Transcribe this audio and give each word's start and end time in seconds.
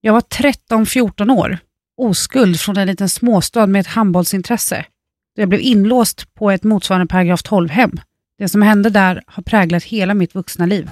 Jag 0.00 0.12
var 0.12 0.20
13-14 0.20 1.38
år, 1.38 1.58
oskuld 1.96 2.60
från 2.60 2.76
en 2.76 2.86
liten 2.86 3.08
småstad 3.08 3.66
med 3.66 3.80
ett 3.80 3.86
handbollsintresse. 3.86 4.84
Jag 5.34 5.48
blev 5.48 5.60
inlåst 5.60 6.34
på 6.34 6.50
ett 6.50 6.64
motsvarande 6.64 7.06
paragraf 7.06 7.42
12-hem. 7.42 8.00
Det 8.38 8.48
som 8.48 8.62
hände 8.62 8.90
där 8.90 9.22
har 9.26 9.42
präglat 9.42 9.84
hela 9.84 10.14
mitt 10.14 10.34
vuxna 10.34 10.66
liv. 10.66 10.90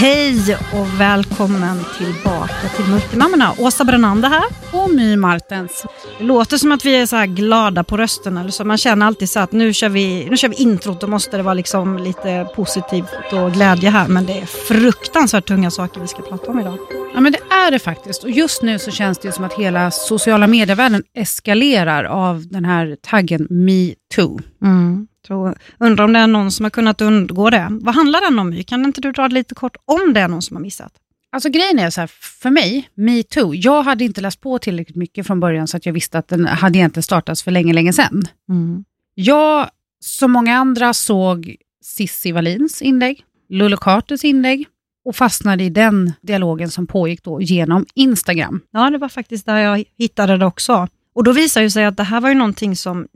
Hej 0.00 0.56
och 0.72 1.00
välkommen 1.00 1.78
tillbaka 1.98 2.68
till 2.76 2.84
Multimammorna. 2.84 3.54
Åsa 3.58 3.84
Brannander 3.84 4.28
här. 4.28 4.44
Och 4.72 4.90
My 4.90 5.16
Martens. 5.16 5.86
Det 6.18 6.24
låter 6.24 6.56
som 6.56 6.72
att 6.72 6.84
vi 6.84 6.96
är 6.96 7.06
så 7.06 7.24
glada 7.26 7.84
på 7.84 7.96
rösten. 7.96 8.36
Eller 8.36 8.50
så. 8.50 8.64
Man 8.64 8.78
känner 8.78 9.06
alltid 9.06 9.30
så 9.30 9.40
att 9.40 9.52
nu 9.52 9.72
kör, 9.72 9.88
vi, 9.88 10.26
nu 10.30 10.36
kör 10.36 10.48
vi 10.48 10.56
introt, 10.56 11.00
då 11.00 11.06
måste 11.06 11.36
det 11.36 11.42
vara 11.42 11.54
liksom 11.54 11.98
lite 11.98 12.48
positivt 12.56 13.32
och 13.32 13.52
glädje 13.52 13.90
här. 13.90 14.08
Men 14.08 14.26
det 14.26 14.38
är 14.38 14.46
fruktansvärt 14.46 15.46
tunga 15.46 15.70
saker 15.70 16.00
vi 16.00 16.08
ska 16.08 16.22
prata 16.22 16.50
om 16.50 16.60
idag. 16.60 16.78
Ja, 17.14 17.20
men 17.20 17.32
det 17.32 17.54
är 17.54 17.70
det 17.70 17.78
faktiskt. 17.78 18.24
Och 18.24 18.30
just 18.30 18.62
nu 18.62 18.78
så 18.78 18.90
känns 18.90 19.18
det 19.18 19.32
som 19.32 19.44
att 19.44 19.52
hela 19.52 19.90
sociala 19.90 20.46
medievärlden 20.46 21.02
eskalerar 21.14 22.04
av 22.04 22.48
den 22.48 22.64
här 22.64 22.96
taggen 23.02 23.46
metoo. 23.50 24.40
Mm. 24.62 25.06
Tror, 25.26 25.58
undrar 25.78 26.04
om 26.04 26.12
det 26.12 26.18
är 26.18 26.26
någon 26.26 26.50
som 26.50 26.64
har 26.64 26.70
kunnat 26.70 27.00
undgå 27.00 27.50
det. 27.50 27.68
Vad 27.70 27.94
handlar 27.94 28.20
den 28.20 28.38
om? 28.38 28.64
Kan 28.64 28.84
inte 28.84 29.00
du 29.00 29.12
dra 29.12 29.26
lite 29.26 29.54
kort 29.54 29.76
om 29.84 30.12
det 30.14 30.20
är 30.20 30.28
någon 30.28 30.42
som 30.42 30.56
har 30.56 30.62
missat? 30.62 30.92
Alltså 31.32 31.48
grejen 31.48 31.78
är 31.78 31.90
så 31.90 32.00
här, 32.00 32.10
för 32.42 32.50
mig, 32.50 32.88
metoo, 32.94 33.54
jag 33.54 33.82
hade 33.82 34.04
inte 34.04 34.20
läst 34.20 34.40
på 34.40 34.58
tillräckligt 34.58 34.96
mycket 34.96 35.26
från 35.26 35.40
början 35.40 35.68
så 35.68 35.76
att 35.76 35.86
jag 35.86 35.92
visste 35.92 36.18
att 36.18 36.28
den 36.28 36.46
hade 36.46 36.78
egentligen 36.78 37.02
startats 37.02 37.42
för 37.42 37.50
länge, 37.50 37.72
länge 37.72 37.92
sedan. 37.92 38.22
Mm. 38.48 38.84
Jag, 39.14 39.70
som 40.00 40.30
många 40.30 40.56
andra, 40.56 40.94
såg 40.94 41.56
Sissi 41.82 42.32
Wallins 42.32 42.82
inlägg, 42.82 43.24
Lulu 43.48 43.76
Carters 43.76 44.24
inlägg 44.24 44.66
och 45.04 45.16
fastnade 45.16 45.64
i 45.64 45.70
den 45.70 46.12
dialogen 46.22 46.70
som 46.70 46.86
pågick 46.86 47.24
då 47.24 47.40
genom 47.40 47.86
Instagram. 47.94 48.60
Ja, 48.70 48.90
det 48.90 48.98
var 48.98 49.08
faktiskt 49.08 49.46
där 49.46 49.58
jag 49.58 49.84
hittade 49.98 50.36
det 50.36 50.46
också. 50.46 50.88
Och 51.14 51.24
Då 51.24 51.32
visar 51.32 51.62
det 51.62 51.70
sig 51.70 51.84
att 51.84 51.96
det 51.96 52.02
här 52.02 52.20
var 52.20 52.28
ju 52.28 52.34
någonting 52.34 52.76
som 52.76 53.08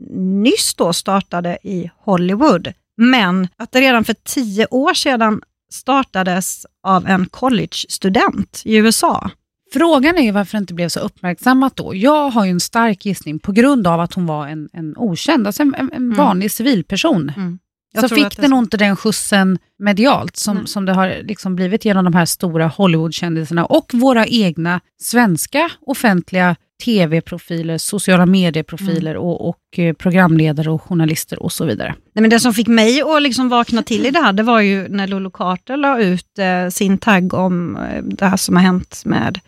nyss 0.43 0.73
då 0.75 0.93
startade 0.93 1.57
i 1.63 1.91
Hollywood, 1.97 2.73
men 2.97 3.47
att 3.57 3.71
det 3.71 3.81
redan 3.81 4.03
för 4.03 4.15
tio 4.23 4.67
år 4.71 4.93
sedan 4.93 5.41
startades 5.71 6.65
av 6.83 7.07
en 7.07 7.25
college-student 7.25 8.61
i 8.65 8.75
USA. 8.75 9.29
Frågan 9.73 10.17
är 10.17 10.21
ju 10.21 10.31
varför 10.31 10.57
det 10.57 10.61
inte 10.61 10.73
blev 10.73 10.89
så 10.89 10.99
uppmärksammat 10.99 11.75
då. 11.75 11.95
Jag 11.95 12.29
har 12.29 12.45
ju 12.45 12.51
en 12.51 12.59
stark 12.59 13.05
gissning 13.05 13.39
på 13.39 13.51
grund 13.51 13.87
av 13.87 13.99
att 13.99 14.13
hon 14.13 14.25
var 14.25 14.47
en, 14.47 14.69
en 14.73 14.97
okänd, 14.97 15.47
alltså 15.47 15.63
en, 15.63 15.89
en 15.93 16.13
vanlig 16.13 16.51
civilperson. 16.51 17.31
Mm. 17.37 17.59
Så 18.01 18.09
fick 18.09 18.37
det 18.37 18.47
nog 18.47 18.63
inte 18.63 18.77
den 18.77 18.95
skjutsen 18.95 19.59
medialt 19.79 20.37
som, 20.37 20.67
som 20.67 20.85
det 20.85 20.93
har 20.93 21.23
liksom 21.23 21.55
blivit 21.55 21.85
genom 21.85 22.05
de 22.05 22.13
här 22.13 22.25
stora 22.25 22.67
Hollywood-kändisarna 22.67 23.65
och 23.65 23.91
våra 23.93 24.25
egna 24.25 24.81
svenska 25.01 25.71
offentliga 25.81 26.55
tv-profiler, 26.83 27.77
sociala 27.77 28.25
medieprofiler 28.25 29.11
Mm. 29.11 29.23
och, 29.23 29.49
och 29.49 29.79
eh, 29.79 29.93
programledare 29.93 30.71
och 30.71 30.81
journalister 30.81 31.43
och 31.43 31.51
så 31.51 31.65
vidare. 31.65 31.95
Nej, 32.13 32.21
men 32.21 32.29
det 32.29 32.39
som 32.39 32.53
fick 32.53 32.67
mig 32.67 33.01
att 33.01 33.21
liksom 33.21 33.49
vakna 33.49 33.83
till 33.83 34.05
i 34.05 34.11
det 34.11 34.19
här, 34.19 34.33
det 34.33 34.43
var 34.43 34.59
ju 34.61 34.87
när 34.87 35.07
Lolo 35.07 35.29
Carter 35.29 35.77
la 35.77 35.99
ut 35.99 36.39
eh, 36.39 36.69
sin 36.69 36.97
tagg 36.97 37.33
om 37.33 37.77
eh, 37.77 38.03
det 38.03 38.25
här 38.25 38.37
som 38.37 38.55
har 38.55 38.63
hänt 38.63 39.01
med, 39.05 39.39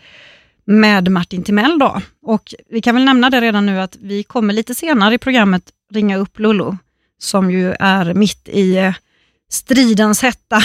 med 0.66 1.12
Martin 1.12 1.44
Timell. 1.44 1.80
Då. 1.80 2.02
Och 2.22 2.54
vi 2.70 2.82
kan 2.82 2.96
väl 2.96 3.06
nämna 3.06 3.30
det 3.30 3.42
redan 3.42 3.66
nu 3.66 3.80
att 3.80 3.98
vi 4.02 4.24
kommer 4.24 4.54
lite 4.54 4.76
senare 4.76 5.16
i 5.16 5.18
programmet 5.18 5.64
ringa 5.94 6.18
upp 6.18 6.40
Lolo, 6.40 6.78
som 7.20 7.52
ju 7.52 7.74
är 7.80 8.14
mitt 8.14 8.50
i 8.50 8.78
eh, 8.78 8.94
stridens 9.52 10.22
hetta 10.24 10.62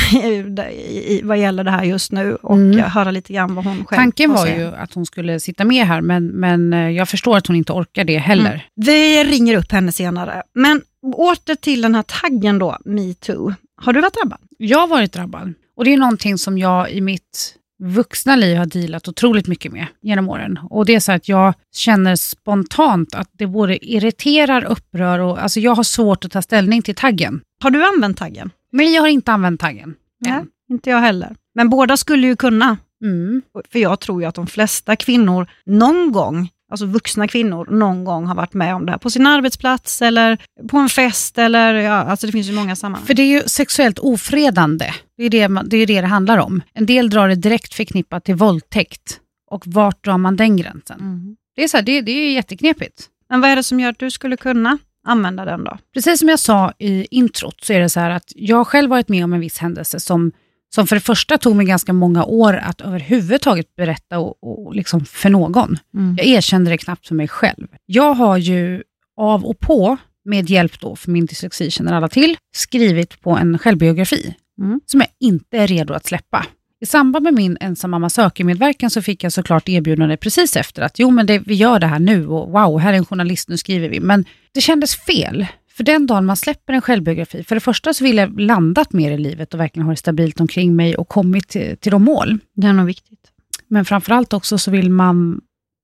vad 1.22 1.38
gäller 1.38 1.64
det 1.64 1.70
här 1.70 1.84
just 1.84 2.12
nu 2.12 2.34
och 2.34 2.56
Mm. 2.56 2.80
höra 2.80 3.10
lite 3.10 3.32
grann 3.32 3.54
vad 3.54 3.64
hon 3.64 3.84
själv 3.84 3.98
Tanken 3.98 4.32
var 4.32 4.46
ju 4.46 4.74
att 4.74 4.94
hon 4.94 5.06
skulle 5.06 5.40
sitta 5.40 5.64
med 5.64 5.86
här, 5.86 6.00
men, 6.00 6.26
men 6.26 6.72
eh, 6.72 6.90
jag 6.90 7.08
förstår 7.08 7.36
att 7.36 7.46
hon 7.46 7.56
inte 7.56 7.72
orkar 7.72 8.04
det 8.04 8.18
heller. 8.18 8.50
Mm. 8.50 8.60
Vi 8.74 9.24
ringer 9.24 9.56
upp 9.56 9.72
henne 9.72 9.92
senare. 9.92 10.42
Men 10.54 10.82
åter 11.16 11.54
till 11.54 11.80
den 11.82 11.94
här 11.94 12.02
taggen 12.02 12.58
då, 12.58 12.76
metoo. 12.84 13.54
Har 13.82 13.92
du 13.92 14.00
varit 14.00 14.14
drabbad? 14.14 14.38
Jag 14.58 14.78
har 14.78 14.88
varit 14.88 15.12
drabbad. 15.12 15.54
Och 15.76 15.84
det 15.84 15.92
är 15.92 15.96
någonting 15.98 16.38
som 16.38 16.58
jag 16.58 16.90
i 16.90 17.00
mitt 17.00 17.54
vuxna 17.82 18.36
liv 18.36 18.56
har 18.56 18.66
dealat 18.66 19.08
otroligt 19.08 19.46
mycket 19.46 19.72
med 19.72 19.86
genom 20.02 20.28
åren. 20.28 20.58
Och 20.70 20.86
det 20.86 20.94
är 20.94 21.00
så 21.00 21.12
att 21.12 21.28
jag 21.28 21.54
känner 21.74 22.16
spontant 22.16 23.14
att 23.14 23.28
det 23.38 23.46
både 23.46 23.86
irriterar, 23.92 24.64
upprör 24.64 25.18
och 25.18 25.42
alltså 25.42 25.60
jag 25.60 25.74
har 25.74 25.82
svårt 25.82 26.24
att 26.24 26.30
ta 26.32 26.42
ställning 26.42 26.82
till 26.82 26.94
taggen. 26.94 27.40
Har 27.62 27.70
du 27.70 27.84
använt 27.86 28.18
taggen? 28.18 28.50
Men 28.72 28.92
jag 28.92 29.02
har 29.02 29.08
inte 29.08 29.32
använt 29.32 29.60
taggen. 29.60 29.94
Nej, 30.20 30.32
än. 30.32 30.48
inte 30.70 30.90
jag 30.90 30.98
heller. 30.98 31.36
Men 31.54 31.68
båda 31.68 31.96
skulle 31.96 32.26
ju 32.26 32.36
kunna. 32.36 32.76
Mm. 33.04 33.42
För 33.72 33.78
jag 33.78 34.00
tror 34.00 34.22
ju 34.22 34.28
att 34.28 34.34
de 34.34 34.46
flesta 34.46 34.96
kvinnor 34.96 35.50
någon 35.64 36.12
gång, 36.12 36.48
alltså 36.70 36.86
vuxna 36.86 37.28
kvinnor, 37.28 37.66
någon 37.70 38.04
gång 38.04 38.26
har 38.26 38.34
varit 38.34 38.54
med 38.54 38.74
om 38.74 38.86
det 38.86 38.92
här. 38.92 38.98
På 38.98 39.10
sin 39.10 39.26
arbetsplats 39.26 40.02
eller 40.02 40.42
på 40.68 40.78
en 40.78 40.88
fest 40.88 41.38
eller, 41.38 41.74
ja, 41.74 41.92
alltså 41.92 42.26
det 42.26 42.32
finns 42.32 42.48
ju 42.48 42.52
många 42.52 42.76
sammanhang. 42.76 43.06
För 43.06 43.14
det 43.14 43.22
är 43.22 43.26
ju 43.26 43.42
sexuellt 43.46 43.98
ofredande. 43.98 44.90
Det 45.16 45.24
är 45.24 45.30
det, 45.30 45.62
det 45.64 45.76
är 45.76 45.86
det 45.86 46.00
det 46.00 46.06
handlar 46.06 46.38
om. 46.38 46.62
En 46.74 46.86
del 46.86 47.10
drar 47.10 47.28
det 47.28 47.34
direkt 47.34 47.74
förknippat 47.74 48.24
till 48.24 48.34
våldtäkt. 48.34 49.18
Och 49.50 49.62
vart 49.66 50.04
drar 50.04 50.18
man 50.18 50.36
den 50.36 50.56
gränsen? 50.56 51.00
Mm. 51.00 51.36
Det 51.56 51.64
är, 51.64 51.68
så 51.68 51.76
här, 51.76 51.84
det, 51.84 52.00
det 52.00 52.12
är 52.12 52.32
jätteknepigt. 52.32 53.08
Men 53.28 53.40
vad 53.40 53.50
är 53.50 53.56
det 53.56 53.62
som 53.62 53.80
gör 53.80 53.88
att 53.88 53.98
du 53.98 54.10
skulle 54.10 54.36
kunna 54.36 54.78
använda 55.04 55.44
den 55.44 55.64
då? 55.64 55.78
Precis 55.94 56.18
som 56.20 56.28
jag 56.28 56.38
sa 56.38 56.72
i 56.78 57.06
introt 57.10 57.64
så 57.64 57.72
är 57.72 57.80
det 57.80 57.88
så 57.88 58.00
här 58.00 58.10
att 58.10 58.32
jag 58.36 58.66
själv 58.66 58.90
varit 58.90 59.08
med 59.08 59.24
om 59.24 59.32
en 59.32 59.40
viss 59.40 59.58
händelse 59.58 60.00
som, 60.00 60.32
som 60.74 60.86
för 60.86 60.96
det 60.96 61.00
första 61.00 61.38
tog 61.38 61.56
mig 61.56 61.66
ganska 61.66 61.92
många 61.92 62.24
år 62.24 62.56
att 62.56 62.80
överhuvudtaget 62.80 63.76
berätta 63.76 64.18
och, 64.18 64.66
och 64.66 64.74
liksom 64.74 65.04
för 65.04 65.30
någon. 65.30 65.76
Jag 66.18 66.26
erkände 66.26 66.70
det 66.70 66.78
knappt 66.78 67.06
för 67.08 67.14
mig 67.14 67.28
själv. 67.28 67.66
Jag 67.86 68.14
har 68.14 68.36
ju 68.36 68.82
av 69.16 69.44
och 69.44 69.58
på, 69.58 69.96
med 70.24 70.50
hjälp 70.50 70.80
då 70.80 70.96
för 70.96 71.10
min 71.10 71.26
dyslexi 71.26 71.70
känner 71.70 71.92
alla 71.92 72.08
till, 72.08 72.36
skrivit 72.54 73.20
på 73.20 73.30
en 73.30 73.58
självbiografi 73.58 74.34
Mm. 74.60 74.80
som 74.86 75.00
jag 75.00 75.08
inte 75.20 75.58
är 75.58 75.66
redo 75.66 75.94
att 75.94 76.06
släppa. 76.06 76.46
I 76.82 76.86
samband 76.86 77.22
med 77.22 77.34
min 77.34 77.56
ensam 77.60 77.90
mamma 77.90 78.10
söker-medverkan 78.10 78.90
så 78.90 79.02
fick 79.02 79.24
jag 79.24 79.32
såklart 79.32 79.68
erbjudande 79.68 80.16
precis 80.16 80.56
efter 80.56 80.82
att 80.82 80.98
jo 80.98 81.10
men 81.10 81.26
det, 81.26 81.38
vi 81.38 81.54
gör 81.54 81.80
det 81.80 81.86
här 81.86 81.98
nu 81.98 82.26
och 82.26 82.52
wow, 82.52 82.80
här 82.80 82.92
är 82.92 82.96
en 82.96 83.04
journalist, 83.04 83.48
nu 83.48 83.56
skriver 83.56 83.88
vi. 83.88 84.00
Men 84.00 84.24
det 84.52 84.60
kändes 84.60 84.96
fel. 84.96 85.46
För 85.76 85.84
den 85.84 86.06
dagen 86.06 86.26
man 86.26 86.36
släpper 86.36 86.72
en 86.72 86.80
självbiografi, 86.80 87.44
för 87.44 87.54
det 87.54 87.60
första 87.60 87.94
så 87.94 88.04
vill 88.04 88.16
jag 88.16 88.40
landat 88.40 88.92
mer 88.92 89.10
i 89.10 89.18
livet 89.18 89.54
och 89.54 89.60
verkligen 89.60 89.86
ha 89.86 89.92
det 89.92 89.96
stabilt 89.96 90.40
omkring 90.40 90.76
mig 90.76 90.96
och 90.96 91.08
kommit 91.08 91.48
till, 91.48 91.76
till 91.76 91.92
de 91.92 92.02
mål. 92.02 92.38
Det 92.54 92.66
är 92.66 92.72
nog 92.72 92.86
viktigt. 92.86 93.30
Men 93.68 93.84
framförallt 93.84 94.32
också 94.32 94.58
så 94.58 94.70
vill 94.70 94.90
man, 94.90 95.40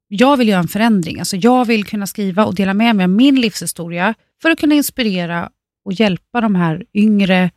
jag 0.08 0.36
vill 0.36 0.48
göra 0.48 0.60
en 0.60 0.68
förändring. 0.68 1.18
Alltså 1.18 1.36
jag 1.36 1.64
vill 1.64 1.84
kunna 1.84 2.06
skriva 2.06 2.44
och 2.44 2.54
dela 2.54 2.74
med 2.74 2.96
mig 2.96 3.04
av 3.04 3.10
min 3.10 3.40
livshistoria 3.40 4.14
för 4.42 4.50
att 4.50 4.60
kunna 4.60 4.74
inspirera 4.74 5.50
och 5.84 5.92
hjälpa 5.92 6.40
de 6.40 6.54
här 6.54 6.84
yngre, 6.94 7.50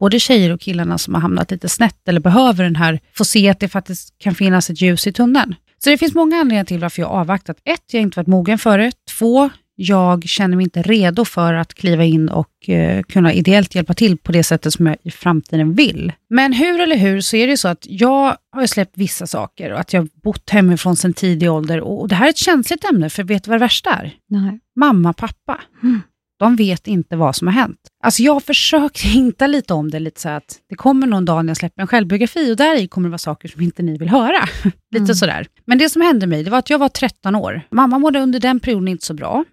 både 0.00 0.20
tjejer 0.20 0.52
och 0.52 0.60
killarna 0.60 0.98
som 0.98 1.14
har 1.14 1.20
hamnat 1.20 1.50
lite 1.50 1.68
snett 1.68 2.08
eller 2.08 2.20
behöver 2.20 2.64
den 2.64 2.76
här, 2.76 3.00
få 3.14 3.24
se 3.24 3.48
att 3.48 3.60
det 3.60 3.68
faktiskt 3.68 4.14
kan 4.18 4.34
finnas 4.34 4.70
ett 4.70 4.80
ljus 4.80 5.06
i 5.06 5.12
tunneln. 5.12 5.54
Så 5.84 5.90
det 5.90 5.98
finns 5.98 6.14
många 6.14 6.36
anledningar 6.36 6.64
till 6.64 6.80
varför 6.80 7.02
jag 7.02 7.08
har 7.08 7.20
avvaktat. 7.20 7.56
Ett, 7.64 7.82
jag 7.90 8.00
har 8.00 8.02
inte 8.02 8.18
varit 8.18 8.26
mogen 8.26 8.58
för 8.58 8.78
det. 8.78 8.92
Två, 9.18 9.50
jag 9.76 10.24
känner 10.24 10.56
mig 10.56 10.64
inte 10.64 10.82
redo 10.82 11.24
för 11.24 11.54
att 11.54 11.74
kliva 11.74 12.04
in 12.04 12.28
och 12.28 12.68
eh, 12.68 13.02
kunna 13.02 13.32
ideellt 13.32 13.74
hjälpa 13.74 13.94
till 13.94 14.18
på 14.18 14.32
det 14.32 14.42
sättet 14.42 14.72
som 14.72 14.86
jag 14.86 14.96
i 15.02 15.10
framtiden 15.10 15.74
vill. 15.74 16.12
Men 16.30 16.52
hur 16.52 16.80
eller 16.80 16.96
hur 16.96 17.20
så 17.20 17.36
är 17.36 17.46
det 17.46 17.56
så 17.56 17.68
att 17.68 17.86
jag 17.88 18.36
har 18.52 18.60
ju 18.60 18.68
släppt 18.68 18.98
vissa 18.98 19.26
saker 19.26 19.72
och 19.72 19.80
att 19.80 19.92
jag 19.92 20.00
har 20.00 20.08
bott 20.22 20.50
hemifrån 20.50 20.96
sedan 20.96 21.12
tidig 21.12 21.50
ålder 21.50 21.80
och, 21.80 22.00
och 22.00 22.08
det 22.08 22.14
här 22.14 22.26
är 22.26 22.30
ett 22.30 22.36
känsligt 22.36 22.84
ämne 22.84 23.10
för 23.10 23.22
vet 23.22 23.44
du 23.44 23.48
vad 23.50 23.60
det 23.60 23.64
värsta 23.64 23.90
är? 23.90 24.14
Nej. 24.28 24.60
Mamma, 24.76 25.12
pappa. 25.12 25.60
Mm. 25.82 26.00
De 26.40 26.56
vet 26.56 26.86
inte 26.86 27.16
vad 27.16 27.36
som 27.36 27.46
har 27.46 27.54
hänt. 27.54 27.78
Alltså 28.04 28.22
jag 28.22 28.32
har 28.32 28.40
försökt 28.40 29.00
hinta 29.02 29.46
lite 29.46 29.74
om 29.74 29.90
det, 29.90 29.98
lite 29.98 30.20
så 30.20 30.28
att 30.28 30.58
det 30.68 30.74
kommer 30.74 31.06
någon 31.06 31.24
dag 31.24 31.44
när 31.44 31.50
jag 31.50 31.56
släpper 31.56 31.82
en 31.82 31.88
självbiografi 31.88 32.52
och 32.52 32.56
där 32.56 32.76
i 32.80 32.88
kommer 32.88 33.08
det 33.08 33.10
vara 33.10 33.18
saker 33.18 33.48
som 33.48 33.60
inte 33.62 33.82
ni 33.82 33.98
vill 33.98 34.08
höra. 34.08 34.44
lite 34.90 35.02
Mm. 35.04 35.14
sådär. 35.14 35.46
Men 35.64 35.78
det 35.78 35.88
som 35.88 36.02
hände 36.02 36.26
mig, 36.26 36.42
det 36.44 36.50
var 36.50 36.58
att 36.58 36.70
jag 36.70 36.78
var 36.78 36.88
13 36.88 37.34
år. 37.34 37.62
Mamma 37.70 37.98
mådde 37.98 38.20
under 38.20 38.40
den 38.40 38.60
perioden 38.60 38.88
inte 38.88 39.06
så 39.06 39.14
bra. 39.14 39.44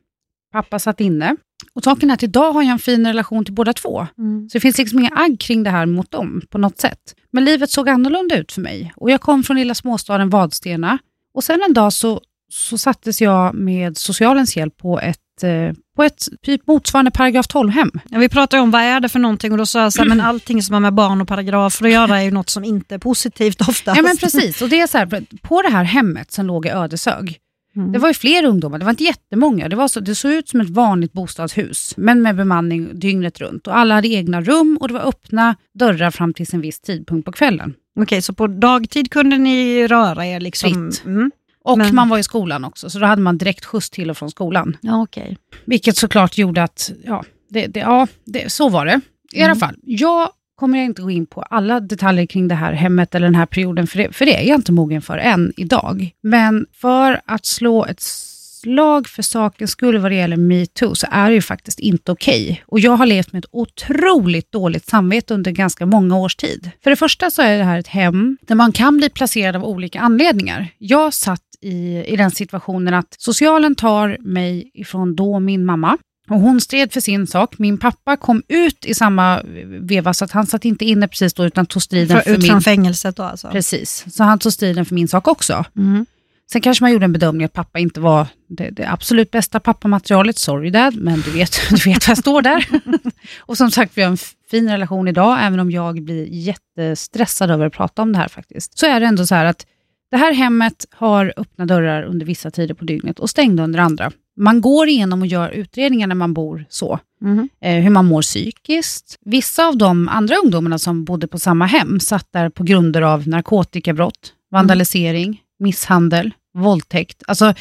Pappa 0.54 0.80
satt 0.80 1.02
inne. 1.02 1.36
Och 1.74 1.84
saken 1.84 2.10
är 2.10 2.14
att 2.14 2.24
idag 2.24 2.54
har 2.54 2.62
jag 2.64 2.72
en 2.72 2.80
fin 2.80 3.08
relation 3.08 3.46
till 3.46 3.54
båda 3.54 3.74
två. 3.74 4.08
Mm. 4.18 4.50
Så 4.50 4.58
det 4.58 4.60
finns 4.62 4.78
liksom 4.78 5.00
inga 5.00 5.12
agg 5.16 5.40
kring 5.40 5.64
det 5.64 5.70
här 5.70 5.86
mot 5.86 6.12
dem 6.12 6.42
på 6.50 6.58
något 6.58 6.80
sätt. 6.80 7.16
Men 7.32 7.46
livet 7.46 7.70
såg 7.70 7.90
annorlunda 7.90 8.38
ut 8.38 8.52
för 8.52 8.62
mig. 8.62 8.94
Och 8.96 9.12
jag 9.12 9.22
kom 9.22 9.44
från 9.44 9.58
lilla 9.58 9.74
småstaden 9.76 10.30
Vadstena. 10.30 10.98
Och 11.34 11.44
sen 11.44 11.62
en 11.68 11.74
dag 11.74 11.94
så, 11.94 12.22
så 12.50 12.78
sattes 12.78 13.22
jag 13.22 13.56
med 13.56 13.98
socialens 13.98 14.58
hjälp 14.58 14.78
på 14.78 15.00
ett, 15.00 15.44
eh, 15.44 15.74
på 15.96 16.04
ett 16.04 16.28
typ 16.42 16.68
motsvarande 16.68 17.12
paragraf 17.12 17.48
12-hem. 17.48 17.92
Ja, 18.10 18.20
vi 18.20 18.30
pratade 18.30 18.64
om 18.64 18.72
vad 18.72 18.82
är 18.82 19.00
det 19.00 19.10
för 19.10 19.20
någonting 19.20 19.52
och 19.52 19.58
då 19.58 19.66
sa 19.66 19.82
jag 19.82 19.94
så 19.94 20.02
här, 20.02 20.10
men 20.10 20.22
allting 20.22 20.64
som 20.64 20.74
har 20.74 20.80
med 20.80 20.94
barn 20.94 21.22
och 21.22 21.28
paragrafer 21.28 21.86
att 21.86 21.92
göra 21.92 22.20
är 22.20 22.24
ju 22.24 22.32
något 22.32 22.50
som 22.50 22.64
inte 22.64 22.96
är 22.96 23.00
positivt 23.00 23.62
oftast. 23.62 23.98
Ja 23.98 24.02
men 24.02 24.18
precis, 24.18 24.62
och 24.62 24.70
det 24.70 24.80
är 24.80 24.88
så 24.88 24.98
här, 24.98 25.26
på 25.42 25.62
det 25.62 25.70
här 25.70 25.84
hemmet 25.84 26.32
som 26.32 26.46
låg 26.46 26.66
i 26.66 26.70
Ödeshög, 26.70 27.40
Mm. 27.78 27.92
Det 27.92 28.00
var 28.00 28.08
ju 28.08 28.14
fler 28.14 28.46
ungdomar, 28.46 28.80
det 28.80 28.86
var 28.86 28.90
inte 28.90 29.04
jättemånga. 29.04 29.70
Det, 29.70 29.76
var 29.76 29.88
så, 29.88 30.00
det 30.00 30.16
såg 30.16 30.32
ut 30.32 30.50
som 30.50 30.62
ett 30.62 30.70
vanligt 30.70 31.14
bostadshus, 31.14 31.94
men 31.98 32.22
med 32.22 32.36
bemanning 32.36 33.00
dygnet 33.00 33.42
runt. 33.42 33.68
Och 33.68 33.78
alla 33.78 33.96
hade 33.96 34.08
egna 34.08 34.42
rum 34.42 34.78
och 34.82 34.88
det 34.88 34.94
var 34.94 35.08
öppna 35.08 35.56
dörrar 35.74 36.12
fram 36.12 36.34
till 36.34 36.48
en 36.54 36.62
viss 36.62 36.80
tidpunkt 36.80 37.26
på 37.26 37.32
kvällen. 37.32 37.74
Okej, 38.00 38.22
så 38.22 38.34
på 38.34 38.48
dagtid 38.48 39.12
kunde 39.12 39.38
ni 39.38 39.88
röra 39.88 40.26
er 40.26 40.40
liksom? 40.40 40.92
Fritt. 40.92 41.06
Mm. 41.06 41.32
Och 41.68 41.78
Men- 41.78 41.96
man 41.96 42.10
var 42.10 42.18
i 42.18 42.24
skolan 42.24 42.66
också, 42.66 42.90
så 42.90 43.00
då 43.00 43.06
hade 43.06 43.22
man 43.22 43.38
direkt 43.38 43.66
skjuts 43.66 43.90
till 43.90 44.10
och 44.10 44.18
från 44.18 44.32
skolan. 44.32 44.78
Ja, 44.82 45.02
okej. 45.02 45.38
Vilket 45.66 45.98
såklart 45.98 46.38
gjorde 46.38 46.64
att, 46.64 46.92
ja, 47.04 47.24
det, 47.50 47.68
det, 47.68 47.80
ja 47.80 48.08
det, 48.26 48.52
så 48.52 48.70
var 48.70 48.86
det. 48.86 49.02
I 49.34 49.38
Mm. 49.40 49.52
alla 49.52 49.60
fall, 49.60 49.76
jag 49.84 50.30
kommer 50.56 50.78
inte 50.80 51.02
gå 51.02 51.12
in 51.12 51.26
på 51.26 51.42
alla 51.42 51.80
detaljer 51.80 52.26
kring 52.26 52.48
det 52.48 52.56
här 52.56 52.74
hemmet 52.74 53.16
eller 53.16 53.28
den 53.28 53.36
här 53.36 53.46
perioden, 53.46 53.88
för 53.88 53.98
det, 53.98 54.16
för 54.16 54.26
det 54.26 54.36
är 54.44 54.48
jag 54.50 54.56
inte 54.58 54.72
mogen 54.72 55.02
för 55.02 55.18
än 55.18 55.54
idag. 55.58 56.12
Men 56.24 56.66
för 56.74 57.22
att 57.26 57.46
slå 57.46 57.86
ett 57.86 58.02
slag 58.02 59.08
för 59.08 59.22
sakens 59.24 59.72
skull 59.72 59.98
vad 59.98 60.12
det 60.12 60.16
gäller 60.16 60.38
metoo, 60.38 60.96
så 60.96 61.08
är 61.12 61.30
det 61.30 61.36
ju 61.36 61.42
faktiskt 61.42 61.80
inte 61.80 62.12
okej. 62.12 62.64
Och 62.68 62.80
jag 62.80 62.92
har 62.92 63.06
levt 63.06 63.32
med 63.34 63.40
ett 63.40 63.50
otroligt 63.52 64.52
dåligt 64.52 64.86
samvete 64.90 65.34
under 65.34 65.52
ganska 65.52 65.86
många 65.86 66.18
års 66.18 66.36
tid. 66.36 66.72
För 66.84 66.90
det 66.90 66.96
första 66.96 67.32
så 67.32 67.42
är 67.42 67.58
det 67.58 67.64
här 67.64 67.80
ett 67.80 67.88
hem 67.88 68.38
där 68.42 68.56
man 68.56 68.72
kan 68.72 68.98
bli 68.98 69.10
placerad 69.10 69.56
av 69.56 69.64
olika 69.64 70.00
anledningar. 70.00 70.68
Jag 70.78 71.14
satt 71.14 71.42
i, 71.62 72.04
i 72.08 72.16
den 72.16 72.32
situationen 72.32 72.94
att 72.94 73.16
socialen 73.18 73.76
tar 73.76 74.18
mig 74.20 74.72
ifrån 74.74 75.16
då 75.16 75.40
min 75.40 75.66
mamma, 75.66 75.98
och 76.30 76.40
hon 76.40 76.62
stred 76.62 76.94
för 76.94 77.00
sin 77.00 77.28
sak. 77.28 77.58
Min 77.58 77.78
pappa 77.78 78.18
kom 78.18 78.44
ut 78.48 78.86
i 78.86 78.94
samma 78.94 79.42
veva, 79.82 80.14
så 80.14 80.26
att 80.26 80.32
han 80.32 80.48
satt 80.48 80.66
inte 80.66 80.86
inne 80.86 81.08
precis 81.08 81.34
då, 81.34 81.46
utan 81.46 81.66
tog 81.66 81.82
striden 81.82 82.18
För, 82.18 82.24
för, 82.24 82.32
ut 82.32 82.42
min... 82.42 82.52
från 82.52 82.62
fängelset 82.62 83.16
då 83.16 83.24
alltså? 83.24 83.50
Precis, 83.50 84.06
så 84.16 84.24
han 84.24 84.40
tog 84.40 84.54
striden 84.54 84.86
för 84.86 84.96
min 84.96 85.08
sak 85.08 85.28
också. 85.28 85.66
Mm. 85.78 86.06
Sen 86.52 86.62
kanske 86.62 86.84
man 86.84 86.92
gjorde 86.92 87.06
en 87.06 87.14
bedömning 87.14 87.46
att 87.46 87.54
pappa 87.54 87.80
inte 87.80 88.00
var 88.00 88.28
det, 88.50 88.70
det 88.70 88.92
absolut 88.92 89.32
bästa 89.32 89.60
pappamaterialet. 89.60 90.38
Sorry 90.38 90.70
dad, 90.70 90.96
men 90.96 91.22
du 91.22 91.32
vet, 91.32 91.70
du 91.70 91.76
vet 91.76 92.08
var 92.08 92.12
jag 92.12 92.18
står 92.18 92.42
där. 92.42 92.68
och 93.40 93.58
som 93.58 93.72
sagt, 93.72 93.98
vi 93.98 94.02
har 94.02 94.10
en 94.10 94.18
fin 94.52 94.70
relation 94.70 95.08
idag, 95.08 95.38
även 95.42 95.60
om 95.60 95.72
jag 95.72 96.04
blir 96.04 96.26
jättestressad 96.26 97.52
över 97.52 97.66
att 97.66 97.74
prata 97.74 98.02
om 98.02 98.14
det 98.14 98.20
här 98.20 98.28
faktiskt. 98.28 98.80
Så 98.80 98.86
är 98.86 99.00
det 99.00 99.06
ändå 99.06 99.26
så 99.26 99.36
här 99.36 99.46
att 99.46 99.66
det 100.12 100.18
här 100.18 100.34
hemmet 100.34 100.86
har 100.92 101.34
öppna 101.38 101.66
dörrar 101.66 102.04
under 102.04 102.26
vissa 102.26 102.52
tider 102.52 102.74
på 102.74 102.86
dygnet 102.86 103.20
och 103.20 103.30
stängda 103.30 103.64
under 103.64 103.80
andra. 103.80 104.12
Man 104.40 104.62
går 104.62 104.88
igenom 104.88 105.22
och 105.22 105.28
gör 105.28 105.50
utredningar 105.50 106.08
när 106.08 106.16
man 106.16 106.34
bor 106.34 106.66
så. 106.70 107.00
Mhm. 107.22 107.50
Eh, 107.62 107.84
hur 107.84 107.90
man 107.90 108.06
mår 108.06 108.22
psykiskt. 108.22 109.18
Vissa 109.26 109.68
av 109.68 109.78
de 109.78 110.08
andra 110.10 110.36
ungdomarna 110.36 110.80
som 110.80 111.06
bodde 111.06 111.28
på 111.28 111.40
samma 111.40 111.66
hem 111.66 112.00
satt 112.00 112.28
där 112.34 112.50
på 112.50 112.64
grunder 112.64 113.02
av 113.02 113.28
narkotikabrott, 113.28 114.34
vandalisering, 114.52 115.42
misshandel, 115.60 116.32
våldtäkt. 116.58 117.24
Alltså, 117.28 117.54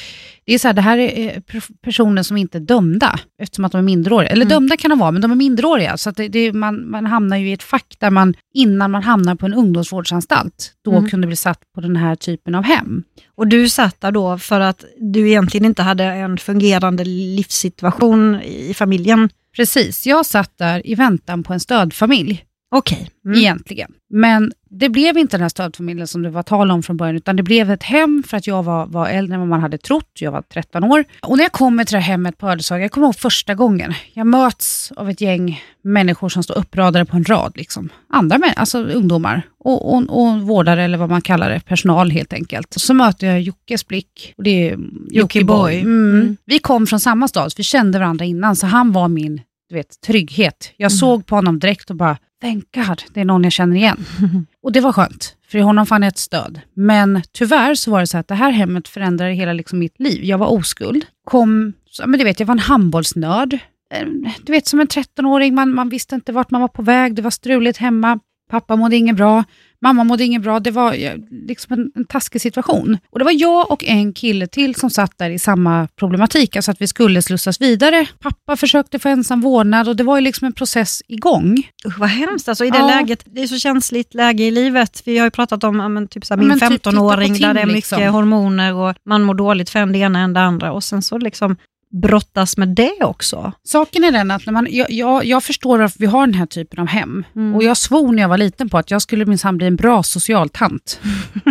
det, 0.45 0.55
är 0.55 0.59
så 0.59 0.69
här, 0.69 0.73
det 0.75 0.81
här 0.83 0.99
är 0.99 1.35
eh, 1.37 1.41
per- 1.41 1.83
personer 1.83 2.23
som 2.23 2.37
inte 2.37 2.59
är 2.59 2.61
dömda 2.61 3.21
eftersom 3.43 3.65
att 3.65 3.73
de 3.73 3.79
är 3.79 3.83
minderåriga. 3.83 4.31
Eller 4.31 4.45
Mm. 4.45 4.55
dömda 4.55 4.77
kan 4.77 4.89
de 4.91 4.99
vara, 4.99 5.11
men 5.11 5.23
de 5.23 5.31
är 5.31 5.35
minderåriga. 5.37 5.97
Så 5.97 6.11
det, 6.11 6.29
det, 6.29 6.53
man, 6.53 6.91
man 6.91 7.07
hamnar 7.07 7.37
ju 7.37 7.49
i 7.49 7.53
ett 7.53 7.63
fack 7.63 7.97
där 7.99 8.11
man, 8.11 8.35
innan 8.55 8.91
man 8.91 9.03
hamnar 9.03 9.35
på 9.35 9.47
en 9.47 9.55
ungdomsvårdsanstalt, 9.55 10.73
då 10.85 10.91
Mm. 10.97 11.11
kunde 11.11 11.27
bli 11.27 11.37
satt 11.37 11.61
på 11.75 11.81
den 11.81 11.97
här 11.97 12.15
typen 12.17 12.55
av 12.55 12.65
hem. 12.65 13.03
Och 13.35 13.47
du 13.47 13.69
satt 13.69 14.01
där 14.01 14.13
då 14.13 14.39
för 14.39 14.61
att 14.61 14.85
du 15.01 15.29
egentligen 15.29 15.65
inte 15.65 15.83
hade 15.83 16.05
en 16.05 16.39
fungerande 16.39 17.05
livssituation 17.05 18.41
i 18.43 18.75
familjen? 18.75 19.29
Precis, 19.57 20.07
jag 20.07 20.27
satt 20.27 20.59
där 20.59 20.87
i 20.87 20.95
väntan 20.95 21.43
på 21.43 21.53
en 21.53 21.61
stödfamilj. 21.61 22.43
Okej. 22.75 23.11
Mm. 23.27 23.39
egentligen. 23.39 23.91
Men 24.11 24.53
det 24.79 24.89
blev 24.89 25.19
inte 25.19 25.37
den 25.37 25.43
här 25.43 25.49
stödfamiljen 25.49 26.07
som 26.07 26.23
det 26.23 26.31
var 26.31 26.43
tal 26.43 26.71
om 26.71 26.83
från 26.83 26.97
början, 26.97 27.17
utan 27.17 27.37
det 27.37 27.43
blev 27.43 27.71
ett 27.71 27.83
hem 27.83 28.23
för 28.27 28.37
att 28.37 28.47
jag 28.47 28.63
var, 28.63 28.87
var 28.87 29.09
äldre 29.09 29.35
än 29.35 29.41
vad 29.41 29.49
man 29.49 29.61
hade 29.61 29.79
trott. 29.79 30.11
Jag 30.21 30.33
var 30.33 30.43
13 30.43 30.85
år. 30.85 31.05
Och 31.23 31.37
när 31.37 31.45
jag 31.45 31.53
kommer 31.53 31.85
till 31.85 31.95
det 31.95 32.01
här 32.01 32.13
hemmet 32.13 32.39
på 32.39 32.49
Ödeshög, 32.51 32.83
jag 32.83 32.91
kommer 32.91 33.07
ihåg 33.07 33.17
första 33.17 33.55
gången, 33.55 33.95
jag 34.13 34.27
möts 34.27 34.93
av 34.97 35.11
ett 35.11 35.21
gäng 35.21 35.61
människor 35.83 36.29
som 36.29 36.43
står 36.43 36.59
uppradade 36.59 37.05
på 37.05 37.17
en 37.17 37.25
rad. 37.25 37.53
Liksom. 37.57 37.89
Andra 38.11 38.39
män, 38.39 38.53
alltså 38.57 38.79
ungdomar 38.85 39.43
och, 39.59 39.95
och, 39.95 40.03
och 40.27 40.43
vårdare, 40.43 40.83
eller 40.85 40.99
vad 40.99 41.11
man 41.11 41.21
kallar 41.23 41.51
det, 41.51 41.61
personal 41.61 42.11
helt 42.11 42.33
enkelt. 42.33 42.75
Så 42.77 42.95
möter 42.95 43.27
jag 43.27 43.41
Jockes 43.41 43.87
blick, 43.87 44.35
och 44.37 44.43
det 44.45 44.71
är 44.71 44.79
Jocke 45.11 45.45
Boy. 45.45 45.81
Mm. 45.81 46.11
Mm. 46.21 46.37
Vi 46.45 46.59
kom 46.59 46.87
från 46.87 47.01
samma 47.01 47.29
stad, 47.29 47.53
vi 47.57 47.63
kände 47.63 47.99
varandra 47.99 48.25
innan, 48.25 48.57
så 48.57 48.67
han 48.67 48.93
var 48.93 49.09
min 49.09 49.41
du 49.69 49.75
vet, 49.75 50.01
trygghet. 50.01 50.73
Jag 50.77 50.91
Mm. 50.93 50.99
såg 50.99 51.27
på 51.27 51.35
honom 51.35 51.59
direkt 51.59 51.91
och 51.91 51.97
bara, 51.97 52.17
thank 52.41 52.65
God, 52.75 53.03
det 53.15 53.21
är 53.21 53.25
någon 53.25 53.43
jag 53.45 53.53
känner 53.53 53.77
igen. 53.77 54.05
Och 54.63 54.73
det 54.73 54.81
var 54.81 54.93
skönt, 54.93 55.37
för 55.49 55.59
i 55.59 55.61
honom 55.61 55.87
fann 55.87 56.03
jag 56.03 56.09
ett 56.09 56.19
stöd. 56.19 56.61
Men 56.75 57.23
tyvärr 57.33 57.75
så 57.75 57.91
var 57.91 58.01
det 58.01 58.07
så 58.07 58.19
att 58.19 58.29
det 58.29 58.35
här 58.35 58.51
hemmet 58.51 58.89
förändrade 58.89 59.33
hela 59.33 59.53
liksom 59.53 59.79
mitt 59.79 60.01
liv. 60.01 60.25
Jag 60.25 60.39
var 60.39 60.47
oskuld, 60.47 61.07
kom, 61.25 61.73
men 62.07 62.19
du 62.19 62.25
vet, 62.25 62.41
jag 62.41 62.47
var 62.47 62.55
en 62.55 62.59
handbollsnörd. 62.59 63.59
Eh, 63.95 64.07
Du 64.45 64.53
vet, 64.53 64.67
som 64.67 64.81
en 64.81 64.87
13-åring, 64.87 65.55
man, 65.55 65.75
man 65.75 65.89
visste 65.89 66.15
inte 66.15 66.33
vart 66.33 66.51
man 66.51 66.61
var 66.61 66.69
på 66.69 66.83
väg, 66.83 67.15
det 67.15 67.23
var 67.23 67.31
struligt 67.31 67.79
hemma, 67.79 68.19
pappa 68.51 68.77
mådde 68.77 68.97
inget 68.97 69.17
bra, 69.17 69.45
mamma 69.83 70.05
mådde 70.05 70.25
inget 70.25 70.43
bra, 70.43 70.61
det 70.61 70.71
var 70.71 70.93
eh, 70.93 71.13
liksom 71.31 71.73
en, 71.73 71.91
en 71.95 72.05
taskig 72.05 72.41
situation. 72.41 72.99
Och 73.11 73.19
det 73.19 73.25
var 73.25 73.33
jag 73.41 73.71
och 73.71 73.85
en 73.85 74.13
kille 74.13 74.47
till 74.47 74.75
som 74.75 74.91
satt 74.91 75.19
där 75.19 75.31
i 75.31 75.39
samma 75.39 75.89
problematik, 75.99 76.57
alltså 76.57 76.71
att 76.71 76.81
vi 76.81 76.87
skulle 76.87 77.23
slussas 77.23 77.61
vidare. 77.61 78.07
Pappa 78.21 78.57
försökte 78.57 78.99
få 78.99 79.09
ensam 79.09 79.41
vårdnad 79.41 79.89
och 79.89 79.97
det 79.97 80.05
var 80.05 80.17
ju 80.17 80.21
liksom 80.21 80.47
en 80.47 80.53
process 80.53 81.03
igång. 81.09 81.57
Usch, 81.87 81.99
vad 81.99 82.09
hemskt. 82.09 82.49
Alltså, 82.49 82.65
I 82.65 82.71
det 82.71 82.79
Ja. 82.79 82.87
läget, 82.87 83.23
det 83.25 83.43
är 83.43 83.47
så 83.47 83.59
känsligt 83.59 84.15
läge 84.15 84.45
i 84.45 84.51
livet. 84.51 85.03
Vi 85.05 85.19
har 85.19 85.27
ju 85.27 85.31
pratat 85.31 85.65
om 85.65 85.95
men, 85.95 86.09
typ, 86.09 86.25
så 86.25 86.35
här, 86.35 86.39
Ja, 86.39 86.49
min 86.49 86.49
men 86.49 86.61
typ 86.61 86.69
titta 86.69 86.91
på 86.91 86.97
15-åring 86.97 87.33
där 87.41 87.55
det 87.55 87.61
är 87.61 87.67
mycket 87.67 87.91
liksom. 87.91 88.03
hormoner 88.03 88.75
och 88.75 88.95
man 89.07 89.23
mår 89.23 89.35
dåligt 89.35 89.71
för 89.71 89.79
en 89.79 89.93
det 89.93 89.99
ena 89.99 90.19
än 90.21 90.33
det 90.33 90.41
andra. 90.41 90.73
Och 90.73 90.85
sen 90.85 91.03
så 91.03 91.19
liksom 91.19 91.57
brottas 92.01 92.57
med 92.57 92.69
det 92.69 92.97
också. 93.01 93.53
Saken 93.63 94.05
är 94.05 94.13
den 94.13 94.31
att 94.31 94.47
när 94.47 94.53
man, 94.53 94.67
jag, 94.71 94.91
jag, 94.91 95.25
jag 95.25 95.45
förstår 95.45 95.79
varför 95.79 95.99
vi 95.99 96.07
har 96.07 96.27
den 96.27 96.35
här 96.35 96.47
typen 96.47 96.81
av 96.81 96.87
hem. 96.87 97.25
Mm. 97.37 97.55
Och 97.55 97.63
jag 97.63 97.77
svor 97.77 98.13
när 98.13 98.23
jag 98.23 98.29
var 98.29 98.39
liten 98.39 98.69
på 98.69 98.79
att 98.79 98.91
jag 98.91 99.03
skulle 99.03 99.25
minsann 99.25 99.57
bli 99.57 99.67
en 99.67 99.77
bra 99.77 100.03
socialtant 100.03 101.01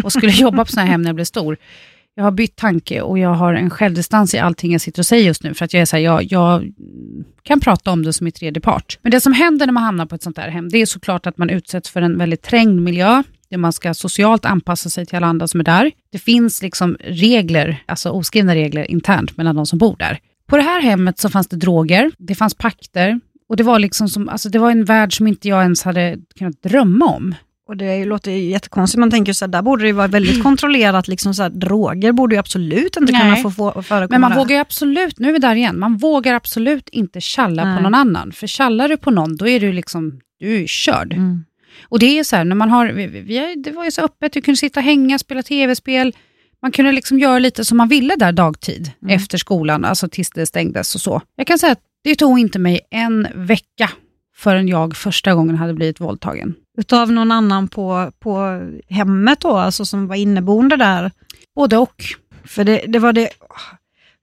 och 0.03 0.11
skulle 0.11 0.31
jobba 0.31 0.65
på 0.65 0.71
sådana 0.71 0.85
här 0.85 0.91
hem 0.91 1.01
när 1.01 1.09
jag 1.09 1.15
blev 1.15 1.25
stor. 1.25 1.57
Jag 2.17 2.23
har 2.23 2.31
bytt 2.31 2.55
tanke 2.55 3.01
och 3.01 3.19
jag 3.19 3.33
har 3.33 3.53
en 3.53 3.69
självdistans 3.69 4.33
i 4.33 4.37
allting 4.37 4.71
jag 4.71 4.81
sitter 4.81 5.01
och 5.01 5.05
säger 5.05 5.25
just 5.25 5.43
nu. 5.43 5.53
För 5.53 5.65
att 5.65 5.73
jag 5.73 5.81
är 5.81 5.85
så 5.85 5.95
här, 5.95 6.03
jag, 6.03 6.23
jag 6.23 6.73
kan 7.43 7.59
prata 7.59 7.91
om 7.91 8.03
det 8.03 8.13
som 8.13 8.27
i 8.27 8.31
tredje 8.31 8.61
part. 8.61 8.99
Men 9.01 9.11
det 9.11 9.21
som 9.21 9.33
händer 9.33 9.65
när 9.65 9.73
man 9.73 9.83
hamnar 9.83 10.05
på 10.05 10.15
ett 10.15 10.23
sånt 10.23 10.37
här 10.37 10.49
hem, 10.49 10.69
det 10.69 10.77
är 10.77 10.85
såklart 10.85 11.27
att 11.27 11.37
man 11.37 11.49
utsätts 11.49 11.89
för 11.89 12.01
en 12.01 12.17
väldigt 12.17 12.41
trängd 12.41 12.81
miljö. 12.81 13.23
Där 13.49 13.57
man 13.57 13.73
ska 13.73 13.93
socialt 13.93 14.45
anpassa 14.45 14.89
sig 14.89 15.05
till 15.05 15.15
alla 15.15 15.27
andra 15.27 15.47
som 15.47 15.59
är 15.59 15.63
där. 15.63 15.91
Det 16.11 16.17
finns 16.17 16.61
liksom 16.61 16.97
regler, 16.99 17.83
alltså 17.85 18.09
oskrivna 18.09 18.55
regler 18.55 18.91
internt 18.91 19.37
mellan 19.37 19.55
de 19.55 19.65
som 19.65 19.79
bor 19.79 19.95
där. 19.99 20.19
På 20.47 20.57
det 20.57 20.63
här 20.63 20.81
hemmet 20.81 21.19
så 21.19 21.29
fanns 21.29 21.47
det 21.47 21.55
droger, 21.57 22.11
det 22.17 22.35
fanns 22.35 22.53
pakter 22.53 23.19
och 23.49 23.55
det 23.57 23.63
var, 23.63 23.79
liksom 23.79 24.09
som, 24.09 24.29
alltså 24.29 24.49
det 24.49 24.59
var 24.59 24.71
en 24.71 24.85
värld 24.85 25.17
som 25.17 25.27
inte 25.27 25.47
jag 25.47 25.61
ens 25.61 25.83
hade 25.83 26.17
kunnat 26.37 26.61
drömma 26.63 27.05
om. 27.05 27.35
Och 27.67 27.77
det 27.77 28.05
låter 28.05 28.31
ju 28.31 28.37
jättekonstigt. 28.49 28.99
Man 28.99 29.11
tänker 29.11 29.33
så 29.33 29.45
här, 29.45 29.51
där 29.51 29.61
borde 29.61 29.83
det 29.83 29.87
ju 29.87 29.93
vara 29.93 30.07
väldigt 30.07 30.43
kontrollerat. 30.43 31.07
Liksom 31.07 31.33
så 31.33 31.43
här, 31.43 31.49
droger 31.49 32.11
borde 32.11 32.35
ju 32.35 32.39
absolut 32.39 32.97
inte 32.97 33.13
kunna 33.13 33.29
Nej. 33.29 33.43
få, 33.43 33.51
få 33.51 33.81
förekomma 33.81 34.07
Men 34.09 34.21
man 34.21 34.31
där. 34.31 34.37
vågar 34.37 34.55
ju 34.55 34.61
absolut, 34.61 35.19
nu 35.19 35.29
är 35.29 35.33
vi 35.33 35.39
där 35.39 35.55
igen, 35.55 35.79
man 35.79 35.97
vågar 35.97 36.33
absolut 36.33 36.89
inte 36.89 37.21
tjalla 37.21 37.65
Nej. 37.65 37.77
på 37.77 37.83
någon 37.83 37.95
annan. 37.95 38.31
För 38.31 38.47
tjallar 38.47 38.89
du 38.89 38.97
på 38.97 39.11
någon, 39.11 39.35
då 39.37 39.47
är 39.47 39.59
du 39.59 39.73
liksom, 39.73 40.19
du 40.39 40.63
är 40.63 40.67
körd. 40.67 41.13
Mm. 41.13 41.45
Och 41.83 41.99
det 41.99 42.19
är 42.19 42.23
så 42.23 42.35
här, 42.35 42.43
när 42.43 42.55
man 42.55 42.69
har, 42.69 42.87
vi, 42.87 43.07
vi, 43.07 43.19
vi, 43.19 43.55
det 43.55 43.71
var 43.71 43.85
ju 43.85 43.91
så 43.91 44.01
öppet, 44.01 44.33
du 44.33 44.41
kunde 44.41 44.57
sitta 44.57 44.79
och 44.79 44.83
hänga, 44.83 45.19
spela 45.19 45.43
tv-spel. 45.43 46.13
Man 46.65 46.71
kunde 46.71 46.91
liksom 46.91 47.19
göra 47.19 47.39
lite 47.39 47.65
som 47.65 47.77
man 47.77 47.87
ville 47.87 48.15
där 48.15 48.31
dagtid, 48.31 48.91
Mm. 49.01 49.15
efter 49.15 49.37
skolan, 49.37 49.85
alltså 49.85 50.09
tills 50.09 50.29
det 50.29 50.45
stängdes 50.45 50.95
och 50.95 51.01
så. 51.01 51.21
Jag 51.35 51.47
kan 51.47 51.59
säga 51.59 51.71
att 51.71 51.81
det 52.03 52.15
tog 52.15 52.39
inte 52.39 52.59
mig 52.59 52.79
en 52.91 53.27
vecka 53.35 53.89
förrän 54.35 54.67
jag 54.67 54.95
första 54.95 55.33
gången 55.33 55.55
hade 55.55 55.73
blivit 55.73 55.99
våldtagen. 56.01 56.53
Utav 56.77 57.11
någon 57.11 57.31
annan 57.31 57.67
på, 57.67 58.11
på 58.19 58.61
hemmet 58.89 59.39
då, 59.41 59.57
alltså 59.57 59.85
som 59.85 60.07
var 60.07 60.15
inneboende 60.15 60.75
där. 60.77 61.11
Både 61.55 61.77
och. 61.77 62.03
För 62.45 62.63
det, 62.63 62.77
det 62.87 62.99
var 62.99 63.13
det, 63.13 63.29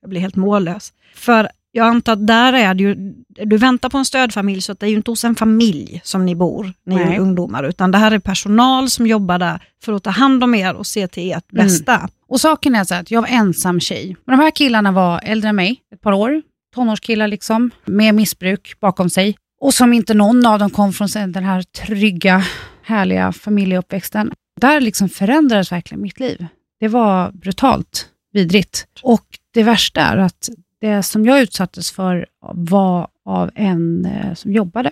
jag 0.00 0.11
blir 0.11 0.20
helt 0.20 0.37
mållös. 0.37 0.92
För 1.14 1.49
jag 1.72 1.86
antar 1.86 2.12
att 2.12 2.26
där 2.26 2.52
är 2.52 2.74
det 2.74 2.82
ju, 2.82 2.94
du 3.28 3.56
väntar 3.56 3.88
på 3.88 3.98
en 3.98 4.04
stödfamilj 4.04 4.60
så 4.60 4.72
att 4.72 4.80
det 4.80 4.86
är 4.86 4.90
ju 4.90 4.96
inte 4.96 5.10
hos 5.10 5.24
en 5.24 5.34
familj 5.34 6.00
som 6.04 6.26
ni 6.26 6.34
bor, 6.34 6.72
ni 6.86 6.94
är 6.94 7.04
Nej. 7.06 7.18
ungdomar, 7.18 7.64
utan 7.64 7.90
det 7.90 7.98
här 7.98 8.10
är 8.10 8.18
personal 8.18 8.90
som 8.90 9.06
jobbar 9.06 9.38
där 9.38 9.62
för 9.84 9.92
att 9.92 10.02
ta 10.02 10.10
hand 10.10 10.44
om 10.44 10.54
er 10.54 10.74
och 10.74 10.86
se 10.86 11.08
till 11.08 11.32
ert 11.32 11.52
Mm. 11.52 11.66
bästa. 11.66 12.08
Och 12.28 12.40
saken 12.40 12.74
är 12.74 12.84
så 12.84 12.94
att 12.94 13.10
jag 13.10 13.20
var 13.22 13.28
ensam 13.28 13.80
tjej. 13.80 14.16
Och 14.26 14.32
de 14.32 14.40
här 14.40 14.50
killarna 14.50 14.92
var 14.92 15.20
äldre 15.24 15.48
än 15.48 15.56
mig, 15.56 15.80
ett 15.94 16.00
par 16.00 16.12
år. 16.12 16.42
Tonårskillar 16.74 17.28
liksom, 17.28 17.70
med 17.84 18.14
missbruk 18.14 18.80
bakom 18.80 19.10
sig. 19.10 19.36
Och 19.60 19.74
som 19.74 19.92
inte 19.92 20.14
någon 20.14 20.46
av 20.46 20.58
dem 20.58 20.70
kom 20.70 20.92
från 20.92 21.08
den 21.14 21.44
här 21.44 21.62
trygga, 21.62 22.44
härliga 22.82 23.32
familjeuppväxten. 23.32 24.32
Där 24.60 24.80
liksom 24.80 25.08
förändrades 25.08 25.72
verkligen 25.72 26.02
mitt 26.02 26.20
liv. 26.20 26.46
Det 26.80 26.88
var 26.88 27.30
brutalt 27.32 28.08
vidrigt. 28.32 28.86
Och 29.02 29.24
det 29.54 29.62
värsta 29.62 30.00
är 30.00 30.16
att 30.16 30.48
det 30.82 31.02
som 31.02 31.24
jag 31.24 31.40
utsattes 31.40 31.90
för 31.92 32.26
var 32.54 33.08
av 33.24 33.50
en 33.54 34.04
eh, 34.04 34.34
som 34.34 34.52
jobbade. 34.52 34.90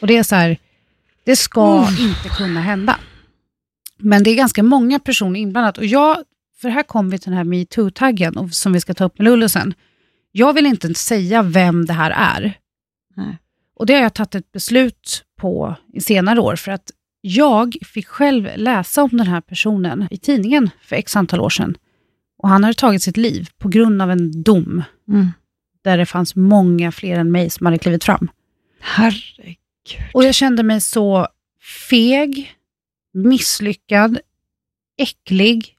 Och 0.00 0.06
det 0.06 0.16
är 0.16 0.22
så 0.22 0.34
här, 0.34 0.58
det 1.24 1.36
ska 1.36 1.80
Oh. 1.80 2.02
inte 2.02 2.28
kunna 2.28 2.60
hända. 2.60 2.96
Men 3.98 4.22
det 4.22 4.30
är 4.30 4.34
ganska 4.36 4.62
många 4.62 4.98
personer 4.98 5.40
inblandat 5.40 5.78
och 5.78 5.84
jag 5.86 6.16
för 6.60 6.68
här 6.68 6.82
kommer 6.82 7.10
vi 7.10 7.18
till 7.18 7.30
den 7.30 7.36
här 7.36 7.44
metoo-taggen 7.44 8.36
och- 8.36 8.52
som 8.54 8.72
vi 8.72 8.80
ska 8.80 8.94
ta 8.94 9.04
upp 9.04 9.18
med 9.18 9.24
Lullu 9.24 9.48
sen. 9.48 9.74
Jag 10.32 10.52
vill 10.52 10.66
inte 10.66 10.94
säga 10.94 11.42
vem 11.42 11.86
det 11.86 11.92
här 11.92 12.10
är. 12.10 12.58
Nej. 13.16 13.38
Och 13.76 13.86
det 13.86 13.94
har 13.94 14.02
jag 14.02 14.14
tagit 14.14 14.34
ett 14.34 14.52
beslut 14.52 15.24
på 15.40 15.74
i 15.92 16.00
senare 16.00 16.40
år, 16.40 16.56
för 16.56 16.72
att 16.72 16.90
jag 17.20 17.76
fick 17.86 18.06
själv 18.06 18.48
läsa 18.56 19.02
om 19.02 19.10
den 19.12 19.26
här 19.26 19.40
personen 19.40 20.08
i 20.10 20.18
tidningen 20.18 20.70
för 20.82 20.96
x 20.96 21.16
antal 21.16 21.40
år 21.40 21.50
sedan. 21.50 21.76
Och 22.38 22.48
han 22.48 22.64
hade 22.64 22.74
tagit 22.74 23.02
sitt 23.02 23.16
liv 23.16 23.48
på 23.58 23.68
grund 23.68 24.02
av 24.02 24.10
en 24.10 24.42
dom 24.42 24.82
Mm. 25.08 25.26
där 25.84 25.98
det 25.98 26.06
fanns 26.06 26.36
många 26.36 26.92
fler 26.92 27.18
än 27.18 27.32
mig 27.32 27.50
som 27.50 27.66
hade 27.66 27.78
klivit 27.78 28.04
fram. 28.04 28.30
Herregud. 28.80 29.56
Och 30.14 30.24
jag 30.24 30.34
kände 30.34 30.62
mig 30.62 30.80
så 30.80 31.26
feg, 31.90 32.54
misslyckad, 33.14 34.18
äcklig. 34.98 35.74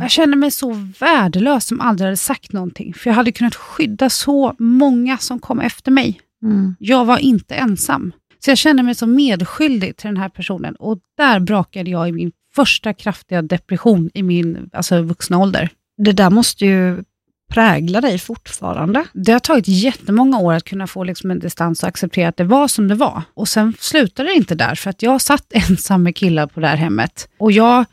Jag 0.00 0.10
kände 0.10 0.36
mig 0.36 0.50
så 0.50 0.72
värdelös 1.00 1.66
som 1.66 1.80
aldrig 1.80 2.06
hade 2.06 2.16
sagt 2.16 2.52
någonting. 2.52 2.94
För 2.94 3.10
jag 3.10 3.14
hade 3.14 3.32
kunnat 3.32 3.54
skydda 3.54 4.10
så 4.10 4.54
många 4.58 5.18
som 5.18 5.38
kom 5.38 5.60
efter 5.60 5.90
mig. 5.90 6.20
Mm. 6.42 6.76
Jag 6.78 7.04
var 7.04 7.18
inte 7.18 7.54
ensam. 7.54 8.12
Så 8.38 8.50
jag 8.50 8.58
kände 8.58 8.82
mig 8.82 8.94
så 8.94 9.06
medskyldig 9.06 9.96
till 9.96 10.08
den 10.08 10.16
här 10.16 10.28
personen. 10.28 10.76
Och 10.76 10.98
där 11.16 11.40
brakade 11.40 11.90
jag 11.90 12.08
i 12.08 12.12
min 12.12 12.32
första 12.54 12.94
kraftiga 12.94 13.42
depression 13.42 14.10
i 14.14 14.22
min 14.22 14.70
alltså, 14.72 15.02
vuxna 15.02 15.38
ålder. 15.38 15.70
Det 16.04 16.12
där 16.12 16.30
måste 16.30 16.66
ju 16.66 17.04
prägla 17.50 18.00
dig 18.00 18.18
fortfarande. 18.18 19.04
Det 19.12 19.32
har 19.32 19.40
tagit 19.40 19.68
jättemånga 19.68 20.38
år 20.38 20.52
att 20.52 20.64
kunna 20.64 20.86
få 20.86 21.04
liksom 21.04 21.30
en 21.30 21.38
distans 21.38 21.82
och 21.82 21.88
acceptera 21.88 22.28
att 22.28 22.36
det 22.36 22.44
var 22.44 22.68
som 22.68 22.88
det 22.88 22.94
var. 22.94 23.22
Och 23.34 23.48
sen 23.48 23.74
slutade 23.78 24.28
det 24.28 24.34
inte 24.34 24.54
där, 24.54 24.74
för 24.74 24.90
att 24.90 25.02
jag 25.02 25.20
satt 25.20 25.46
ensam 25.52 26.02
med 26.02 26.16
killar 26.16 26.46
på 26.46 26.60
det 26.60 26.66
här 26.66 26.76
hemmet. 26.76 27.28
Och 27.38 27.52
jag 27.52 27.84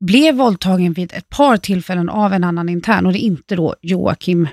blev 0.00 0.34
våldtagen 0.34 0.92
vid 0.92 1.12
ett 1.12 1.28
par 1.28 1.56
tillfällen 1.56 2.08
av 2.08 2.32
en 2.32 2.44
annan 2.44 2.68
intern, 2.68 3.06
och 3.06 3.12
det 3.12 3.18
är 3.18 3.26
inte 3.26 3.56
då 3.56 3.74
Joakim 3.82 4.48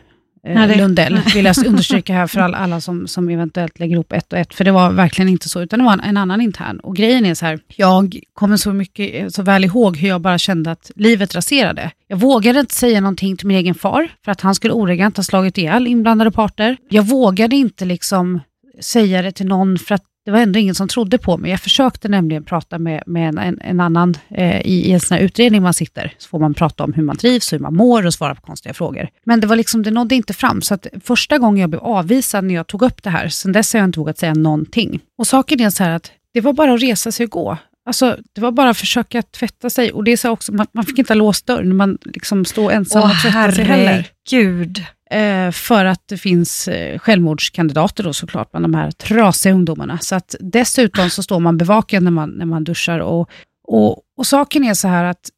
Nej, 0.54 0.68
det- 0.68 0.76
Lundell, 0.76 1.14
nej. 1.14 1.24
vill 1.34 1.46
jag 1.46 1.58
understryka 1.68 2.14
här 2.14 2.28
för 2.28 2.40
alla, 2.40 2.58
alla 2.58 2.82
som, 2.82 3.08
som 3.08 3.30
eventuellt 3.30 3.80
lägger 3.80 3.94
ihop 3.96 4.14
ett 4.14 4.34
och 4.34 4.40
ett, 4.40 4.54
för 4.54 4.64
det 4.64 4.72
var 4.72 4.92
verkligen 4.92 5.30
inte 5.30 5.50
så, 5.50 5.62
utan 5.62 5.80
det 5.80 5.86
var 5.86 5.94
en, 5.94 6.00
en 6.00 6.18
annan 6.18 6.42
intern. 6.42 6.80
Och 6.80 6.96
grejen 6.96 7.26
är 7.26 7.34
så 7.36 7.46
här, 7.46 7.60
jag 7.76 8.20
kommer 8.34 8.58
så 8.58 8.74
mycket, 8.74 9.34
så 9.36 9.44
väl 9.44 9.66
ihåg 9.66 9.98
hur 9.98 10.08
jag 10.08 10.22
bara 10.22 10.38
kände 10.38 10.72
att 10.72 10.92
livet 10.96 11.36
raserade. 11.36 11.92
Jag 12.08 12.18
vågade 12.18 12.60
inte 12.60 12.76
säga 12.76 13.02
någonting 13.02 13.38
till 13.38 13.48
min 13.48 13.58
egen 13.58 13.76
far, 13.76 14.10
för 14.26 14.32
att 14.32 14.42
han 14.42 14.56
skulle 14.56 14.74
oregant 14.74 15.18
ha 15.18 15.24
slagit 15.24 15.58
ihjäl 15.58 15.88
inblandade 15.88 16.32
parter. 16.32 16.78
Jag 16.90 17.04
vågade 17.04 17.56
inte 17.56 17.86
liksom 17.86 18.40
säga 18.82 19.22
det 19.22 19.32
till 19.32 19.48
någon, 19.48 19.78
för 19.78 19.96
att 19.96 20.04
det 20.28 20.32
var 20.32 20.40
ändå 20.40 20.60
ingen 20.60 20.76
som 20.76 20.88
trodde 20.88 21.18
på 21.18 21.38
mig. 21.38 21.52
Jag 21.52 21.60
försökte 21.60 22.08
nämligen 22.08 22.44
prata 22.44 22.80
med, 22.80 23.04
med 23.06 23.30
en, 23.30 23.38
en, 23.38 23.60
en 23.62 23.80
annan 23.80 24.18
eh, 24.30 24.62
i, 24.62 24.88
i 24.88 24.92
en 24.92 25.00
sån 25.00 25.18
här 25.18 25.24
utredning 25.24 25.62
man 25.62 25.74
sitter. 25.74 26.14
Så 26.18 26.30
får 26.30 26.40
man 26.40 26.54
prata 26.54 26.84
om 26.84 26.94
hur 26.94 27.04
man 27.04 27.18
trivs, 27.18 27.54
hur 27.54 27.60
man 27.60 27.76
mår 27.76 28.06
och 28.06 28.14
svara 28.14 28.36
på 28.36 28.42
konstiga 28.42 28.74
frågor. 28.74 29.10
Men 29.26 29.40
det 29.40 29.48
var 29.48 29.56
liksom, 29.56 29.84
det 29.84 29.92
nådde 29.92 30.16
inte 30.16 30.34
fram. 30.34 30.62
Så 30.62 30.74
att 30.74 30.88
första 31.04 31.38
gången 31.38 31.62
jag 31.62 31.70
blev 31.70 31.84
avvisad 31.84 32.44
när 32.44 32.56
jag 32.56 32.68
tog 32.68 32.82
upp 32.82 33.04
det 33.04 33.10
här, 33.10 33.28
sen 33.28 33.52
dess 33.52 33.74
har 33.74 33.80
jag 33.80 33.88
inte 33.88 34.00
vågat 34.00 34.18
säga 34.18 34.34
någonting. 34.34 35.00
Och 35.18 35.28
saken 35.28 35.62
är 35.62 35.70
så 35.70 35.84
här 35.84 35.92
att 35.92 36.12
det 36.34 36.42
var 36.42 36.54
bara 36.54 36.74
att 36.74 36.82
resa 36.82 37.12
sig 37.12 37.24
och 37.24 37.32
gå. 37.32 37.58
Alltså, 37.86 38.18
det 38.34 38.42
var 38.42 38.52
bara 38.52 38.70
att 38.70 38.78
försöka 38.78 39.22
tvätta 39.22 39.70
sig. 39.70 39.92
Och 39.92 40.04
det 40.04 40.12
är 40.12 40.18
så 40.18 40.30
också, 40.30 40.54
man, 40.54 40.68
man 40.72 40.86
fick 40.86 41.00
inte 41.00 41.14
ha 41.14 41.18
låst 41.18 41.46
dörren 41.46 41.76
man 41.76 41.98
liksom 42.04 42.46
står 42.46 42.72
ensam 42.72 43.02
Åh 43.02 43.12
och 43.12 43.22
tvättar 43.22 43.52
sig 43.52 43.66
heller. 43.66 44.10
herregud. 44.32 44.86
Eh, 45.10 45.52
för 45.52 45.86
att 45.86 46.08
det 46.08 46.18
finns 46.18 46.68
eh, 46.68 47.00
självmordskandidater 47.00 48.04
då 48.04 48.14
såklart 48.14 48.52
bland 48.52 48.64
de 48.66 48.74
här 48.74 48.92
trasiga 48.92 49.54
ungdomarna. 49.54 49.98
Så 50.02 50.16
att 50.16 50.36
dessutom 50.40 51.10
så 51.10 51.24
står 51.24 51.40
man 51.40 51.58
bevakad 51.58 52.04
när 52.04 52.12
man, 52.12 52.30
när 52.30 52.46
man 52.46 52.64
duschar. 52.64 53.00
Och, 53.00 53.30
och, 53.68 54.02
och 54.18 54.28
saken 54.28 54.64
är 54.64 54.74
så 54.74 54.88
här 54.88 55.04
att 55.04 55.30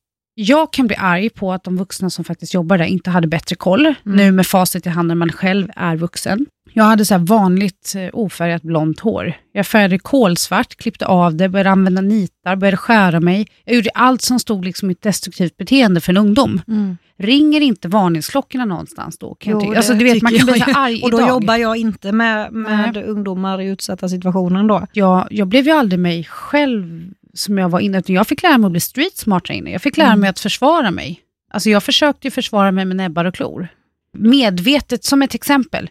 jag 0.42 0.74
kan 0.74 0.88
bli 0.88 0.96
arg 0.96 1.30
på 1.30 1.54
att 1.54 1.64
de 1.64 1.78
vuxna 1.78 2.10
som 2.10 2.26
faktiskt 2.26 2.54
jobbar 2.54 2.78
där 2.78 2.86
inte 2.86 3.10
hade 3.10 3.28
bättre 3.28 3.56
koll. 3.56 3.94
Nu 4.04 4.32
med 4.32 4.48
facit 4.48 4.86
i 4.86 4.90
hand 4.90 5.08
när 5.08 5.16
man 5.16 5.32
själv 5.32 5.68
är 5.76 5.96
vuxen. 5.96 6.46
Jag 6.74 6.84
hade 6.84 7.06
så 7.06 7.18
vanligt 7.18 7.94
eh, 7.98 8.10
ofärgat 8.14 8.62
blont 8.62 9.00
hår. 9.00 9.34
Jag 9.52 9.68
färgade 9.68 10.00
kolsvart, 10.00 10.76
klippte 10.76 11.06
av 11.06 11.36
det, 11.36 11.50
började 11.50 11.70
använda 11.70 12.02
nitar, 12.02 12.56
började 12.56 12.78
skära 12.78 13.20
mig. 13.20 13.48
Jag 13.66 13.76
gjorde 13.76 13.90
allt 13.94 14.22
som 14.22 14.40
stod 14.40 14.66
liksom 14.66 14.90
i 14.90 14.92
ett 14.94 15.02
destruktivt 15.02 15.58
beteende 15.58 16.02
för 16.02 16.14
en 16.14 16.18
ungdom. 16.18 16.62
Ringer 17.18 17.62
inte 17.62 17.88
varningsklockorna 17.88 18.66
någonstans 18.66 19.18
då? 19.18 19.36
Kan 19.36 19.52
jag 19.52 19.62
Jo, 19.62 19.66
tycka. 19.68 19.78
Alltså, 19.78 19.94
du 19.94 20.04
vet, 20.04 20.22
man 20.24 20.34
kan 20.34 20.46
bli 20.46 20.58
jag 20.60 20.74
så 20.74 20.80
arg 20.80 21.02
Och 21.04 21.12
då 21.12 21.18
idag. 21.18 21.30
jobbar 21.30 21.56
jag 21.58 21.78
inte 21.78 22.12
med, 22.12 22.54
med 22.54 22.98
ungdomar 22.98 23.62
i 23.62 23.68
utsatta 23.68 24.10
situationer 24.10 24.64
då. 24.64 24.88
jag, 24.94 25.28
jag 25.32 25.48
blev 25.48 25.66
ju 25.66 25.72
aldrig 25.72 26.00
mig 26.00 26.24
själv 26.24 27.12
som 27.34 27.58
jag 27.58 27.70
var 27.70 27.80
innan, 27.80 28.00
utan 28.00 28.16
jag 28.16 28.28
fick 28.28 28.44
lära 28.44 28.58
mig 28.58 28.66
att 28.66 28.72
bli 28.72 28.80
street 28.82 29.18
smart 29.18 29.46
där 29.48 29.54
inne. 29.54 29.72
Jag 29.72 29.82
fick 29.82 29.98
lära 29.98 30.08
Mm. 30.08 30.20
mig 30.20 30.30
att 30.30 30.40
försvara 30.40 30.92
mig. 30.92 31.20
Alltså 31.54 31.70
jag 31.70 31.84
försökte 31.84 32.28
ju 32.28 32.32
försvara 32.32 32.72
mig 32.72 32.86
med 32.86 32.98
näbbar 32.98 33.26
och 33.26 33.36
klor. 33.36 33.68
Medvetet, 34.18 35.04
som 35.04 35.22
ett 35.22 35.36
exempel, 35.36 35.90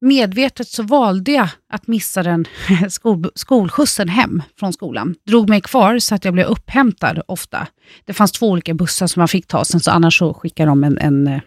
medvetet 0.00 0.68
så 0.68 0.82
valde 0.82 1.32
jag 1.32 1.48
att 1.72 1.86
missa 1.86 2.22
den 2.22 2.44
skol, 2.88 3.30
skolskjutsen 3.34 4.08
hem 4.08 4.42
från 4.58 4.72
skolan. 4.72 5.14
Drog 5.26 5.48
mig 5.48 5.60
kvar 5.60 5.98
så 5.98 6.14
att 6.14 6.24
jag 6.24 6.34
blev 6.34 6.46
upphämtad 6.46 7.22
ofta. 7.28 7.66
Det 8.04 8.12
fanns 8.12 8.32
två 8.32 8.50
olika 8.50 8.74
bussar 8.74 9.06
som 9.06 9.20
man 9.20 9.28
fick 9.28 9.46
ta, 9.46 9.64
sen 9.64 9.80
så 9.80 9.90
annars 9.90 10.18
så 10.18 10.34
skickade 10.34 10.70
de 10.70 10.84
en, 10.84 10.98
en 10.98 11.26
eh, 11.26 11.40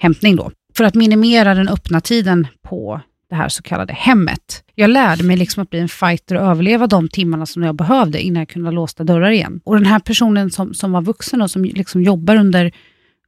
hämtning 0.00 0.36
då. 0.36 0.50
För 0.76 0.84
att 0.84 0.94
minimera 0.94 1.54
den 1.54 1.68
öppna 1.68 2.00
tiden 2.00 2.46
på 2.62 3.00
det 3.34 3.38
här 3.38 3.48
så 3.48 3.62
kallade 3.62 3.92
hemmet. 3.92 4.64
Jag 4.74 4.90
lärde 4.90 5.24
mig 5.24 5.36
liksom 5.36 5.62
att 5.62 5.70
bli 5.70 5.78
en 5.78 5.88
fighter 5.88 6.34
och 6.34 6.42
överleva 6.42 6.86
de 6.86 7.08
timmarna 7.08 7.46
som 7.46 7.62
jag 7.62 7.74
behövde 7.74 8.22
innan 8.22 8.40
jag 8.40 8.48
kunde 8.48 8.68
ha 8.68 8.72
låsta 8.72 9.04
dörrar 9.04 9.30
igen. 9.30 9.60
Och 9.64 9.74
den 9.74 9.86
här 9.86 9.98
personen 9.98 10.50
som, 10.50 10.74
som 10.74 10.92
var 10.92 11.02
vuxen 11.02 11.42
och 11.42 11.50
som 11.50 11.64
liksom 11.64 12.02
jobbar 12.02 12.36
under, 12.36 12.72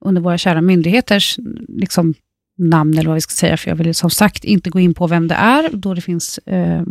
under 0.00 0.22
våra 0.22 0.38
kära 0.38 0.60
myndigheters 0.60 1.38
liksom, 1.68 2.14
namn 2.58 2.98
eller 2.98 3.08
vad 3.08 3.14
vi 3.14 3.20
ska 3.20 3.32
säga, 3.32 3.56
för 3.56 3.70
jag 3.70 3.76
vill 3.76 3.94
som 3.94 4.10
sagt 4.10 4.44
inte 4.44 4.70
gå 4.70 4.80
in 4.80 4.94
på 4.94 5.06
vem 5.06 5.28
det 5.28 5.34
är, 5.34 5.70
då 5.72 5.94
det 5.94 6.00
finns 6.00 6.38
eh, 6.38 6.82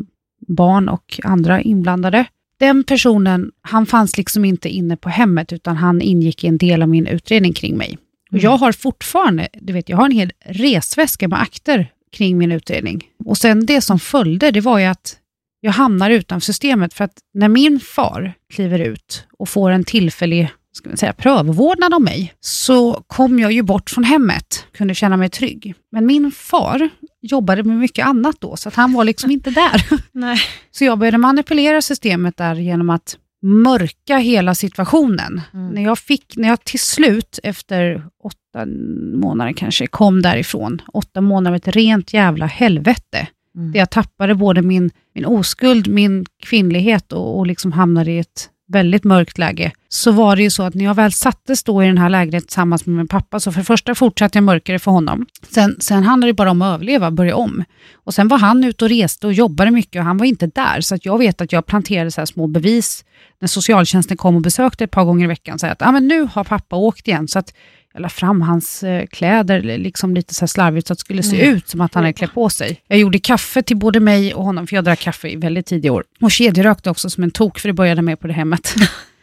barn 0.47 0.89
och 0.89 1.19
andra 1.23 1.61
inblandade. 1.61 2.25
Den 2.59 2.83
personen, 2.83 3.51
han 3.61 3.85
fanns 3.85 4.17
liksom 4.17 4.45
inte 4.45 4.69
inne 4.69 4.97
på 4.97 5.09
hemmet, 5.09 5.53
utan 5.53 5.77
han 5.77 6.01
ingick 6.01 6.43
i 6.43 6.47
en 6.47 6.57
del 6.57 6.81
av 6.81 6.89
min 6.89 7.07
utredning 7.07 7.53
kring 7.53 7.77
mig. 7.77 7.97
Och 8.31 8.37
jag 8.37 8.57
har 8.57 8.71
fortfarande, 8.71 9.47
du 9.53 9.73
vet, 9.73 9.89
jag 9.89 9.97
har 9.97 10.05
en 10.05 10.11
hel 10.11 10.31
resväska 10.45 11.27
med 11.27 11.41
akter 11.41 11.91
kring 12.15 12.37
min 12.37 12.51
utredning. 12.51 13.03
Och 13.25 13.37
sen 13.37 13.65
det 13.65 13.81
som 13.81 13.99
följde, 13.99 14.51
det 14.51 14.61
var 14.61 14.79
ju 14.79 14.85
att 14.85 15.17
jag 15.61 15.71
hamnar 15.71 16.09
utanför 16.09 16.45
systemet, 16.45 16.93
för 16.93 17.03
att 17.03 17.17
när 17.33 17.49
min 17.49 17.79
far 17.79 18.33
kliver 18.53 18.79
ut 18.79 19.27
och 19.39 19.49
får 19.49 19.71
en 19.71 19.83
tillfällig 19.83 20.49
ska 20.77 20.89
man 20.89 20.97
säga, 20.97 21.13
prövvårdnad 21.13 21.93
av 21.93 22.01
mig, 22.01 22.33
så 22.39 23.03
kom 23.07 23.39
jag 23.39 23.51
ju 23.51 23.61
bort 23.61 23.89
från 23.89 24.03
hemmet, 24.03 24.65
kunde 24.71 24.95
känna 24.95 25.17
mig 25.17 25.29
trygg. 25.29 25.75
Men 25.91 26.05
min 26.05 26.31
far 26.31 26.89
jobbade 27.21 27.63
med 27.63 27.77
mycket 27.77 28.05
annat 28.05 28.35
då, 28.39 28.57
så 28.57 28.69
att 28.69 28.75
han 28.75 28.93
var 28.93 29.03
liksom 29.03 29.31
inte 29.31 29.49
där. 29.49 29.85
Nej. 30.11 30.39
Så 30.71 30.85
jag 30.85 30.99
började 30.99 31.17
manipulera 31.17 31.81
systemet 31.81 32.37
där 32.37 32.55
genom 32.55 32.89
att 32.89 33.17
mörka 33.45 34.17
hela 34.17 34.55
situationen. 34.55 35.41
Mm. 35.53 35.69
När, 35.73 35.83
jag 35.83 35.99
fick, 35.99 36.37
när 36.37 36.47
jag 36.47 36.63
till 36.63 36.79
slut, 36.79 37.39
efter 37.43 38.03
åtta 38.23 38.65
månader 39.13 39.53
kanske, 39.53 39.87
kom 39.87 40.21
därifrån, 40.21 40.81
åtta 40.93 41.21
månader 41.21 41.51
av 41.51 41.55
ett 41.55 41.67
rent 41.67 42.13
jävla 42.13 42.45
helvete, 42.45 43.27
Mm. 43.55 43.71
där 43.71 43.79
jag 43.79 43.89
tappade 43.89 44.35
både 44.35 44.61
min, 44.61 44.91
min 45.13 45.25
oskuld, 45.25 45.87
min 45.87 46.25
kvinnlighet 46.43 47.11
och, 47.11 47.37
och 47.39 47.47
liksom 47.47 47.71
hamnade 47.71 48.11
i 48.11 48.19
ett 48.19 48.49
väldigt 48.67 49.03
mörkt 49.03 49.37
läge, 49.37 49.71
så 49.89 50.11
var 50.11 50.35
det 50.35 50.43
ju 50.43 50.49
så 50.49 50.63
att 50.63 50.73
när 50.73 50.85
jag 50.85 50.95
väl 50.95 51.11
sattes 51.11 51.63
då 51.63 51.83
i 51.83 51.87
den 51.87 51.97
här 51.97 52.09
lägenheten 52.09 52.47
tillsammans 52.47 52.85
med 52.85 52.95
min 52.95 53.07
pappa, 53.07 53.39
så 53.39 53.51
för 53.51 53.59
det 53.59 53.65
första 53.65 53.95
fortsatte 53.95 54.37
jag 54.37 54.43
mörka 54.43 54.73
det 54.73 54.79
för 54.79 54.91
honom. 54.91 55.25
Sen, 55.49 55.75
sen 55.79 56.03
handlade 56.03 56.29
det 56.29 56.35
bara 56.35 56.51
om 56.51 56.61
att 56.61 56.75
överleva, 56.75 57.11
börja 57.11 57.35
om. 57.35 57.63
Och 57.93 58.13
sen 58.13 58.27
var 58.27 58.37
han 58.37 58.63
ute 58.63 58.85
och 58.85 58.89
reste 58.89 59.27
och 59.27 59.33
jobbade 59.33 59.71
mycket 59.71 59.99
och 59.99 60.05
han 60.05 60.17
var 60.17 60.25
inte 60.25 60.47
där, 60.47 60.81
så 60.81 60.95
att 60.95 61.05
jag 61.05 61.17
vet 61.17 61.41
att 61.41 61.51
jag 61.51 61.65
planterade 61.65 62.11
så 62.11 62.21
här 62.21 62.25
små 62.25 62.47
bevis 62.47 63.05
när 63.39 63.47
socialtjänsten 63.47 64.17
kom 64.17 64.35
och 64.35 64.41
besökte 64.41 64.83
ett 64.83 64.91
par 64.91 65.05
gånger 65.05 65.25
i 65.25 65.27
veckan, 65.27 65.59
så 65.59 65.67
att 65.67 65.81
ah, 65.81 65.91
men 65.91 66.07
nu 66.07 66.27
har 66.33 66.43
pappa 66.43 66.75
åkt 66.75 67.07
igen, 67.07 67.27
så 67.27 67.39
att 67.39 67.53
jag 67.95 68.01
la 68.01 68.09
fram 68.09 68.41
hans 68.41 68.83
eh, 68.83 69.05
kläder 69.05 69.61
liksom 69.61 70.13
lite 70.13 70.33
så 70.33 70.47
slarvigt 70.47 70.87
så 70.87 70.93
att 70.93 70.99
det 70.99 71.01
skulle 71.01 71.23
se 71.23 71.45
ut 71.45 71.69
som 71.69 71.81
att 71.81 71.93
han 71.93 72.03
hade 72.03 72.13
klätt 72.13 72.33
på 72.33 72.49
sig. 72.49 72.81
Jag 72.87 72.99
gjorde 72.99 73.19
kaffe 73.19 73.61
till 73.61 73.77
både 73.77 73.99
mig 73.99 74.33
och 74.33 74.43
honom, 74.43 74.67
för 74.67 74.75
jag 74.75 74.85
drack 74.85 74.99
kaffe 74.99 75.29
i 75.29 75.35
väldigt 75.35 75.65
tidiga 75.65 75.91
år. 75.91 76.03
Och 76.21 76.31
kedjerökte 76.31 76.89
också 76.89 77.09
som 77.09 77.23
en 77.23 77.31
tok, 77.31 77.59
för 77.59 77.69
det 77.69 77.73
började 77.73 78.01
med 78.01 78.19
på 78.19 78.27
det 78.27 78.33
hemmet. 78.33 78.75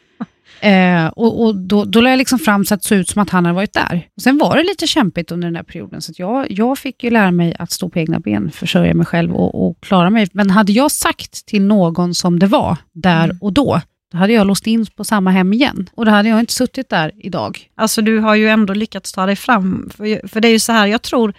eh, 0.60 1.06
och 1.06 1.44
och 1.44 1.56
då, 1.56 1.84
då 1.84 2.00
la 2.00 2.10
jag 2.10 2.16
liksom 2.16 2.38
fram 2.38 2.64
så 2.64 2.74
att 2.74 2.82
det 2.82 2.88
såg 2.88 2.98
ut 2.98 3.08
som 3.08 3.22
att 3.22 3.30
han 3.30 3.44
hade 3.44 3.54
varit 3.54 3.72
där. 3.72 4.08
Och 4.16 4.22
sen 4.22 4.38
var 4.38 4.56
det 4.56 4.62
lite 4.62 4.86
kämpigt 4.86 5.32
under 5.32 5.48
den 5.48 5.56
här 5.56 5.62
perioden, 5.62 6.02
så 6.02 6.12
jag, 6.16 6.50
jag 6.50 6.78
fick 6.78 7.04
ju 7.04 7.10
lära 7.10 7.30
mig 7.30 7.56
att 7.58 7.70
stå 7.70 7.88
på 7.88 7.98
egna 7.98 8.20
ben, 8.20 8.50
försörja 8.50 8.94
mig 8.94 9.06
själv 9.06 9.34
och, 9.34 9.68
och 9.68 9.80
klara 9.80 10.10
mig. 10.10 10.28
Men 10.32 10.50
hade 10.50 10.72
jag 10.72 10.90
sagt 10.90 11.46
till 11.46 11.62
någon 11.62 12.14
som 12.14 12.38
det 12.38 12.46
var, 12.46 12.76
där 12.92 13.38
och 13.40 13.52
då, 13.52 13.80
då 14.12 14.18
hade 14.18 14.32
jag 14.32 14.46
låst 14.46 14.66
in 14.66 14.86
på 14.96 15.04
samma 15.04 15.30
hem 15.30 15.52
igen. 15.52 15.90
Och 15.94 16.04
då 16.04 16.10
hade 16.10 16.28
jag 16.28 16.40
inte 16.40 16.52
suttit 16.52 16.88
där 16.88 17.12
idag. 17.18 17.58
Alltså 17.74 18.02
du 18.02 18.18
har 18.18 18.34
ju 18.34 18.48
ändå 18.48 18.74
lyckats 18.74 19.12
ta 19.12 19.26
dig 19.26 19.36
fram. 19.36 19.90
För, 19.96 20.28
för 20.28 20.40
det 20.40 20.48
är 20.48 20.52
ju 20.52 20.58
så 20.58 20.72
här, 20.72 20.86
jag 20.86 21.02
tror, 21.02 21.32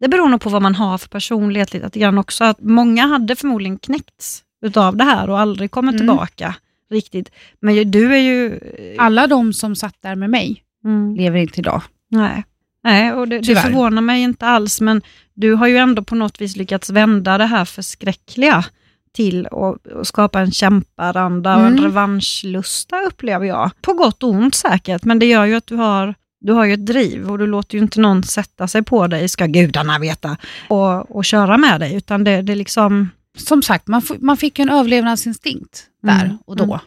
det 0.00 0.08
beror 0.08 0.28
nog 0.28 0.40
på 0.40 0.50
vad 0.50 0.62
man 0.62 0.74
har 0.74 0.98
för 0.98 1.08
personlighet 1.08 1.74
lite 1.74 1.98
grann 1.98 2.18
också. 2.18 2.44
Att 2.44 2.60
många 2.60 3.06
hade 3.06 3.36
förmodligen 3.36 3.78
knäckts 3.78 4.42
utav 4.62 4.96
det 4.96 5.04
här 5.04 5.30
och 5.30 5.40
aldrig 5.40 5.70
kommit 5.70 5.94
Mm. 5.94 5.98
tillbaka 6.08 6.54
riktigt. 6.90 7.30
Men 7.60 7.90
du 7.90 8.14
är 8.14 8.18
ju... 8.18 8.58
alla 8.98 9.26
de 9.26 9.52
som 9.52 9.76
satt 9.76 9.94
där 10.02 10.14
med 10.14 10.30
mig, 10.30 10.62
Mm. 10.84 11.14
lever 11.16 11.38
inte 11.38 11.60
idag. 11.60 11.82
Nej. 12.10 12.44
Nej, 12.84 13.12
och 13.12 13.28
det, 13.28 13.38
det 13.38 13.56
förvånar 13.56 14.02
mig 14.02 14.22
inte 14.22 14.46
alls, 14.46 14.80
men 14.80 15.02
du 15.34 15.54
har 15.54 15.66
ju 15.66 15.76
ändå 15.76 16.02
på 16.02 16.14
något 16.14 16.40
vis 16.40 16.56
lyckats 16.56 16.90
vända 16.90 17.38
det 17.38 17.46
här 17.46 17.64
förskräckliga 17.64 18.64
till 19.14 19.46
att 19.46 20.06
skapa 20.06 20.40
en 20.40 20.50
kämparanda 20.52 21.56
och 21.56 21.62
en 21.62 21.72
Mm. 21.72 21.84
revanschlusta 21.84 23.00
upplever 23.02 23.46
jag. 23.46 23.70
På 23.82 23.92
gott 23.92 24.22
och 24.22 24.28
ont 24.30 24.54
säkert, 24.54 25.04
men 25.04 25.18
det 25.18 25.26
gör 25.26 25.44
ju 25.44 25.54
att 25.54 25.66
du 25.66 25.76
har, 25.76 26.14
du 26.40 26.52
har 26.52 26.64
ju 26.64 26.74
ett 26.74 26.86
driv 26.86 27.30
och 27.30 27.38
du 27.38 27.46
låter 27.46 27.74
ju 27.74 27.82
inte 27.82 28.00
någon 28.00 28.22
sätta 28.22 28.68
sig 28.68 28.82
på 28.82 29.06
dig, 29.06 29.28
ska 29.28 29.46
gudarna 29.46 29.98
veta, 29.98 30.36
och, 30.68 31.16
och 31.16 31.24
köra 31.24 31.56
med 31.58 31.80
dig, 31.80 31.94
utan 31.94 32.24
det, 32.24 32.42
det 32.42 32.54
liksom... 32.54 33.08
Som 33.38 33.62
sagt, 33.62 33.86
man, 33.88 34.02
man 34.20 34.36
fick 34.36 34.58
ju 34.58 34.62
en 34.62 34.70
överlevnadsinstinkt 34.70 35.84
där 36.02 36.24
Mm, 36.24 36.38
och 36.46 36.56
då. 36.56 36.64
mm, 36.64 36.80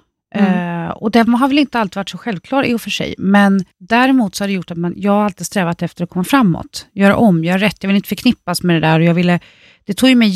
Eh, 0.85 0.89
och 0.89 1.11
den 1.11 1.33
har 1.33 1.47
väl 1.47 1.59
inte 1.59 1.79
alltid 1.79 1.95
varit 1.95 2.09
så 2.09 2.17
självklar 2.17 2.63
i 2.63 2.73
och 2.73 2.81
för 2.81 2.89
sig, 2.89 3.15
men 3.17 3.65
däremot 3.79 4.35
så 4.35 4.43
har 4.43 4.47
det 4.47 4.53
gjort 4.53 4.71
att 4.71 4.77
man, 4.77 4.93
jag 4.97 5.11
har 5.11 5.23
alltid 5.25 5.47
strävat 5.47 5.81
efter 5.81 6.03
att 6.03 6.09
komma 6.09 6.23
framåt, 6.23 6.85
göra 6.93 7.15
om, 7.15 7.43
göra 7.43 7.57
rätt. 7.57 7.77
Jag 7.83 7.87
vill 7.87 7.95
inte 7.95 8.09
förknippas 8.09 8.63
med 8.63 8.75
det 8.75 8.79
där 8.87 8.99
och 8.99 9.05
jag 9.05 9.13
ville, 9.13 9.39
det 9.85 9.93
tog 9.93 10.09
ju 10.09 10.15
mig 10.15 10.29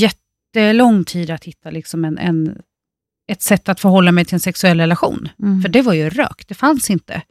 jättelång 0.57 1.03
tid 1.03 1.29
att 1.29 1.43
hitta 1.43 1.69
liksom 1.69 2.05
en, 2.05 2.17
en, 2.17 2.61
ett 3.27 3.41
sätt 3.41 3.69
att 3.69 3.79
förhålla 3.79 4.11
mig 4.11 4.25
till 4.25 4.33
en 4.33 4.39
sexuell 4.39 4.79
relation. 4.79 5.29
Mm. 5.39 5.61
För 5.61 5.69
det 5.69 5.81
var 5.81 5.93
ju 5.93 6.09
rök, 6.09 6.47
det 6.47 6.55
fanns 6.55 6.89
inte. 6.89 7.21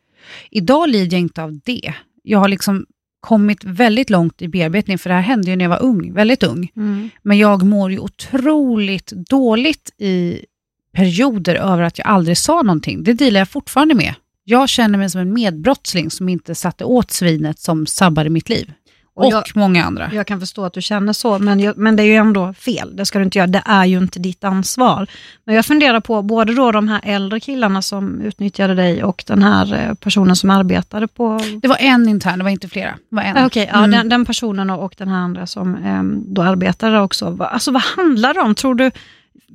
Idag 0.51 0.89
lider 0.89 1.17
jag 1.17 1.21
inte 1.21 1.43
av 1.43 1.61
det. 1.65 1.95
Jag 2.23 2.39
har 2.39 2.49
liksom 2.49 2.87
kommit 3.21 3.65
väldigt 3.65 4.11
långt 4.11 4.43
i 4.43 4.49
bearbetning, 4.49 4.99
för 4.99 5.11
det 5.11 5.15
här 5.15 5.23
hände 5.23 5.51
ju 5.51 5.57
när 5.57 5.65
jag 5.65 5.71
var 5.71 5.83
ung, 5.83 6.13
väldigt 6.13 6.43
ung. 6.43 6.71
Mm. 6.77 7.11
Men 7.23 7.39
jag 7.39 7.63
mår 7.63 7.93
ju 7.93 7.99
otroligt 7.99 9.11
dåligt 9.11 9.91
i 9.99 10.45
perioder 10.93 11.55
över 11.55 11.83
att 11.83 11.99
jag 11.99 12.07
aldrig 12.07 12.39
sa 12.39 12.63
någonting. 12.63 13.03
Det 13.03 13.13
dealar 13.13 13.41
jag 13.41 13.49
fortfarande 13.49 13.95
med. 13.95 14.15
Jag 14.45 14.69
känner 14.69 14.99
mig 14.99 15.11
som 15.11 15.21
en 15.21 15.33
medbrottsling 15.33 16.11
som 16.11 16.29
inte 16.29 16.55
satte 16.55 16.85
åt 16.85 17.11
svinet 17.11 17.59
som 17.59 17.87
sabbade 17.87 18.31
mitt 18.31 18.49
liv. 18.49 18.73
Och 19.17 19.27
Och, 19.27 19.33
jag- 19.33 19.45
många 19.55 19.85
andra. 19.85 20.11
Jag 20.13 20.27
kan 20.27 20.41
förstå 20.41 20.65
att 20.65 20.73
du 20.73 20.83
känner 20.83 21.13
så, 21.13 21.39
men, 21.39 21.61
jag, 21.61 21.77
men 21.79 21.97
det 21.97 22.03
är 22.03 22.07
ju 22.07 22.15
ändå 22.17 22.53
fel. 22.55 22.97
Det 22.97 23.07
ska 23.07 23.19
du 23.19 23.25
inte 23.25 23.39
göra. 23.39 23.47
Det 23.47 23.63
är 23.67 23.85
ju 23.85 23.99
inte 23.99 24.19
ditt 24.19 24.45
ansvar. 24.45 25.07
Men 25.45 25.55
jag 25.55 25.67
funderar 25.67 26.01
på 26.01 26.23
både 26.23 26.55
då 26.55 26.73
de 26.73 26.89
här 26.89 27.01
äldre 27.05 27.41
killarna 27.41 27.83
som 27.83 28.21
utnyttjade 28.21 28.75
dig 28.75 29.05
och 29.05 29.25
den 29.27 29.43
här 29.43 29.75
eh, 29.89 29.95
personen 29.95 30.37
som 30.37 30.51
arbetade 30.51 31.09
på... 31.09 31.41
Det 31.63 31.69
var 31.69 31.77
en 31.81 32.09
intern, 32.09 32.39
det 32.39 32.45
var 32.45 32.51
inte 32.51 32.69
flera. 32.69 32.91
Det 32.91 33.17
var 33.17 33.23
en. 33.23 33.47
Okej, 33.47 33.71
ja, 33.73 33.79
Mm. 33.79 33.91
den, 33.91 34.09
den 34.09 34.25
personen 34.25 34.71
och 34.71 34.95
den 34.99 35.09
här 35.09 35.19
andra 35.19 35.47
som 35.47 35.75
eh, 35.75 36.03
då 36.35 36.43
arbetade 36.43 37.01
också. 37.01 37.37
Alltså 37.41 37.71
vad 37.71 37.83
handlar 37.83 38.35
det 38.35 38.41
om? 38.41 38.55
Tror 38.55 38.75
du... 38.75 38.91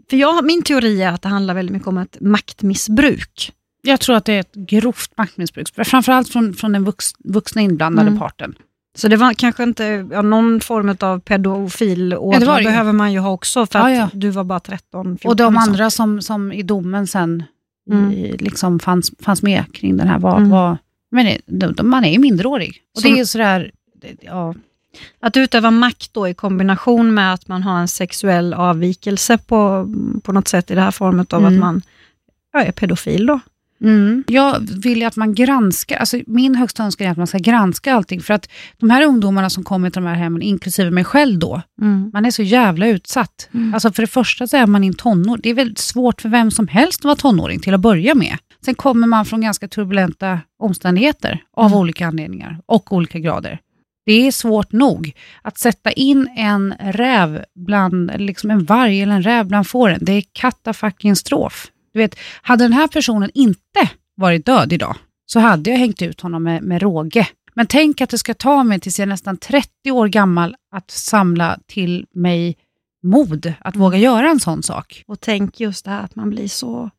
För 0.10 0.18
jag, 0.18 0.46
min 0.46 0.64
teori 0.64 1.02
är 1.02 1.12
att 1.12 1.22
det 1.22 1.30
handlar 1.30 1.54
väldigt 1.54 1.74
mycket 1.74 1.88
om 1.88 1.98
ett 1.98 2.18
maktmissbruk. 2.22 3.52
Jag 3.82 4.00
tror 4.00 4.16
att 4.16 4.26
det 4.26 4.34
är 4.34 4.40
ett 4.40 4.54
grovt 4.56 5.12
maktmissbruk, 5.18 5.68
framförallt 5.86 6.30
från, 6.30 6.54
från 6.54 6.72
den 6.72 6.84
vux, 6.84 7.12
vuxna 7.20 7.62
inblandade 7.62 8.08
Mm. 8.08 8.20
parten. 8.20 8.56
Så 8.98 9.08
det 9.08 9.18
var 9.18 9.34
kanske 9.34 9.64
inte 9.64 10.08
ja, 10.12 10.22
någon 10.22 10.62
form 10.62 10.96
av 11.00 11.20
pedofil 11.20 12.12
Ja, 12.12 12.40
det 12.40 12.46
var 12.46 12.64
behöver 12.64 12.92
man 12.92 13.14
ju 13.14 13.20
ha 13.20 13.30
också 13.32 13.66
för 13.66 13.80
Ja, 13.80 13.86
att 13.92 13.98
ja. 13.98 14.10
du 14.14 14.30
var 14.30 14.44
bara 14.44 14.60
13, 14.60 15.06
14. 15.18 15.30
Och 15.30 15.36
de 15.36 15.54
liksom. 15.54 15.70
andra 15.70 15.90
som, 15.90 16.22
som 16.22 16.52
i 16.54 16.62
domen 16.64 17.08
sen 17.08 17.44
Mm. 17.92 18.12
i, 18.12 18.38
liksom 18.38 18.80
fanns, 18.80 19.12
fanns 19.20 19.44
med 19.44 19.64
kring 19.74 19.98
den 19.98 20.08
här 20.08 20.20
var, 20.20 20.38
Mm. 20.38 20.50
var 20.50 20.78
men 21.12 21.38
de, 21.46 21.74
de, 21.74 21.90
man 21.90 22.06
är 22.06 22.12
ju 22.12 22.20
minderårig. 22.20 22.82
Och 22.96 23.02
Som- 23.02 23.14
det 23.14 23.20
är 23.20 23.26
sådär, 23.26 23.72
ja, 24.22 24.54
Att 25.20 25.38
utöva 25.38 25.72
makt 25.72 26.14
då 26.14 26.28
i 26.28 26.34
kombination 26.34 27.14
med 27.14 27.34
att 27.34 27.48
man 27.48 27.64
har 27.64 27.80
en 27.80 27.88
sexuell 27.88 28.54
avvikelse 28.54 29.38
på, 29.38 29.88
på 30.24 30.32
något 30.32 30.48
sätt 30.48 30.72
i 30.72 30.76
det 30.76 30.82
här 30.82 30.92
formet 30.92 31.34
av 31.34 31.42
Mm. 31.42 31.54
att 31.54 31.60
man 31.60 31.82
ja, 32.54 32.60
är 32.64 32.72
pedofil 32.72 33.26
då. 33.26 33.40
Mm. 33.84 34.24
Jag 34.28 34.60
vill 34.84 34.98
ju 35.00 35.04
att 35.04 35.16
man 35.16 35.34
granskar, 35.36 35.98
alltså 35.98 36.20
min 36.28 36.56
högsta 36.56 36.84
önskan 36.84 37.08
är 37.08 37.12
att 37.12 37.18
man 37.18 37.28
ska 37.28 37.38
granska 37.38 37.94
allting, 37.94 38.22
för 38.22 38.34
att 38.34 38.50
de 38.78 38.90
här 38.90 39.04
ungdomarna 39.06 39.50
som 39.50 39.64
kommer 39.64 39.90
till 39.90 40.02
de 40.02 40.08
här 40.08 40.16
hemmen, 40.16 40.42
inklusive 40.42 40.92
mig 40.92 41.04
själv 41.04 41.40
då, 41.40 41.62
man 42.14 42.26
är 42.26 42.32
så 42.32 42.44
jävla 42.44 42.88
utsatt. 42.88 43.50
Mm. 43.54 43.74
Alltså 43.74 43.92
för 43.92 44.04
det 44.04 44.08
första 44.08 44.48
så 44.48 44.58
är 44.58 44.68
man 44.68 44.84
i 44.84 44.88
en 44.88 44.94
tonår, 44.94 45.40
det 45.44 45.50
är 45.50 45.54
väldigt 45.54 45.80
svårt 45.80 46.22
för 46.22 46.30
vem 46.30 46.52
som 46.52 46.68
helst 46.68 47.00
att 47.02 47.06
vara 47.06 47.16
tonåring 47.16 47.60
till 47.60 47.74
att 47.74 47.82
börja 47.82 48.16
med. 48.16 48.38
Sen 48.66 48.76
kommer 48.76 49.08
man 49.08 49.26
från 49.26 49.42
ganska 49.42 49.68
turbulenta 49.68 50.40
omständigheter 50.60 51.40
av 51.58 51.66
Mm. 51.66 51.80
olika 51.80 52.08
anledningar 52.08 52.60
och 52.66 52.94
olika 52.94 53.20
grader. 53.20 53.60
Det 54.06 54.28
är 54.28 54.32
svårt 54.32 54.72
nog 54.72 55.14
att 55.42 55.58
sätta 55.58 55.92
in 55.92 56.30
en 56.36 56.74
räv 56.80 57.44
bland, 57.56 58.12
liksom 58.18 58.52
en 58.52 58.66
varg 58.66 59.02
eller 59.02 59.14
en 59.14 59.24
räv 59.24 59.48
bland 59.48 59.68
fåren. 59.68 60.00
Det 60.02 60.12
är 60.12 60.24
katastrof. 60.34 61.71
Du 61.94 62.00
vet, 62.00 62.16
hade 62.42 62.64
den 62.64 62.74
här 62.74 62.88
personen 62.88 63.30
inte 63.34 63.90
varit 64.16 64.46
död 64.46 64.74
idag, 64.74 64.96
så 65.26 65.40
hade 65.40 65.70
jag 65.70 65.78
hängt 65.78 66.02
ut 66.02 66.22
honom 66.22 66.44
med, 66.44 66.64
med 66.64 66.82
råge. 66.82 67.28
Men 67.54 67.68
tänk 67.68 68.02
att 68.02 68.10
det 68.10 68.18
ska 68.18 68.34
ta 68.34 68.64
mig 68.64 68.80
tills 68.80 69.00
jag 69.00 69.06
är 69.06 69.10
nästan 69.10 69.38
30 69.38 69.92
år 69.92 70.08
gammal 70.08 70.56
att 70.76 70.92
samla 70.92 71.60
till 71.68 72.06
mig 72.14 72.58
mod 73.04 73.54
att 73.60 73.76
våga 73.76 73.98
göra 73.98 74.30
en 74.30 74.40
sån 74.40 74.64
sak. 74.64 75.04
Och 75.08 75.20
tänk 75.20 75.60
just 75.60 75.86
det 75.86 75.92
här 75.92 76.04
att 76.04 76.16
man 76.16 76.30
blir 76.30 76.48
så... 76.48 76.90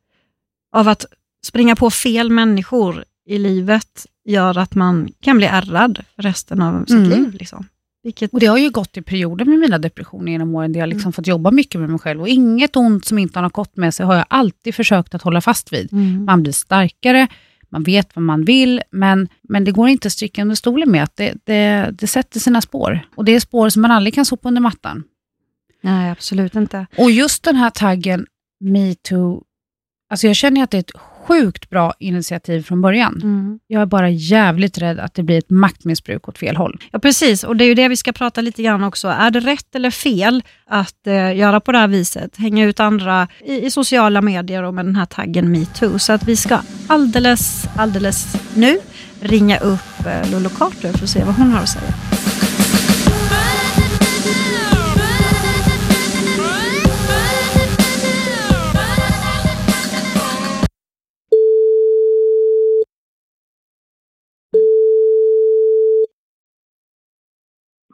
Av 0.75 0.87
att 0.87 1.05
springa 1.45 1.75
på 1.75 1.89
fel 1.91 2.29
människor 2.29 3.03
i 3.25 3.37
livet 3.37 4.05
gör 4.25 4.57
att 4.57 4.75
man 4.75 5.09
kan 5.21 5.37
bli 5.37 5.45
ärrad 5.47 6.05
för 6.15 6.23
resten 6.23 6.61
av 6.61 6.85
sitt 6.85 6.91
Mm. 6.95 7.09
liv. 7.09 7.33
Liksom. 7.33 7.67
Vilket, 8.03 8.33
Och 8.33 8.39
Det 8.39 8.45
har 8.45 8.57
ju 8.57 8.69
gått 8.69 8.97
i 8.97 9.01
perioder 9.01 9.45
med 9.45 9.59
mina 9.59 9.77
depressioner 9.77 10.31
genom 10.31 10.55
åren, 10.55 10.73
där 10.73 10.79
jag 10.79 10.89
liksom 10.89 11.13
fått 11.13 11.27
jobba 11.27 11.51
mycket 11.51 11.81
med 11.81 11.89
mig 11.89 11.99
själv. 11.99 12.21
Och 12.21 12.27
inget 12.27 12.75
ont 12.75 13.05
som 13.05 13.17
inte 13.17 13.39
har 13.39 13.43
något 13.43 13.53
gott 13.53 13.77
med 13.77 13.93
sig 13.93 14.05
har 14.05 14.15
jag 14.15 14.25
alltid 14.27 14.75
försökt 14.75 15.15
att 15.15 15.21
hålla 15.21 15.41
fast 15.41 15.73
vid. 15.73 15.93
mm. 15.93 16.25
Man 16.25 16.43
blir 16.43 16.53
starkare, 16.53 17.27
man 17.69 17.83
vet 17.83 18.15
vad 18.15 18.23
man 18.23 18.45
vill, 18.45 18.81
men, 18.91 19.29
men 19.41 19.63
det 19.63 19.71
går 19.71 19.89
inte 19.89 20.07
att 20.07 20.11
sticka 20.11 20.41
under 20.41 20.55
stolen 20.55 20.91
med 20.91 21.03
att 21.03 21.15
det, 21.15 21.33
det, 21.43 21.89
det 21.99 22.07
sätter 22.07 22.39
sina 22.39 22.61
spår. 22.61 22.99
Och 23.15 23.25
det 23.25 23.35
är 23.35 23.39
spår 23.39 23.69
som 23.69 23.81
man 23.81 23.91
aldrig 23.91 24.13
kan 24.13 24.25
sopa 24.25 24.47
under 24.47 24.61
mattan. 24.61 25.03
Nej, 25.81 26.11
absolut 26.11 26.55
inte. 26.55 26.85
Och 26.97 27.11
just 27.11 27.43
den 27.43 27.55
här 27.55 27.69
taggen 27.69 28.25
metoo, 28.59 29.43
alltså 30.09 30.27
jag 30.27 30.35
känner 30.35 30.63
att 30.63 30.71
det 30.71 30.77
är 30.77 30.79
ett 30.79 30.91
sjukt 31.27 31.69
bra 31.69 31.93
initiativ 31.99 32.63
från 32.63 32.81
början. 32.81 33.19
Mm. 33.23 33.59
Jag 33.67 33.81
är 33.81 33.85
bara 33.85 34.09
jävligt 34.09 34.77
rädd 34.77 34.99
att 34.99 35.13
det 35.13 35.23
blir 35.23 35.37
ett 35.37 35.49
maktmissbruk 35.49 36.27
åt 36.27 36.37
fel 36.37 36.55
håll. 36.55 36.79
Ja, 36.91 36.99
precis. 36.99 37.43
Och 37.43 37.55
det 37.55 37.63
är 37.63 37.67
ju 37.67 37.75
det 37.75 37.87
vi 37.87 37.97
ska 37.97 38.11
prata 38.11 38.41
lite 38.41 38.63
grann 38.63 38.83
också. 38.83 39.07
Är 39.07 39.31
det 39.31 39.39
rätt 39.39 39.75
eller 39.75 39.91
fel 39.91 40.43
att 40.67 41.07
eh, 41.07 41.35
göra 41.35 41.59
på 41.59 41.71
det 41.71 41.77
här 41.77 41.87
viset? 41.87 42.37
Hänga 42.37 42.65
ut 42.65 42.79
andra 42.79 43.27
i, 43.45 43.65
i 43.65 43.71
sociala 43.71 44.21
medier 44.21 44.63
och 44.63 44.73
med 44.73 44.85
den 44.85 44.95
här 44.95 45.05
taggen 45.05 45.51
metoo. 45.51 45.99
Så 45.99 46.13
att 46.13 46.27
vi 46.27 46.35
ska 46.35 46.59
alldeles, 46.87 47.67
alldeles 47.75 48.35
nu 48.55 48.79
ringa 49.19 49.57
upp 49.57 50.05
eh, 50.05 50.31
Lolo 50.31 50.49
Carter 50.49 50.91
för 50.93 51.03
att 51.03 51.09
se 51.09 51.23
vad 51.23 51.35
hon 51.35 51.51
har 51.51 51.61
att 51.61 51.69
säga. 51.69 51.93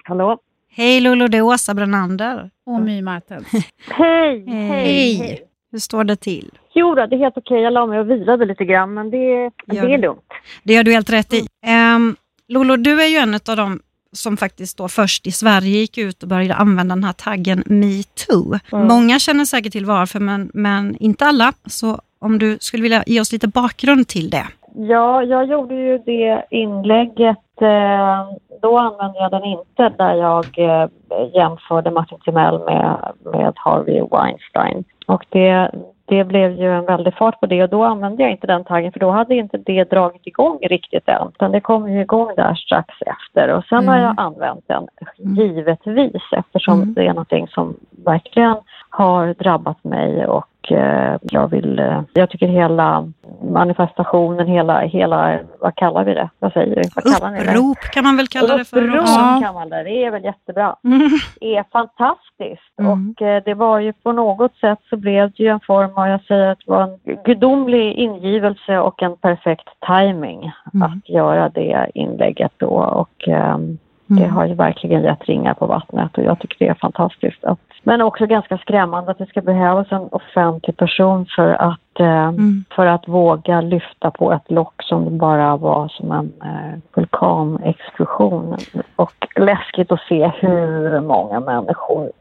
Hallå? 0.09 0.37
Hej 0.71 0.99
Lolo, 0.99 1.27
det 1.27 1.37
är 1.37 1.41
Åsa 1.41 1.73
Brannander. 1.73 2.49
Och 2.65 2.81
My 2.81 3.01
Martens. 3.01 3.47
Hej, 3.87 4.43
Hej. 4.47 4.67
hej, 4.67 5.13
hej. 5.13 5.41
Hur 5.71 5.79
står 5.79 6.03
det 6.03 6.15
till? 6.15 6.51
Jo 6.73 6.95
då, 6.95 7.05
det 7.05 7.15
är 7.15 7.19
helt 7.19 7.37
okej. 7.37 7.61
Jag 7.61 7.73
la 7.73 7.85
mig 7.85 7.99
och 7.99 8.09
vilade 8.09 8.45
lite 8.45 8.65
grann, 8.65 8.93
men 8.93 9.09
det, 9.09 9.51
det 9.65 9.77
är 9.77 9.97
lugnt. 9.97 10.23
Det 10.63 10.73
gör 10.73 10.83
du 10.83 10.91
helt 10.91 11.09
rätt 11.09 11.33
i. 11.33 11.47
Um, 11.95 12.15
Lolo, 12.47 12.75
du 12.75 13.01
är 13.01 13.07
ju 13.07 13.17
en 13.17 13.33
av 13.33 13.57
dem 13.57 13.79
som 14.11 14.37
faktiskt 14.37 14.77
då 14.77 14.87
först 14.87 15.27
i 15.27 15.31
Sverige 15.31 15.79
gick 15.79 15.97
ut 15.97 16.23
och 16.23 16.29
började 16.29 16.55
använda 16.55 16.95
den 16.95 17.03
här 17.03 17.13
taggen 17.13 17.63
metoo. 17.65 18.59
Mm. 18.71 18.87
Många 18.87 19.19
känner 19.19 19.45
säkert 19.45 19.71
till 19.71 19.85
varför, 19.85 20.19
men, 20.19 20.51
men 20.53 20.95
inte 20.99 21.25
alla. 21.25 21.53
Så 21.65 22.01
om 22.19 22.39
du 22.39 22.57
skulle 22.61 22.83
vilja 22.83 23.03
ge 23.07 23.21
oss 23.21 23.31
lite 23.31 23.47
bakgrund 23.47 24.07
till 24.07 24.29
det. 24.29 24.47
Ja, 24.81 25.23
jag 25.23 25.45
gjorde 25.45 25.75
ju 25.75 25.97
det 25.97 26.43
inlägget. 26.49 27.61
Eh, 27.61 28.27
då 28.61 28.77
använde 28.77 29.19
jag 29.19 29.31
den 29.31 29.43
inte 29.43 29.89
där 29.89 30.13
jag 30.13 30.45
eh, 30.57 30.87
jämförde 31.33 31.91
Martin 31.91 32.19
Timell 32.25 32.59
med, 32.59 32.97
med 33.23 33.53
Harvey 33.55 34.01
Weinstein. 34.11 34.83
Och 35.07 35.25
det, 35.29 35.71
det 36.05 36.23
blev 36.23 36.51
ju 36.51 36.75
en 36.77 36.85
väldig 36.85 37.13
fart 37.13 37.39
på 37.39 37.45
det 37.45 37.63
och 37.63 37.69
då 37.69 37.83
använde 37.83 38.23
jag 38.23 38.31
inte 38.31 38.47
den 38.47 38.63
taggen 38.63 38.91
för 38.91 38.99
då 38.99 39.09
hade 39.11 39.35
inte 39.35 39.57
det 39.57 39.89
dragit 39.89 40.27
igång 40.27 40.57
riktigt 40.61 41.09
än. 41.09 41.27
Utan 41.35 41.51
det 41.51 41.61
kom 41.61 41.89
ju 41.89 42.01
igång 42.01 42.31
där 42.35 42.53
strax 42.55 42.95
efter 43.01 43.53
och 43.53 43.63
sen 43.65 43.87
har 43.87 43.95
Mm. 43.97 44.05
jag 44.05 44.13
använt 44.25 44.67
den 44.67 44.87
Mm. 45.19 45.35
givetvis 45.35 46.23
eftersom 46.31 46.81
Mm. 46.81 46.93
det 46.93 47.05
är 47.05 47.09
någonting 47.13 47.47
som 47.47 47.75
verkligen 48.05 48.55
har 48.89 49.33
drabbat 49.33 49.83
mig 49.83 50.25
och 50.27 50.45
jag 51.21 51.47
vill, 51.47 51.79
eh, 51.79 52.01
jag 52.13 52.29
tycker 52.29 52.47
hela 52.47 53.11
manifestationen, 53.43 54.47
hela, 54.47 54.79
hela, 54.79 55.39
vad 55.59 55.75
kallar 55.75 56.03
vi 56.03 56.13
det? 56.13 56.29
Vad 56.39 56.53
säger 56.53 56.75
vi? 56.75 56.81
Vad 56.95 57.13
kallar 57.15 57.31
ni 57.31 57.37
det? 57.39 57.51
Upprop 57.51 57.77
kan 57.93 58.03
man 58.03 58.17
väl 58.17 58.27
kalla 58.27 58.57
det 58.57 58.65
för 58.65 58.83
Upprop 58.87 59.01
också. 59.01 59.41
kan 59.41 59.53
man 59.53 59.69
det. 59.69 59.83
Det 59.83 60.05
är 60.05 60.11
väl 60.11 60.23
jättebra. 60.23 60.75
Mm. 60.83 61.09
Det 61.39 61.55
är 61.55 61.65
fantastiskt. 61.71 62.79
Mm. 62.79 62.91
Och 63.15 63.21
eh, 63.21 63.43
det 63.45 63.53
var 63.53 63.79
ju 63.79 63.93
på 63.93 64.11
något 64.11 64.55
sätt 64.55 64.79
så 64.89 64.97
blev 64.97 65.31
det 65.31 65.43
ju 65.43 65.49
en 65.49 65.59
form 65.59 65.91
av, 65.95 66.07
jag 66.07 66.21
säger 66.23 66.47
att 66.51 66.59
det 66.65 66.71
var 66.71 66.81
en 66.83 66.99
gudomlig 67.25 67.93
ingivelse 67.93 68.79
och 68.79 69.03
en 69.03 69.17
perfekt 69.17 69.69
timing 69.87 70.51
Mm. 70.73 70.87
att 70.87 71.09
göra 71.09 71.49
det 71.49 71.91
inlägget 71.93 72.51
då. 72.57 72.67
Och 72.67 73.29
ehm, 74.09 74.15
det 74.17 74.23
Mm. 74.23 74.35
har 74.35 74.45
ju 74.45 74.53
verkligen 74.53 75.03
gett 75.03 75.25
ringar 75.25 75.53
på 75.53 75.65
vattnet 75.65 76.17
och 76.17 76.23
jag 76.23 76.39
tycker 76.39 76.65
det 76.65 76.71
är 76.71 76.73
fantastiskt. 76.75 77.43
Att, 77.43 77.59
men 77.83 78.01
också 78.01 78.25
ganska 78.25 78.57
skrämmande 78.57 79.11
att 79.11 79.17
det 79.17 79.25
ska 79.25 79.41
behövas 79.41 79.91
en 79.91 80.07
offentlig 80.11 80.77
person 80.77 81.25
för 81.35 81.49
att, 81.49 81.99
eh, 81.99 82.07
Mm. 82.27 82.63
för 82.75 82.85
att 82.85 83.07
våga 83.07 83.61
lyfta 83.61 84.11
på 84.11 84.31
ett 84.33 84.51
lock 84.51 84.83
som 84.83 85.17
bara 85.17 85.57
var 85.57 85.87
som 85.87 86.11
en 86.11 86.31
eh, 86.43 86.79
vulkanexplosion. 86.95 88.57
Och 88.95 89.27
läskigt 89.35 89.91
att 89.91 89.99
se 90.01 90.31
hur 90.39 90.99
många 91.01 91.39
människor 91.39 92.11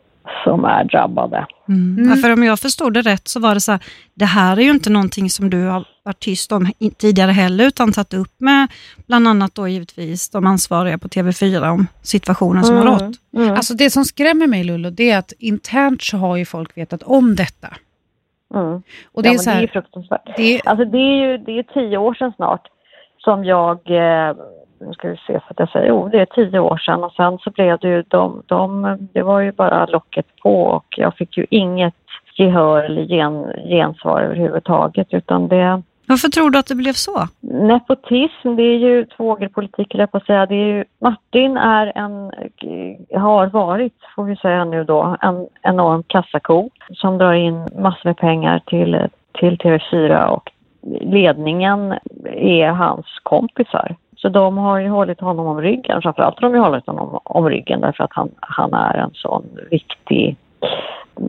som 0.45 0.65
är 0.65 0.85
drabbade. 0.85 1.47
Mm. 1.69 1.99
Mm. 1.99 2.11
Ja, 2.11 2.17
för 2.17 2.33
om 2.33 2.43
jag 2.43 2.61
förstod 2.61 2.95
det 2.95 3.03
rätt 3.03 3.29
så 3.29 3.41
var 3.41 3.55
det 3.55 3.61
så 3.61 3.73
här, 3.73 3.81
det 4.15 4.25
här 4.25 4.57
är 4.57 4.61
ju 4.61 4.71
inte 4.71 4.91
någonting 4.91 5.31
som 5.31 5.51
du 5.51 5.67
har 5.67 5.85
varit 6.03 6.21
tyst 6.21 6.53
om 6.53 6.73
tidigare 6.99 7.31
heller, 7.31 7.65
utan 7.65 7.93
tagit 7.93 8.15
upp 8.15 8.41
med 8.41 8.69
bland 9.07 9.29
annat 9.29 9.55
då 9.55 9.69
givetvis 9.69 10.31
de 10.31 10.47
ansvariga 10.47 10.99
på 10.99 11.09
TV4 11.09 11.71
om 11.71 11.87
situationen 12.03 12.65
som 12.65 12.77
har 12.77 12.85
rått. 12.85 13.17
Mm. 13.37 13.51
Alltså 13.51 13.75
det 13.75 13.91
som 13.91 14.05
skrämmer 14.05 14.47
mig 14.47 14.65
Lullo, 14.65 14.91
det 14.91 15.11
är 15.11 15.19
att 15.19 15.33
internt 15.39 16.03
så 16.03 16.17
har 16.17 16.37
ju 16.37 16.45
folk 16.45 16.77
vetat 16.77 17.03
om 17.03 17.37
detta. 17.37 17.69
Mm. 18.55 18.83
Och 19.13 19.23
det 19.23 19.29
ja, 19.29 19.35
är 19.35 19.39
så 19.39 19.45
det 19.45 19.51
är 19.51 19.55
här, 19.55 19.63
ju 19.63 19.69
fruktansvärt. 19.69 20.37
det, 20.37 20.61
Alltså 20.65 20.85
det 20.85 20.99
är 20.99 21.31
ju 21.31 21.39
det 21.39 21.59
är 21.59 21.63
tio 21.63 21.99
år 21.99 22.15
sedan 22.15 22.33
snart 22.37 22.69
som 23.19 23.45
jag, 23.45 23.79
eh, 23.91 24.37
nu 24.81 24.93
ska 24.93 25.09
vi 25.09 25.17
se 25.17 25.33
så 25.33 25.45
att 25.49 25.59
jag 25.59 25.69
säger, 25.69 25.89
jo 25.89 26.09
det 26.09 26.21
är 26.21 26.27
tio 26.27 26.59
år 26.59 26.77
sedan 26.77 27.05
och 27.05 27.13
sen 27.13 27.39
så 27.39 27.51
blev 27.51 27.79
det 27.79 27.89
ju 27.89 28.03
de, 28.09 28.43
de 28.47 28.99
det 29.13 29.23
var 29.23 29.41
ju 29.41 29.53
bara 29.53 29.87
locket 29.87 30.27
på 30.43 30.63
och 30.63 30.87
jag 30.97 31.15
fick 31.15 31.37
ju 31.39 31.47
inget 31.51 31.95
gehör 32.35 32.83
eller 32.83 33.03
gen, 33.03 33.53
gensvar 33.69 34.21
överhuvudtaget 34.23 35.15
utan 35.15 35.49
det, 35.49 35.83
Varför 36.07 36.29
tror 36.29 36.51
du 36.51 36.59
att 36.59 36.67
det 36.67 36.75
blev 36.75 36.93
så? 36.93 37.29
nepotism 37.41 38.57
det 38.57 38.63
är 38.63 38.79
ju 38.79 39.05
tvågelpolitik 39.05 39.95
eller 39.95 40.07
på 40.07 40.17
att 40.17 40.27
säga, 40.27 40.47
det 40.47 40.55
är 40.55 40.77
ju, 40.77 40.85
Martin 41.01 41.57
är 41.57 41.93
en, 41.95 42.33
har 43.21 43.47
varit 43.47 43.95
får 44.15 44.25
vi 44.25 44.37
säga 44.37 44.65
nu 44.65 44.85
då, 44.85 45.17
en 45.21 45.47
enorm 45.63 46.03
kassako 46.03 46.71
som 46.93 47.19
drar 47.19 47.33
in 47.33 47.69
massor 47.79 48.01
med 48.05 48.17
pengar 48.17 48.63
till, 48.67 49.09
till 49.33 49.57
TV4 49.57 50.27
och 50.27 50.53
ledningen 51.01 51.95
är 52.35 52.69
hans 52.69 53.07
kompisar. 53.23 53.97
Så 54.21 54.29
de 54.29 54.57
har 54.59 54.79
ju 54.79 54.89
hållit 54.89 55.21
honom 55.21 55.47
om 55.47 55.61
ryggen. 55.61 56.03
Framförallt 56.03 56.35
har 56.35 56.49
de 56.49 56.55
ju 56.55 56.61
hållit 56.61 56.87
honom 56.87 57.21
om 57.25 57.49
ryggen 57.49 57.81
därför 57.81 58.05
att 58.05 58.13
han, 58.13 58.31
han 58.41 58.75
är 58.75 58.95
en 58.95 59.11
sån 59.15 59.45
viktig 59.71 60.37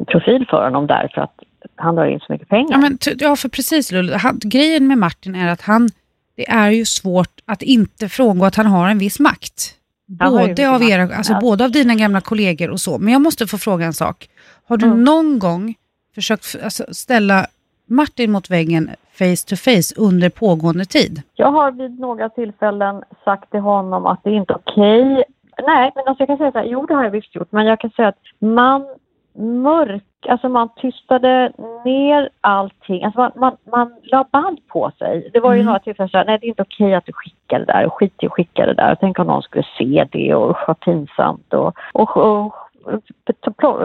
profil 0.08 0.46
för 0.50 0.64
honom 0.64 0.88
därför 0.88 1.22
att 1.22 1.34
han 1.76 1.96
drar 1.96 2.06
in 2.06 2.20
så 2.20 2.34
mycket 2.34 2.50
pengar. 2.50 2.72
ja, 2.72 2.78
men, 2.78 2.98
ja, 3.18 3.36
för 3.36 3.50
precis 3.50 3.92
Lullo, 3.92 4.14
han, 4.18 4.40
grejen 4.44 4.88
med 4.88 4.98
Martin 4.98 5.36
är 5.36 5.52
att 5.52 5.62
han, 5.62 5.90
det 6.36 6.50
är 6.50 6.70
ju 6.70 6.86
svårt 6.86 7.40
att 7.46 7.62
inte 7.62 8.10
frångå 8.10 8.46
att 8.46 8.56
han 8.56 8.66
har 8.66 8.90
en 8.90 8.98
viss 8.98 9.20
makt. 9.20 9.76
Både 10.08 10.70
av, 10.70 10.84
era, 10.84 11.16
alltså, 11.16 11.34
ja. 11.34 11.40
både 11.42 11.64
av 11.64 11.72
dina 11.72 11.96
gamla 11.96 12.22
kollegor 12.22 12.70
och 12.70 12.80
så. 12.80 13.00
Men 13.00 13.14
jag 13.14 13.22
måste 13.22 13.48
få 13.48 13.58
fråga 13.58 13.86
en 13.86 13.94
sak. 13.94 14.30
Har 14.68 14.78
du 14.78 14.86
Mm. 14.86 15.04
någon 15.04 15.40
gång 15.40 15.76
försökt 16.16 16.56
alltså, 16.64 16.84
ställa 16.94 17.48
Martin 17.90 18.32
mot 18.32 18.50
väggen 18.50 18.90
face 19.12 19.46
to 19.50 19.56
face 19.56 19.96
under 19.98 20.30
pågående 20.30 20.86
tid? 20.86 21.22
Jag 21.36 21.52
har 21.52 21.72
vid 21.72 22.00
några 22.00 22.30
tillfällen 22.30 23.04
sagt 23.26 23.52
till 23.52 23.60
honom 23.60 24.06
att 24.06 24.20
det 24.24 24.30
är 24.30 24.34
inte 24.34 24.54
okej. 24.54 25.24
Nej, 25.68 25.92
men 25.96 26.04
alltså 26.08 26.22
jag 26.22 26.28
kan 26.28 26.38
säga 26.38 26.52
så 26.52 26.58
här, 26.58 26.66
jo 26.66 26.86
det 26.86 26.94
har 26.94 27.04
jag 27.04 27.12
visst 27.12 27.36
gjort, 27.36 27.52
men 27.52 27.66
jag 27.66 27.80
kan 27.80 27.90
säga 27.92 28.08
att 28.08 28.18
man 28.40 28.86
mörk, 29.40 30.04
alltså 30.30 30.50
man 30.50 30.70
tystade 30.76 31.52
ner 31.86 32.30
allting, 32.42 33.04
alltså 33.04 33.20
man, 33.20 33.32
man, 33.36 33.58
man 33.72 33.94
la 34.04 34.26
band 34.32 34.60
på 34.68 34.92
sig. 35.00 35.30
Det 35.34 35.40
var 35.40 35.54
ju 35.54 35.60
Mm. 35.60 35.66
några 35.66 35.80
tillfällen 35.80 36.10
så 36.10 36.18
här, 36.18 36.26
nej 36.26 36.38
det 36.42 36.48
är 36.48 36.50
inte 36.50 36.62
okej 36.62 36.96
att 36.96 37.06
du 37.06 37.14
skickar 37.14 37.60
det 37.60 37.66
där, 37.66 37.86
och 37.86 37.94
skit 37.94 38.14
i 38.24 38.26
att 38.26 38.32
skicka 38.32 38.66
det 38.66 38.74
där, 38.74 38.98
tänk 39.00 39.20
om 39.20 39.28
någon 39.28 39.42
skulle 39.42 39.68
se 39.78 40.08
det 40.12 40.36
och 40.36 40.58
vad 40.68 40.80
pinsamt 40.80 41.54
och, 41.54 41.74
och 41.94 42.18
och 42.18 42.54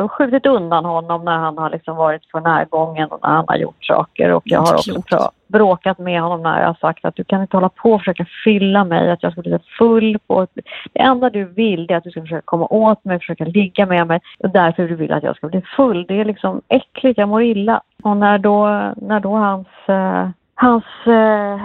skjutit 0.08 0.46
undan 0.46 0.84
honom 0.84 1.24
när 1.24 1.38
han 1.38 1.58
har 1.58 1.70
liksom 1.70 1.96
varit 1.96 2.26
för 2.30 2.40
närgången 2.40 3.08
och 3.08 3.18
när 3.22 3.30
han 3.30 3.44
har 3.48 3.56
gjort 3.56 3.84
saker. 3.84 4.32
Och 4.32 4.42
jag 4.44 4.60
har 4.60 4.74
också 4.74 5.30
bråkat 5.46 5.98
med 5.98 6.22
honom 6.22 6.42
när 6.42 6.60
jag 6.60 6.66
har 6.66 6.74
sagt 6.74 7.04
att 7.04 7.16
du 7.16 7.24
kan 7.24 7.42
inte 7.42 7.56
hålla 7.56 7.68
på 7.68 7.92
och 7.92 8.00
försöka 8.00 8.26
fylla 8.44 8.84
mig, 8.84 9.10
att 9.10 9.22
jag 9.22 9.32
ska 9.32 9.40
bli 9.40 9.58
full 9.78 10.18
på... 10.26 10.46
Det 10.92 11.00
enda 11.00 11.30
du 11.30 11.44
vill 11.44 11.90
är 11.90 11.96
att 11.96 12.04
du 12.04 12.10
ska 12.10 12.20
försöka 12.20 12.42
komma 12.44 12.66
åt 12.66 13.04
mig, 13.04 13.18
försöka 13.18 13.44
ligga 13.44 13.86
med 13.86 14.06
mig 14.06 14.20
och 14.38 14.50
därför 14.50 14.88
du 14.88 14.94
vill 14.94 15.12
att 15.12 15.22
jag 15.22 15.36
ska 15.36 15.48
bli 15.48 15.62
full. 15.76 16.06
Det 16.08 16.20
är 16.20 16.24
liksom 16.24 16.60
äckligt, 16.68 17.18
jag 17.18 17.28
mår 17.28 17.42
illa. 17.42 17.82
Och 18.02 18.16
när 18.16 18.38
då, 18.38 18.66
när 18.96 19.20
då 19.20 19.36
hans, 19.36 19.68
eh, 19.86 20.28
hans 20.54 20.84
eh, 21.06 21.60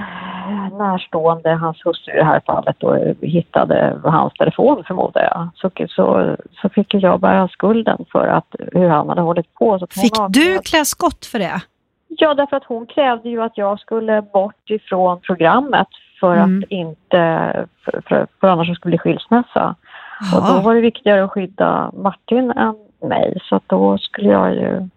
närstående, 0.78 1.50
hans 1.54 1.86
hustru 1.86 2.14
i 2.14 2.18
det 2.18 2.24
här 2.24 2.42
fallet, 2.46 2.76
då, 2.80 3.16
hittade 3.22 4.00
hans 4.04 4.34
telefon 4.34 4.84
förmodar 4.88 5.22
jag, 5.22 5.50
så, 5.56 5.70
så, 5.88 6.36
så 6.62 6.70
fick 6.70 6.94
jag 6.94 7.20
bära 7.20 7.48
skulden 7.48 8.06
för 8.12 8.28
att, 8.28 8.56
hur 8.74 8.90
han 8.90 9.10
hade 9.10 9.22
hållit 9.22 9.54
på. 9.54 9.80
Så 9.80 9.88
Fick 10.02 10.14
du 10.30 10.60
klä 10.60 10.86
skott 10.86 11.26
för 11.26 11.40
det? 11.40 11.62
Ja, 12.08 12.34
därför 12.34 12.58
att 12.58 12.64
hon 12.64 12.86
krävde 12.86 13.30
ju 13.30 13.42
att 13.42 13.58
jag 13.58 13.80
skulle 13.80 14.22
bort 14.22 14.70
ifrån 14.70 15.20
programmet 15.20 15.88
för 16.20 16.36
Mm. 16.36 16.60
att 16.64 16.72
inte, 16.72 17.54
för, 17.86 18.02
för, 18.08 18.28
för 18.40 18.48
annars 18.48 18.78
skulle 18.78 18.92
det 18.98 19.04
bli 19.04 19.12
skilsmässa. 19.12 19.76
Och 20.36 20.42
då 20.42 20.54
Ja. 20.58 20.62
var 20.62 20.76
det 20.76 20.82
viktigare 20.82 21.24
att 21.24 21.32
skydda 21.32 21.92
Martin 21.98 22.52
än 22.52 22.76
mig, 23.10 23.38
så 23.44 23.60
då 23.68 23.98
skulle 23.98 24.30
jag 24.30 24.54
ju 24.56 24.90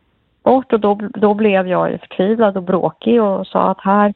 bort 0.42 0.72
och 0.72 0.80
då, 0.80 0.98
då 1.14 1.34
blev 1.34 1.68
jag 1.68 2.00
förtvivlad 2.00 2.56
och 2.56 2.62
bråkig 2.62 3.22
och 3.22 3.46
sa 3.46 3.70
att 3.70 3.80
här, 3.80 4.14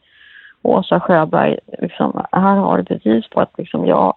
Åsa 0.63 1.01
Sjöberg, 1.01 1.59
liksom, 1.79 2.25
här 2.33 2.57
har 2.57 2.79
du 2.79 2.83
bevis 2.83 3.29
på 3.29 3.41
att 3.41 3.59
liksom 3.59 3.87
jag 3.87 4.15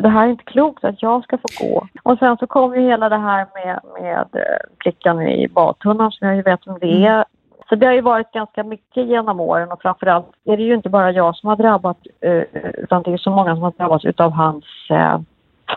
det 0.00 0.08
här 0.08 0.26
är 0.26 0.30
inte 0.30 0.44
klokt 0.44 0.84
att 0.84 1.02
jag 1.02 1.24
ska 1.24 1.38
få 1.38 1.66
gå. 1.66 1.86
Och 2.02 2.18
sen 2.18 2.36
så 2.36 2.46
kom 2.46 2.74
ju 2.74 2.80
hela 2.80 3.08
det 3.08 3.16
här 3.16 3.46
med, 3.54 3.80
med 4.00 4.26
eh, 4.32 4.70
flickan 4.80 5.22
i 5.22 5.48
badtunnan 5.48 6.12
som 6.12 6.28
jag 6.28 6.36
ju 6.36 6.42
vet 6.42 6.66
om 6.66 6.78
det 6.80 7.06
är. 7.06 7.24
Så 7.68 7.74
det 7.74 7.86
har 7.86 7.92
ju 7.92 8.00
varit 8.00 8.32
ganska 8.32 8.64
mycket 8.64 9.06
genom 9.06 9.40
åren 9.40 9.72
och 9.72 9.82
framförallt 9.82 10.26
är 10.44 10.56
det 10.56 10.62
ju 10.62 10.74
inte 10.74 10.88
bara 10.88 11.10
jag 11.10 11.36
som 11.36 11.48
har 11.48 11.56
drabbats 11.56 12.00
eh, 12.20 12.42
utan 12.78 13.02
det 13.02 13.12
är 13.12 13.16
så 13.16 13.30
många 13.30 13.54
som 13.54 13.62
har 13.62 13.72
drabbats 13.78 14.04
utav 14.04 14.30
hans, 14.30 14.64
eh, 14.90 15.20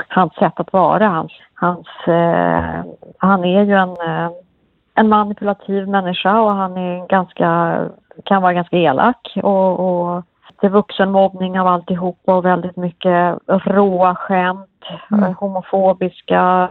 hans 0.08 0.34
sätt 0.34 0.54
att 0.56 0.74
vara. 0.74 1.08
Hans, 1.08 1.32
hans, 1.54 1.88
han 3.18 3.46
är 3.46 3.64
ju 3.64 3.74
en, 3.74 3.96
en 4.96 5.10
manipulativ 5.10 5.88
människa 5.88 6.42
och 6.42 6.52
han 6.56 6.78
är 6.78 7.08
ganska, 7.08 7.80
kan 8.24 8.42
vara 8.42 8.54
ganska 8.54 8.78
elak 8.78 9.34
och, 9.44 9.80
och 9.80 10.24
det 10.62 10.68
är 10.68 10.72
vuxenmobbning 10.72 11.60
av 11.60 11.68
alltihopa 11.68 12.36
och 12.36 12.46
väldigt 12.46 12.76
mycket 12.76 13.38
råa 13.48 14.16
skämt, 14.16 14.70
Mm. 15.12 15.34
homofobiska, 15.34 16.70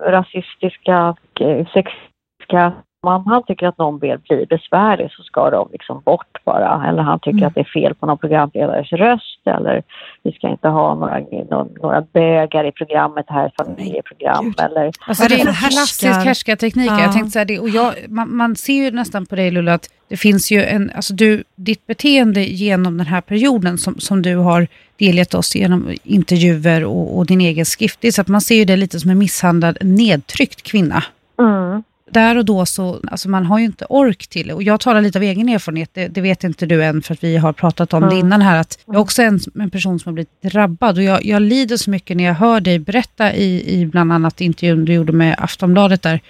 rasistiska, 0.00 1.16
eh, 1.40 1.66
sexistiska. 1.66 2.72
Om 3.06 3.26
han 3.26 3.42
tycker 3.46 3.66
att 3.66 3.78
någon 3.78 3.98
blir, 3.98 4.16
blir 4.28 4.46
besvärlig 4.46 5.10
så 5.10 5.22
ska 5.22 5.50
de 5.50 5.68
liksom 5.72 6.02
bort 6.04 6.44
bara. 6.44 6.86
Eller 6.88 7.02
han 7.02 7.18
tycker 7.20 7.30
Mm. 7.38 7.46
att 7.48 7.54
det 7.54 7.60
är 7.60 7.64
fel 7.82 7.94
på 7.94 8.06
någon 8.06 8.18
programledares 8.18 8.92
röst 8.92 9.40
eller 9.46 9.82
vi 10.22 10.32
ska 10.32 10.48
inte 10.48 10.68
ha 10.68 10.94
några, 10.94 11.18
några, 11.50 11.66
några 11.82 12.00
bögar 12.00 12.64
i 12.64 12.72
programmet 12.72 13.24
här, 13.28 13.52
familjeprogram 13.58 14.44
Gud. 14.44 14.60
eller 14.60 14.90
Alltså 15.06 15.24
är 15.24 15.28
det 15.28 15.34
är 15.34 15.44
det 15.44 15.50
en 15.50 15.54
klassisk 15.54 16.04
härskar- 16.04 16.24
härskarteknik. 16.24 16.90
Ja. 16.90 17.00
Jag 17.00 17.12
tänkte 17.12 17.30
säga 17.30 17.44
det. 17.44 17.58
Och 17.58 17.68
jag, 17.68 17.94
man, 18.08 18.36
man 18.36 18.56
ser 18.56 18.72
ju 18.84 18.90
nästan 18.90 19.26
på 19.26 19.36
dig 19.36 19.50
Lula 19.50 19.74
att 19.74 19.88
det 20.08 20.16
finns 20.16 20.50
ju 20.52 20.62
en, 20.64 20.90
alltså 20.96 21.14
du, 21.14 21.44
ditt 21.56 21.86
beteende 21.86 22.44
genom 22.44 22.98
den 22.98 23.06
här 23.06 23.20
perioden 23.20 23.78
som, 23.78 23.98
som 23.98 24.22
du 24.22 24.36
har 24.36 24.66
delgett 24.98 25.34
oss 25.34 25.56
genom 25.56 25.88
intervjuer 26.04 26.84
och, 26.84 27.18
och 27.18 27.26
din 27.26 27.40
egen 27.40 27.64
skriftlig, 27.66 28.14
så 28.14 28.20
att 28.20 28.28
man 28.28 28.40
ser 28.40 28.54
ju 28.54 28.64
det 28.64 28.76
lite 28.76 29.00
som 29.00 29.10
en 29.10 29.18
misshandlad, 29.18 29.78
nedtryckt 29.80 30.62
kvinna. 30.62 31.02
mm. 31.38 31.82
Där 32.10 32.36
och 32.38 32.44
då 32.44 32.66
så, 32.66 33.00
alltså 33.10 33.28
man 33.28 33.46
har 33.46 33.58
ju 33.58 33.64
inte 33.64 33.84
ork 33.84 34.26
till 34.26 34.46
det. 34.48 34.54
Och 34.54 34.62
jag 34.62 34.80
talar 34.80 35.00
lite 35.02 35.18
av 35.18 35.22
egen 35.22 35.48
erfarenhet, 35.48 35.90
det, 35.92 36.08
det 36.08 36.20
vet 36.20 36.44
inte 36.44 36.66
du 36.66 36.84
än 36.84 37.02
för 37.02 37.14
att 37.14 37.24
vi 37.24 37.36
har 37.36 37.52
pratat 37.52 37.92
om 37.92 38.00
det 38.00 38.06
Mm. 38.06 38.18
innan 38.18 38.42
här, 38.42 38.60
att 38.60 38.78
jag 38.86 39.00
också 39.00 39.22
är 39.22 39.26
en, 39.26 39.40
en 39.60 39.70
person 39.70 39.98
som 39.98 40.10
har 40.10 40.14
blivit 40.14 40.42
drabbad 40.42 40.96
och 40.98 41.02
jag, 41.04 41.24
jag 41.24 41.42
lider 41.42 41.76
så 41.76 41.90
mycket 41.90 42.16
när 42.16 42.24
jag 42.24 42.34
hör 42.34 42.60
dig 42.60 42.78
berätta 42.78 43.34
i, 43.34 43.80
i 43.80 43.86
bland 43.86 44.12
annat 44.12 44.40
intervjun 44.40 44.84
du 44.84 44.92
gjorde 44.92 45.12
med 45.12 45.34
Aftonbladet 45.38 46.02
där. 46.02 46.20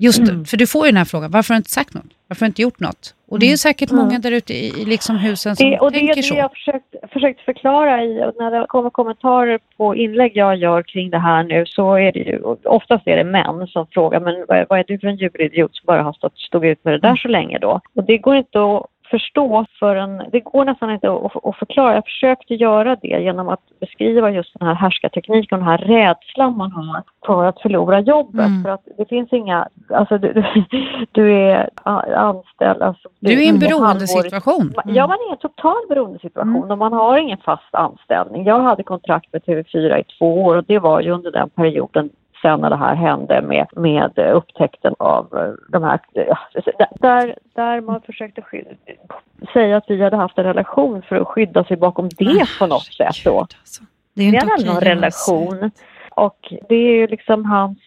Just, 0.00 0.18
Mm. 0.18 0.44
för 0.44 0.56
du 0.56 0.66
får 0.66 0.86
ju 0.86 0.92
den 0.92 0.96
här 0.96 1.04
frågan, 1.04 1.30
varför 1.30 1.54
har 1.54 1.56
du 1.56 1.60
inte 1.60 1.70
sagt 1.70 1.94
något? 1.94 2.04
Varför 2.28 2.40
har 2.40 2.46
du 2.46 2.50
inte 2.50 2.62
gjort 2.62 2.80
något? 2.80 3.14
Och 3.30 3.38
det 3.38 3.46
är 3.46 3.50
ju 3.50 3.56
säkert 3.56 3.90
Mm. 3.90 4.04
många 4.04 4.18
där 4.18 4.32
ute 4.32 4.52
i, 4.54 4.66
i 4.82 4.84
liksom 4.84 5.16
husen 5.16 5.56
som 5.56 5.70
Det, 5.70 5.78
och 5.78 5.92
det 5.92 5.96
är 5.96 5.98
tänker 5.98 6.14
det 6.16 6.22
så. 6.22 6.34
jag 6.34 6.50
försökt, 6.50 6.94
försökt 7.12 7.40
förklara 7.40 8.04
i, 8.04 8.24
och 8.24 8.32
när 8.38 8.50
det 8.50 8.66
kommer 8.68 8.90
kommentarer 8.90 9.58
på 9.76 9.96
inlägg 9.96 10.32
jag 10.36 10.56
gör 10.56 10.82
kring 10.82 11.10
det 11.10 11.18
här 11.18 11.42
nu 11.42 11.66
så 11.66 11.94
är 11.94 12.12
det 12.12 12.18
ju, 12.18 12.42
oftast 12.64 13.06
är 13.06 13.16
det 13.16 13.24
män 13.24 13.66
som 13.66 13.86
frågar 13.86 14.20
men 14.20 14.44
vad, 14.48 14.66
vad 14.68 14.78
är 14.78 14.84
du 14.88 14.98
för 14.98 15.06
en 15.08 15.16
djuridiot 15.16 15.76
som 15.76 15.86
bara 15.86 16.02
har 16.02 16.12
stått, 16.12 16.38
stått 16.38 16.62
ut 16.64 16.84
med 16.84 16.94
det 16.94 16.98
där 17.08 17.16
så 17.16 17.28
länge 17.28 17.58
då? 17.58 17.80
Och 17.94 18.04
det 18.04 18.18
går 18.18 18.36
inte 18.36 18.58
att 18.58 18.86
förstå 19.10 19.66
förrän, 19.78 20.22
det 20.32 20.40
går 20.40 20.64
nästan 20.64 20.90
inte 20.90 21.10
att, 21.42 21.56
förklara. 21.56 21.94
Jag 21.94 22.04
försökte 22.04 22.54
göra 22.54 22.96
det 22.96 23.22
genom 23.22 23.48
att 23.48 23.60
beskriva 23.80 24.30
just 24.30 24.58
den 24.58 24.68
här 24.68 24.74
härskartekniken 24.74 25.58
och 25.58 25.64
den 25.64 25.68
här 25.68 25.78
rädslan 25.78 26.56
man 26.56 26.72
har 26.72 27.02
för 27.26 27.44
att 27.44 27.60
förlora 27.60 28.00
jobbet. 28.00 28.46
Mm. 28.46 28.62
För 28.62 28.70
att 28.70 28.84
det 28.96 29.08
finns 29.08 29.32
inga, 29.32 29.68
alltså 29.90 30.18
du, 30.18 30.44
du, 31.12 31.32
är 31.38 31.68
anställd. 32.16 32.82
Alltså, 32.82 33.08
Du 33.20 33.32
är 33.32 33.40
i 33.40 33.48
en 33.48 33.58
beroendesituation. 33.58 34.74
Ja, 34.84 35.06
man 35.06 35.16
är 35.18 35.28
i 35.28 35.32
en 35.32 35.38
total 35.38 35.82
beroendesituation 35.88 36.48
Mm. 36.58 36.70
och 36.70 36.78
man 36.78 36.92
har 36.92 37.18
ingen 37.18 37.38
fast 37.38 37.74
anställning. 37.74 38.44
Jag 38.44 38.60
hade 38.60 38.82
kontrakt 38.82 39.32
med 39.32 39.42
TV4 39.42 39.98
i 39.98 40.04
två 40.18 40.44
år 40.44 40.56
och 40.56 40.64
det 40.64 40.78
var 40.78 41.00
ju 41.00 41.10
under 41.10 41.30
den 41.30 41.50
perioden 41.50 42.10
sen 42.42 42.60
när 42.60 42.70
det 42.70 42.76
här 42.76 42.94
hände 42.94 43.42
med, 43.42 43.66
med 43.76 44.18
eh, 44.18 44.36
upptäckten 44.36 44.94
av 44.98 45.36
eh, 45.36 45.52
de 45.72 45.82
här... 45.82 46.00
ja, 46.12 46.38
Där, 47.00 47.36
där 47.54 47.80
man 47.80 48.00
försökte 48.00 48.42
skydda, 48.42 48.70
säga 49.52 49.76
att 49.76 49.84
vi 49.88 50.02
hade 50.02 50.16
haft 50.16 50.38
en 50.38 50.44
relation 50.44 51.02
för 51.02 51.16
att 51.16 51.28
skydda 51.28 51.64
sig 51.64 51.76
bakom 51.76 52.08
det 52.08 52.46
på 52.58 52.66
något 52.66 52.82
sätt 52.84 53.16
då. 53.24 53.38
Alltså. 53.40 53.82
Det 54.14 54.22
är 54.22 54.26
inte 54.26 54.46
okej 54.54 54.66
någon 54.66 54.76
alls. 54.76 54.84
relation. 54.86 55.70
Och 56.10 56.52
det 56.68 56.74
är 56.74 56.92
ju 56.94 57.06
liksom 57.06 57.44
hans... 57.44 57.78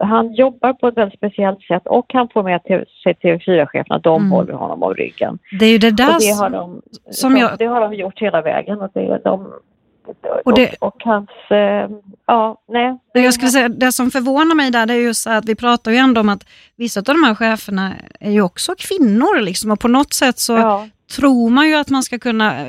Han 0.00 0.32
jobbar 0.34 0.72
på 0.72 0.88
ett 0.88 0.96
väldigt 0.96 1.18
speciellt 1.18 1.62
sätt 1.62 1.86
och 1.86 2.06
han 2.14 2.28
får 2.28 2.42
med 2.42 2.60
sig 3.02 3.12
TV4-cheferna. 3.22 3.98
De 3.98 4.20
Mm. 4.22 4.30
håller 4.32 4.52
honom 4.52 4.82
om 4.82 4.94
ryggen. 4.94 5.38
Det 5.58 5.64
är 5.66 5.70
ju 5.72 5.78
det 5.78 5.90
där 5.96 6.14
Och 6.14 6.20
det 6.20 6.38
har 6.42 6.50
de, 6.50 6.82
som 7.10 7.36
jag- 7.36 7.58
det 7.58 7.64
har 7.66 7.80
de 7.80 7.94
gjort 7.94 8.18
hela 8.22 8.42
vägen. 8.42 8.80
Och, 8.80 8.90
det, 8.94 9.20
de, 9.24 9.52
och, 10.08 10.40
Och 10.44 10.54
det- 10.54 10.74
och, 10.80 10.96
hans... 11.04 11.30
Eh, 11.50 11.90
ja, 12.26 12.56
nej. 12.68 12.98
Jag 13.12 13.34
skulle 13.34 13.50
säga, 13.50 13.68
det 13.68 13.92
som 13.92 14.10
förvånar 14.10 14.54
mig 14.54 14.70
där 14.70 14.86
det 14.86 14.94
är 14.94 14.98
just 14.98 15.26
att 15.26 15.44
vi 15.44 15.54
pratar 15.54 15.90
ju 15.90 15.96
ändå 15.96 16.20
om 16.20 16.28
att 16.28 16.44
vissa 16.76 17.00
av 17.00 17.04
de 17.04 17.24
här 17.24 17.34
cheferna 17.34 17.92
är 18.20 18.30
ju 18.30 18.42
också 18.42 18.74
kvinnor 18.78 19.40
liksom, 19.40 19.70
och 19.70 19.80
på 19.80 19.88
något 19.88 20.12
sätt 20.14 20.38
så 20.38 20.52
Ja, 20.52 20.88
tror 21.16 21.50
man 21.50 21.68
ju 21.68 21.74
att 21.74 21.88
man 21.90 22.02
ska 22.02 22.18
kunna 22.18 22.66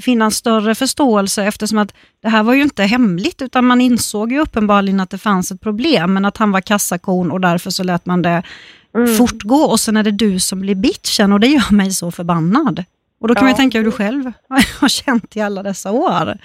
finna 0.00 0.24
en 0.24 0.30
större 0.30 0.74
förståelse 0.74 1.44
eftersom 1.44 1.78
att 1.78 1.94
det 2.22 2.28
här 2.28 2.42
var 2.42 2.54
ju 2.54 2.62
inte 2.62 2.82
hemligt 2.82 3.42
utan 3.42 3.64
man 3.66 3.80
insåg 3.80 4.32
ju 4.32 4.40
uppenbarligen 4.40 5.00
att 5.00 5.10
det 5.10 5.18
fanns 5.18 5.50
ett 5.50 5.60
problem 5.60 6.14
men 6.14 6.24
att 6.24 6.36
han 6.36 6.52
var 6.52 6.60
kassakon 6.60 7.30
och 7.30 7.40
därför 7.40 7.70
så 7.70 7.82
lät 7.82 8.06
man 8.06 8.22
det 8.22 8.42
mm. 8.94 9.14
fortgå 9.16 9.56
och 9.56 9.80
sen 9.80 9.96
är 9.96 10.02
det 10.02 10.10
du 10.10 10.38
som 10.38 10.60
blir 10.60 10.74
bitchen 10.74 11.32
och 11.32 11.40
det 11.40 11.46
gör 11.46 11.72
mig 11.74 11.90
så 11.90 12.10
förbannad. 12.10 12.84
Och 13.20 13.28
då 13.28 13.34
kan 13.34 13.40
Ja. 13.40 13.44
man 13.44 13.50
ju 13.50 13.56
tänka 13.56 13.78
hur 13.78 13.84
du 13.84 13.92
själv 13.92 14.32
har 14.80 14.88
känt 14.88 15.36
i 15.36 15.40
alla 15.40 15.62
dessa 15.62 15.92
år 15.92 16.38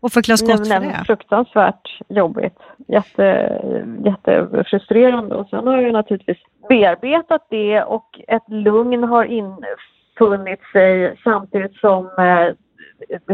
och 0.00 0.12
klä 0.12 0.36
skott 0.36 0.68
Nej, 0.68 0.80
för 0.80 0.86
det. 0.86 1.04
Fruktansvärt 1.06 2.00
jobbigt. 2.08 2.58
Jätte, 2.88 3.60
jättefrustrerande. 4.04 5.34
Och 5.34 5.48
sen 5.48 5.66
har 5.66 5.78
jag 5.78 5.92
naturligtvis 5.92 6.38
bearbetat 6.68 7.46
det 7.50 7.82
och 7.82 8.20
ett 8.28 8.48
lugn 8.48 9.04
har 9.04 9.24
infunnit 9.24 10.60
sig 10.72 11.16
samtidigt 11.24 11.76
som 11.76 12.06
eh, 12.06 12.54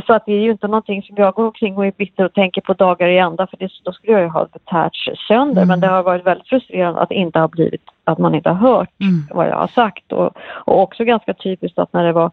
så 0.06 0.12
att 0.12 0.26
det 0.26 0.32
är 0.32 0.40
ju 0.40 0.50
inte 0.50 0.66
någonting 0.66 1.02
som 1.02 1.16
jag 1.16 1.34
går 1.34 1.44
omkring 1.44 1.76
och 1.76 1.86
är 1.86 1.92
bitter 1.92 2.24
och 2.24 2.32
tänker 2.32 2.60
på 2.60 2.74
dagar 2.74 3.08
i 3.08 3.18
ända 3.18 3.46
för 3.46 3.56
det, 3.56 3.68
då 3.84 3.92
skulle 3.92 4.12
jag 4.12 4.22
ju 4.22 4.28
ha 4.28 4.48
tärts 4.70 5.10
sönder. 5.28 5.62
Mm. 5.62 5.68
Men 5.68 5.80
det 5.80 5.86
har 5.86 6.02
varit 6.02 6.26
väldigt 6.26 6.48
frustrerande 6.48 7.00
att, 7.00 7.10
inte 7.10 7.38
ha 7.38 7.48
blivit, 7.48 7.82
att 8.04 8.18
man 8.18 8.34
inte 8.34 8.48
har 8.48 8.56
hört 8.56 8.90
Mm. 9.00 9.22
vad 9.30 9.48
jag 9.48 9.56
har 9.56 9.66
sagt. 9.66 10.12
Och, 10.12 10.36
och 10.64 10.82
också 10.82 11.04
ganska 11.04 11.34
typiskt 11.34 11.78
att 11.78 11.92
när 11.92 12.04
det 12.04 12.12
var 12.12 12.30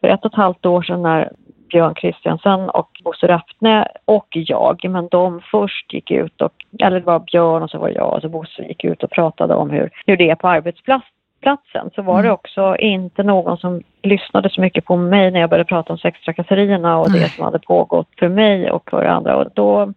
för 0.00 0.08
ett 0.08 0.24
och 0.24 0.32
ett 0.32 0.36
halvt 0.36 0.66
år 0.66 0.82
sedan 0.82 1.02
när 1.02 1.32
Björn 1.74 1.94
Kristiansen 1.94 2.70
och 2.70 2.90
Bosse 3.04 3.26
Raffne 3.26 3.88
och 4.04 4.28
jag, 4.30 4.80
men 4.90 5.08
de 5.10 5.40
först 5.50 5.92
gick 5.92 6.10
ut 6.10 6.40
och, 6.42 6.52
eller 6.78 7.00
det 7.00 7.06
var 7.06 7.18
Björn 7.18 7.62
och 7.62 7.70
så 7.70 7.78
var 7.78 7.88
det 7.88 7.94
jag 7.94 8.14
och 8.14 8.20
så 8.20 8.28
Bosse 8.28 8.62
gick 8.62 8.84
ut 8.84 9.02
och 9.02 9.10
pratade 9.10 9.54
om 9.54 9.70
hur, 9.70 9.90
hur 10.06 10.16
det 10.16 10.30
är 10.30 10.34
på 10.34 10.48
arbetsplatsen 10.48 11.90
så 11.94 12.02
var 12.02 12.22
det 12.22 12.28
Mm. 12.28 12.34
också 12.34 12.76
inte 12.76 13.22
någon 13.22 13.58
som 13.58 13.82
lyssnade 14.02 14.50
så 14.50 14.60
mycket 14.60 14.84
på 14.84 14.96
mig 14.96 15.30
när 15.30 15.40
jag 15.40 15.50
började 15.50 15.68
prata 15.68 15.92
om 15.92 15.98
sextrakasserierna 15.98 16.98
och 16.98 17.12
det 17.12 17.28
som 17.28 17.44
hade 17.44 17.58
pågått 17.58 18.08
för 18.18 18.28
mig 18.28 18.70
och 18.70 18.90
för 18.90 19.04
andra 19.04 19.36
och 19.36 19.50
då 19.54 19.92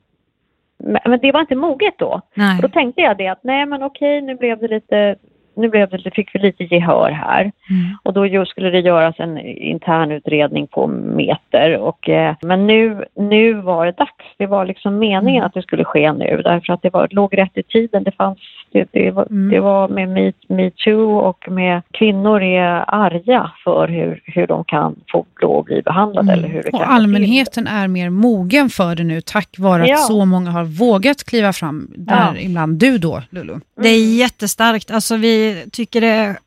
men 0.77 1.01
men 1.05 1.19
det 1.19 1.31
var 1.31 1.41
inte 1.41 1.55
moget 1.55 1.97
då. 1.97 2.21
Nej. 2.33 2.55
Och 2.55 2.61
då 2.61 2.69
tänkte 2.69 3.01
jag 3.01 3.17
det 3.17 3.27
att 3.27 3.43
nej 3.43 3.65
men 3.65 3.83
okej 3.83 4.21
nu 4.21 4.35
blev 4.35 4.59
det 4.59 4.67
lite 4.67 5.15
nu 5.57 5.69
blev 5.69 5.89
det, 5.89 6.11
fick 6.15 6.35
vi 6.35 6.39
lite 6.39 6.63
gehör 6.63 7.11
här. 7.11 7.41
Mm. 7.41 7.97
Och 8.03 8.13
då 8.13 8.45
skulle 8.45 8.69
det 8.69 8.79
göras 8.79 9.15
en 9.17 9.37
intern 9.37 10.11
utredning 10.11 10.67
på 10.67 10.87
meter. 10.87 11.77
Och, 11.77 12.09
eh, 12.09 12.35
men 12.41 12.67
nu, 12.67 13.05
nu 13.15 13.53
var 13.53 13.85
det 13.85 13.91
dags. 13.91 14.25
Det 14.37 14.45
var 14.45 14.65
liksom 14.65 14.99
meningen 14.99 15.37
Mm. 15.37 15.45
att 15.45 15.53
det 15.53 15.61
skulle 15.61 15.83
ske 15.83 16.11
nu 16.13 16.41
därför 16.43 16.73
att 16.73 16.81
det 16.81 16.93
var, 16.93 17.07
låg 17.11 17.37
rätt 17.37 17.57
i 17.57 17.63
tiden. 17.63 18.03
Det, 18.03 18.11
fanns, 18.11 18.39
det, 18.71 18.87
det, 18.91 19.11
var, 19.11 19.27
Mm. 19.29 19.49
det 19.51 19.59
var 19.59 19.87
med 19.87 20.09
Me- 20.09 20.33
metoo 20.49 21.17
och 21.17 21.51
med 21.51 21.81
kvinnor 21.93 22.41
är 22.43 22.83
arga 22.87 23.51
för 23.63 23.87
hur, 23.87 24.21
hur 24.25 24.47
de 24.47 24.63
kan 24.65 24.95
få 25.11 25.25
lov 25.41 25.59
att 25.59 25.65
bli 25.65 25.81
behandlade. 25.81 26.33
Eller 26.33 26.47
hur 26.47 26.63
det 26.63 26.71
kan 26.71 26.79
Och 26.81 26.85
till. 26.85 26.93
allmänheten 26.95 27.67
är 27.67 27.87
mer 27.87 28.09
mogen 28.09 28.69
för 28.69 28.95
det 28.95 29.03
nu 29.03 29.21
tack 29.21 29.55
vare 29.57 29.83
att 29.83 29.89
Ja. 29.89 29.95
så 29.97 30.25
många 30.25 30.51
har 30.51 30.63
vågat 30.63 31.23
kliva 31.23 31.53
fram. 31.53 31.91
Där 31.95 32.33
Ja. 32.35 32.41
ibland 32.41 32.77
du 32.79 32.97
då, 32.97 33.21
Lulu. 33.29 33.53
Det 33.81 33.89
är 33.89 34.15
jättestarkt. 34.17 34.91
Alltså, 34.91 35.15
vi 35.15 35.65
tycker 35.71 36.01
det 36.01 36.07
är 36.07 36.37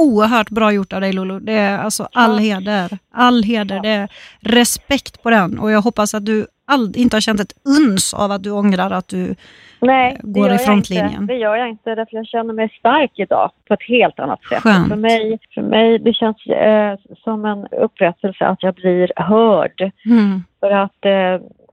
oerhört 0.00 0.50
bra 0.50 0.72
gjort 0.72 0.92
av 0.92 1.00
dig 1.00 1.12
Lolo. 1.12 1.38
Det 1.40 1.52
är 1.52 1.78
alltså 1.78 2.08
all 2.12 2.32
Ja. 2.44 2.54
heder. 2.54 2.98
All 3.14 3.42
heder. 3.42 3.80
Det 3.82 3.88
är 3.88 4.08
respekt 4.40 5.22
på 5.22 5.30
den 5.30 5.58
och 5.58 5.70
jag 5.70 5.80
hoppas 5.82 6.14
att 6.14 6.26
du 6.26 6.46
ald- 6.66 6.96
inte 6.96 7.16
har 7.16 7.20
känt 7.20 7.40
ett 7.40 7.52
uns 7.64 8.14
av 8.14 8.30
att 8.30 8.42
du 8.42 8.50
ångrar 8.50 8.90
att 8.90 9.08
du... 9.08 9.34
Nej, 9.80 10.16
går 10.22 10.48
det 10.48 10.54
gör 10.54 10.54
i 10.54 10.58
frontlinjen. 10.58 11.22
Inte. 11.22 11.32
Det 11.32 11.38
gör 11.38 11.56
jag 11.56 11.68
inte 11.68 11.94
därför 11.94 12.16
jag 12.16 12.26
känner 12.26 12.54
mig 12.54 12.68
stark 12.78 13.10
idag 13.14 13.50
på 13.68 13.74
ett 13.74 13.82
helt 13.88 14.18
annat 14.18 14.44
sätt. 14.44 14.62
För 14.62 14.96
mig, 14.96 15.38
för 15.54 15.62
mig 15.62 15.98
det 15.98 16.14
känns 16.14 16.46
eh, 16.46 16.94
som 17.24 17.44
en 17.44 17.66
upprättelse 17.66 18.46
att 18.46 18.62
jag 18.62 18.74
blir 18.74 19.12
hörd. 19.16 19.92
Mm. 20.06 20.42
För 20.60 20.70
att 20.70 21.04
eh, 21.04 21.10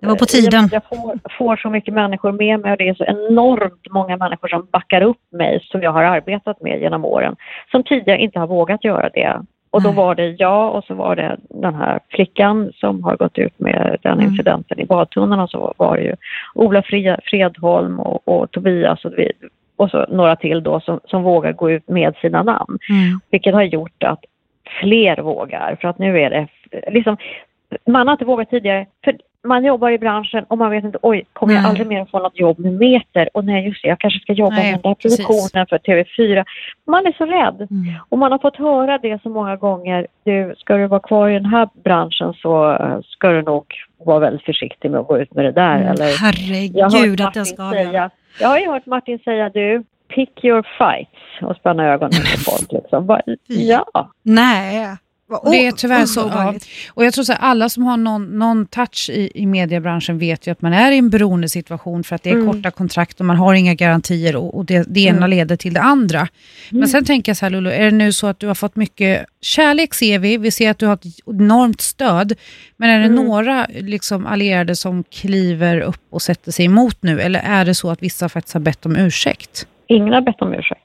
Det 0.01 0.07
var 0.07 0.15
på 0.15 0.25
tiden. 0.25 0.69
Jag, 0.71 0.73
jag 0.73 0.99
får, 0.99 1.19
får 1.37 1.55
så 1.55 1.69
mycket 1.69 1.93
människor 1.93 2.31
med 2.31 2.59
mig 2.59 2.71
och 2.71 2.77
det 2.77 2.89
är 2.89 2.93
så 2.93 3.05
enormt 3.05 3.91
många 3.91 4.17
människor 4.17 4.47
som 4.47 4.67
backar 4.71 5.01
upp 5.01 5.21
mig 5.31 5.59
som 5.71 5.81
jag 5.81 5.91
har 5.91 6.03
arbetat 6.03 6.61
med 6.61 6.81
genom 6.81 7.05
åren. 7.05 7.35
Som 7.71 7.83
tidigare 7.83 8.19
inte 8.19 8.39
har 8.39 8.47
vågat 8.47 8.83
göra 8.83 9.09
det. 9.09 9.41
Och 9.71 9.81
då 9.81 9.89
Nej. 9.89 9.97
var 9.97 10.15
det 10.15 10.27
jag 10.27 10.75
och 10.75 10.83
så 10.83 10.93
var 10.93 11.15
det 11.15 11.37
den 11.49 11.75
här 11.75 11.99
flickan 12.09 12.71
som 12.75 13.03
har 13.03 13.17
gått 13.17 13.37
ut 13.37 13.59
med 13.59 13.97
den 14.01 14.19
Mm. 14.19 14.31
incidenten 14.31 14.79
i 14.79 14.85
badtunnan 14.85 15.39
och 15.39 15.49
så 15.49 15.73
var 15.77 15.97
det 15.97 16.03
ju 16.03 16.15
Ola 16.53 16.83
Fredholm 17.23 17.99
och, 17.99 18.27
och 18.27 18.51
Tobias 18.51 19.05
och, 19.05 19.13
vi, 19.17 19.31
och 19.75 19.89
så 19.89 20.05
några 20.09 20.35
till 20.35 20.63
då 20.63 20.79
som, 20.79 20.99
som 21.05 21.23
vågar 21.23 21.53
gå 21.53 21.71
ut 21.71 21.87
med 21.87 22.15
sina 22.21 22.43
namn. 22.43 22.79
Mm. 22.89 23.19
Vilket 23.31 23.53
har 23.53 23.63
gjort 23.63 24.03
att 24.03 24.25
fler 24.79 25.17
vågar. 25.21 25.77
För 25.81 25.87
att 25.87 25.99
nu 25.99 26.19
är 26.19 26.29
det 26.29 26.47
liksom, 26.91 27.17
man 27.85 28.07
har 28.07 28.13
inte 28.13 28.25
vågat 28.25 28.49
tidigare. 28.49 28.85
För 29.03 29.17
man 29.43 29.63
jobbar 29.63 29.89
i 29.89 29.97
branschen 29.97 30.43
och 30.47 30.57
man 30.57 30.71
vet 30.71 30.83
inte, 30.83 30.97
oj, 31.01 31.25
kommer 31.33 31.53
jag 31.53 31.61
Nej. 31.61 31.69
aldrig 31.69 31.87
mer 31.87 32.05
få 32.05 32.19
något 32.19 32.39
jobb 32.39 32.59
med 32.59 32.73
meter? 32.73 33.29
Och 33.33 33.45
nej, 33.45 33.67
just 33.67 33.83
det, 33.83 33.87
jag 33.89 33.99
kanske 33.99 34.19
ska 34.19 34.33
jobba 34.33 34.55
Nej, 34.55 34.71
med 34.71 34.73
den 34.73 34.81
där 34.81 34.95
produktionen 34.95 35.67
för 35.67 35.77
TV4. 35.77 36.45
Man 36.87 37.05
är 37.05 37.13
så 37.17 37.25
rädd. 37.25 37.67
Mm. 37.71 37.93
Och 38.09 38.17
man 38.17 38.31
har 38.31 38.39
fått 38.39 38.55
höra 38.55 38.97
det 38.97 39.21
så 39.21 39.29
många 39.29 39.55
gånger. 39.55 40.07
Du, 40.23 40.55
ska 40.57 40.77
du 40.77 40.87
vara 40.87 40.99
kvar 40.99 41.29
i 41.29 41.33
den 41.33 41.45
här 41.45 41.69
branschen 41.83 42.33
så 42.33 42.73
eh, 42.73 42.99
ska 43.03 43.29
du 43.29 43.41
nog 43.41 43.65
vara 44.05 44.19
väldigt 44.19 44.45
försiktig 44.45 44.91
med 44.91 44.99
att 44.99 45.07
gå 45.07 45.19
ut 45.19 45.33
med 45.33 45.45
det 45.45 45.51
där. 45.51 45.75
Mm. 45.75 45.87
Eller, 45.87 46.05
jag 46.05 46.89
har 46.89 46.97
Herregud 46.97 47.19
hört 47.19 47.29
att 47.29 47.35
jag 47.35 47.47
ska 47.47 47.71
säga, 47.71 48.09
Jag 48.39 48.47
har 48.47 48.59
ju 48.59 48.67
hört 48.67 48.85
Martin 48.85 49.19
säga 49.19 49.49
du, 49.49 49.83
pick 50.15 50.43
your 50.43 50.65
fights 50.77 51.41
och 51.41 51.55
spänna 51.55 51.85
ögonen 51.85 52.21
på 52.21 52.51
folk. 52.51 52.71
Liksom. 52.71 53.05
Bara, 53.05 53.21
ja. 53.47 54.11
Nej. 54.23 54.97
Och 55.37 55.51
det 55.51 55.67
är 55.67 55.71
tyvärr 55.71 56.05
så. 56.05 56.19
Ja. 56.33 56.53
Och 56.93 57.05
jag 57.05 57.13
tror 57.13 57.23
så 57.23 57.31
här, 57.33 57.39
alla 57.39 57.69
som 57.69 57.83
har 57.83 57.97
någon, 57.97 58.39
någon 58.39 58.65
touch 58.65 59.09
i, 59.13 59.31
i 59.35 59.45
mediebranschen 59.45 60.17
vet 60.19 60.47
ju 60.47 60.51
att 60.51 60.61
man 60.61 60.73
är 60.73 60.91
i 60.91 60.97
en 60.97 61.09
beroendesituation 61.09 62.03
för 62.03 62.15
att 62.15 62.23
det 62.23 62.29
är 62.29 62.33
Mm. 62.33 62.47
korta 62.53 62.71
kontrakt 62.71 63.19
och 63.19 63.25
man 63.25 63.35
har 63.37 63.53
inga 63.53 63.73
garantier 63.73 64.35
och, 64.35 64.57
och 64.57 64.65
det, 64.65 64.85
det 64.87 64.99
ena 65.01 65.17
Mm. 65.17 65.29
leder 65.29 65.55
till 65.55 65.73
det 65.73 65.81
andra. 65.81 66.27
Men 66.69 66.87
sen 66.87 67.05
tänker 67.05 67.29
jag 67.29 67.37
så 67.37 67.45
här 67.45 67.49
Lulu, 67.49 67.69
är 67.71 67.85
det 67.85 67.91
nu 67.91 68.13
så 68.13 68.27
att 68.27 68.39
du 68.39 68.47
har 68.47 68.55
fått 68.55 68.75
mycket 68.75 69.25
kärlek 69.41 69.93
ser 69.93 70.19
vi, 70.19 70.37
vi 70.37 70.51
ser 70.51 70.71
att 70.71 70.77
du 70.79 70.85
har 70.85 70.93
ett 70.93 71.05
enormt 71.25 71.81
stöd, 71.81 72.33
men 72.77 72.89
är 72.89 72.99
det 72.99 73.05
Mm. 73.05 73.25
några 73.25 73.67
liksom, 73.69 74.25
allierade 74.25 74.75
som 74.75 75.03
kliver 75.03 75.79
upp 75.79 76.01
och 76.09 76.21
sätter 76.21 76.51
sig 76.51 76.65
emot 76.65 76.97
nu 77.01 77.21
eller 77.21 77.39
är 77.39 77.65
det 77.65 77.75
så 77.75 77.89
att 77.89 78.03
vissa 78.03 78.29
faktiskt 78.29 78.53
har 78.53 78.61
bett 78.61 78.85
om 78.85 78.95
ursäkt? 78.95 79.67
Ingen 79.87 80.13
har 80.13 80.21
bett 80.21 80.41
om 80.41 80.53
ursäkt. 80.53 80.81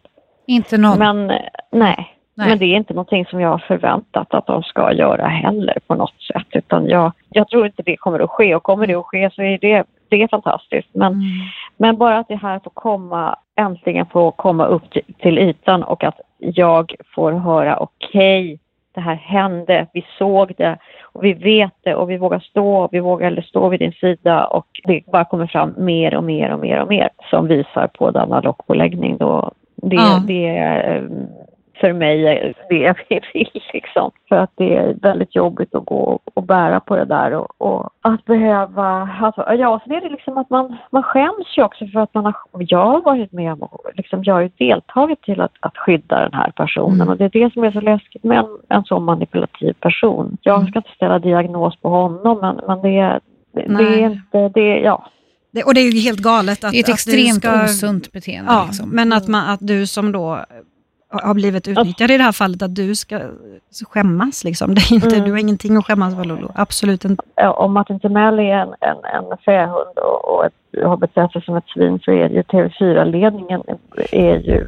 Inte 0.46 0.78
någon? 0.78 0.98
Men 0.98 1.30
eh, 1.30 1.36
nej. 1.72 2.12
Nej. 2.36 2.48
Men 2.48 2.58
det 2.58 2.64
är 2.64 2.76
inte 2.76 2.94
någonting 2.94 3.26
som 3.26 3.40
jag 3.40 3.48
har 3.48 3.58
förväntat 3.58 4.34
att 4.34 4.46
de 4.46 4.62
ska 4.62 4.92
göra 4.92 5.26
heller 5.26 5.78
på 5.86 5.94
något 5.94 6.22
sätt. 6.22 6.46
Utan 6.50 6.88
jag, 6.88 7.12
jag 7.30 7.48
tror 7.48 7.66
inte 7.66 7.82
det 7.82 7.96
kommer 7.96 8.20
att 8.20 8.30
ske 8.30 8.54
och 8.54 8.62
kommer 8.62 8.86
det 8.86 8.94
att 8.94 9.06
ske 9.06 9.30
så 9.32 9.42
är 9.42 9.58
det, 9.58 9.84
det 10.08 10.22
är 10.22 10.28
fantastiskt. 10.28 10.88
Men, 10.92 11.12
Mm. 11.12 11.22
men 11.76 11.96
bara 11.96 12.18
att 12.18 12.28
det 12.28 12.36
här 12.36 12.58
får 12.64 12.70
komma, 12.70 13.36
äntligen 13.56 14.06
får 14.06 14.30
komma 14.30 14.66
upp 14.66 14.90
till, 14.90 15.02
till 15.18 15.38
ytan 15.38 15.82
och 15.82 16.04
att 16.04 16.20
jag 16.38 16.94
får 17.14 17.32
höra 17.32 17.76
okej, 17.78 18.58
det 18.94 19.00
här 19.00 19.14
hände, 19.14 19.86
vi 19.92 20.06
såg 20.18 20.52
det 20.56 20.78
och 21.02 21.24
vi 21.24 21.32
vet 21.32 21.72
det 21.82 21.94
och 21.94 22.10
vi 22.10 22.16
vågar 22.16 22.38
stå 22.38 22.76
och 22.76 22.88
vi 22.92 23.00
vågar 23.00 23.40
stå 23.42 23.68
vid 23.68 23.80
din 23.80 23.92
sida 23.92 24.44
och 24.46 24.66
det 24.84 25.02
bara 25.12 25.24
kommer 25.24 25.46
fram 25.46 25.74
mer 25.76 26.16
och 26.16 26.24
mer 26.24 26.52
och 26.52 26.58
mer 26.60 26.82
och 26.82 26.88
mer 26.88 27.08
som 27.30 27.46
visar 27.48 27.86
på 27.86 28.10
denna 28.10 28.40
lockpåläggning 28.40 29.16
då. 29.16 29.50
Det, 29.76 29.96
Ja. 29.96 30.22
det, 30.26 30.48
är, 30.48 31.08
för 31.80 31.92
mig 31.92 32.26
är 32.26 32.54
det 32.68 32.76
jag 32.76 32.96
vill 33.34 33.50
liksom. 33.72 34.10
För 34.28 34.36
att 34.36 34.50
det 34.54 34.76
är 34.76 34.94
väldigt 35.02 35.34
jobbigt 35.36 35.74
att 35.74 35.84
gå 35.84 36.18
och 36.34 36.42
bära 36.42 36.80
på 36.80 36.96
det 36.96 37.04
där 37.04 37.32
och, 37.34 37.48
och 37.58 37.90
att 38.00 38.24
behöva, 38.24 39.08
alltså, 39.22 39.54
ja 39.54 39.80
sen 39.84 39.92
är 39.94 40.00
det 40.00 40.08
liksom 40.08 40.38
att 40.38 40.50
man, 40.50 40.76
man 40.90 41.02
skäms 41.02 41.58
ju 41.58 41.62
också 41.62 41.86
för 41.86 42.00
att 42.00 42.14
man 42.14 42.24
har, 42.24 42.34
jag 42.58 42.86
har 42.86 43.00
varit 43.02 43.32
med 43.32 43.52
om 43.52 43.62
och 43.62 43.80
liksom, 43.94 44.24
jag 44.24 44.34
har 44.34 44.40
ju 44.40 44.50
deltagit 44.58 45.22
till 45.22 45.40
att, 45.40 45.52
att 45.60 45.76
skydda 45.76 46.20
den 46.20 46.32
här 46.34 46.50
personen 46.56 46.96
Mm. 47.00 47.08
och 47.08 47.16
det 47.16 47.24
är 47.24 47.30
det 47.44 47.52
som 47.52 47.64
är 47.64 47.70
så 47.72 47.80
läskigt 47.80 48.24
med 48.24 48.38
en, 48.38 48.46
en 48.68 48.84
så 48.84 49.00
manipulativ 49.00 49.72
person. 49.72 50.36
Jag 50.42 50.56
Mm. 50.56 50.68
ska 50.68 50.78
inte 50.78 50.90
ställa 50.96 51.18
diagnos 51.18 51.76
på 51.76 51.88
honom 51.88 52.38
men, 52.40 52.60
men 52.66 52.82
det, 52.82 52.98
är- 52.98 53.20
det, 53.52 53.76
det 53.76 53.84
är 54.02 54.10
inte, 54.10 54.48
det, 54.48 54.78
ja. 54.80 55.06
Det, 55.50 55.62
och 55.62 55.74
det 55.74 55.80
är 55.80 55.92
ju 55.92 56.00
helt 56.00 56.18
galet 56.20 56.64
att, 56.64 56.70
Det 56.72 56.78
är 56.78 56.80
ett 56.80 56.88
att 56.88 56.94
extremt 56.94 57.34
ska, 57.44 57.64
osunt 57.64 58.12
beteende. 58.12 58.52
Ja, 58.52 58.64
liksom. 58.66 58.90
men 58.90 59.12
att, 59.12 59.28
man, 59.28 59.48
att 59.50 59.60
du 59.66 59.86
som 59.86 60.12
då 60.12 60.44
har 61.08 61.34
blivit 61.34 61.68
utnyttjad 61.68 62.10
i 62.10 62.16
det 62.16 62.22
här 62.24 62.32
fallet, 62.32 62.62
att 62.62 62.74
du 62.74 62.94
ska 62.94 63.20
skämmas. 63.90 64.44
Liksom. 64.44 64.74
Det 64.74 64.80
är 64.80 64.94
inte, 64.94 65.16
Mm. 65.16 65.24
Du 65.24 65.30
har 65.30 65.38
ingenting 65.38 65.76
att 65.76 65.86
skämmas 65.86 66.14
för 66.16 66.24
Lolo. 66.24 66.50
Absolut 66.54 67.04
inte. 67.04 67.22
Om 67.48 67.72
Martin 67.72 68.00
Timell 68.00 68.38
är 68.38 68.42
en, 68.56 68.68
en, 68.80 68.96
en 69.14 69.38
fähund 69.44 69.98
och, 69.98 70.34
och 70.34 70.44
ett, 70.46 70.84
har 70.84 70.96
betett 70.96 71.32
sig 71.32 71.42
som 71.42 71.56
ett 71.56 71.68
svin 71.74 71.98
så 72.04 72.10
är 72.12 72.28
ju 72.30 72.42
TV4-ledningen 72.42 73.62
är 74.12 74.36
ju 74.36 74.66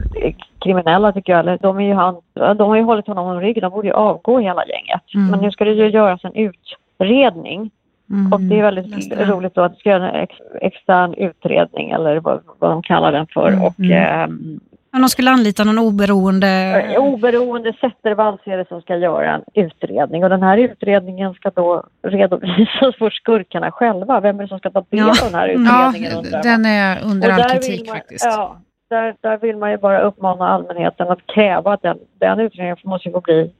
kriminella 0.58 1.12
tycker 1.12 1.32
jag. 1.32 1.40
Eller 1.40 1.58
De, 1.62 1.78
är 1.78 1.84
ju 1.86 1.94
han, 1.94 2.16
de 2.34 2.68
har 2.68 2.76
ju 2.76 2.82
hållit 2.82 3.06
honom 3.06 3.26
om 3.26 3.40
ryggen, 3.40 3.60
de 3.60 3.70
borde 3.72 3.88
ju 3.88 3.94
avgå 3.94 4.38
hela 4.38 4.64
gänget. 4.66 5.14
Mm. 5.14 5.30
Men 5.30 5.40
nu 5.40 5.50
ska 5.50 5.64
det 5.64 5.72
ju 5.72 5.88
göras 5.88 6.20
en 6.24 6.34
utredning 6.34 7.70
Mm. 8.10 8.32
och 8.32 8.40
det 8.40 8.58
är 8.58 8.62
väldigt 8.62 9.10
det. 9.10 9.24
roligt 9.24 9.54
då 9.54 9.62
att 9.62 9.72
det 9.72 9.78
ska 9.78 9.90
göras 9.90 10.14
en 10.14 10.20
ex, 10.20 10.34
extern 10.60 11.14
utredning 11.14 11.90
eller 11.90 12.20
vad, 12.20 12.40
vad 12.58 12.70
de 12.70 12.82
kallar 12.82 13.12
den 13.12 13.26
för. 13.26 13.48
Mm. 13.48 13.62
Och, 13.64 13.80
Mm. 13.80 14.60
Men 14.90 15.00
de 15.02 15.08
skulle 15.08 15.30
anlita 15.30 15.64
någon 15.64 15.78
oberoende... 15.78 16.48
Eh, 16.94 17.00
Oberoende 17.02 17.72
Zettervalls 17.80 18.40
är 18.44 18.56
det 18.56 18.68
som 18.68 18.80
ska 18.82 18.96
göra 18.96 19.34
en 19.34 19.42
utredning 19.54 20.24
och 20.24 20.30
den 20.30 20.42
här 20.42 20.58
utredningen 20.58 21.34
ska 21.34 21.50
då 21.50 21.84
redovisas 22.02 22.96
för 22.98 23.10
skurkarna 23.10 23.70
själva. 23.70 24.20
Vem 24.20 24.38
är 24.38 24.42
det 24.42 24.48
som 24.48 24.58
ska 24.58 24.70
ta 24.70 24.80
del 24.80 24.86
Ja. 24.98 25.08
av 25.10 25.16
den 25.32 25.34
här 25.40 25.48
Mm. 25.48 25.64
Ja, 25.66 25.88
utredningen? 25.88 26.18
undrar 26.18 26.32
man. 26.32 26.42
den 26.42 26.66
är 26.66 26.98
under 27.12 27.28
Och 27.28 27.34
all 27.34 27.40
där 27.40 27.48
vill 27.54 27.60
kritik 27.62 27.86
man, 27.88 27.96
faktiskt. 27.96 28.24
Ja, 28.24 28.56
där, 28.90 29.14
där 29.20 29.36
vill 29.38 29.56
man 29.56 29.70
ju 29.70 29.76
bara 29.76 30.00
uppmana 30.00 30.48
allmänheten 30.48 31.08
att 31.08 31.26
kräva 31.26 31.72
att 31.72 31.82
den, 31.82 31.98
den 32.20 32.40
utredningen 32.40 32.76
måste 32.84 33.08
ju 33.08 33.12
få 33.12 33.20
bli 33.20 33.50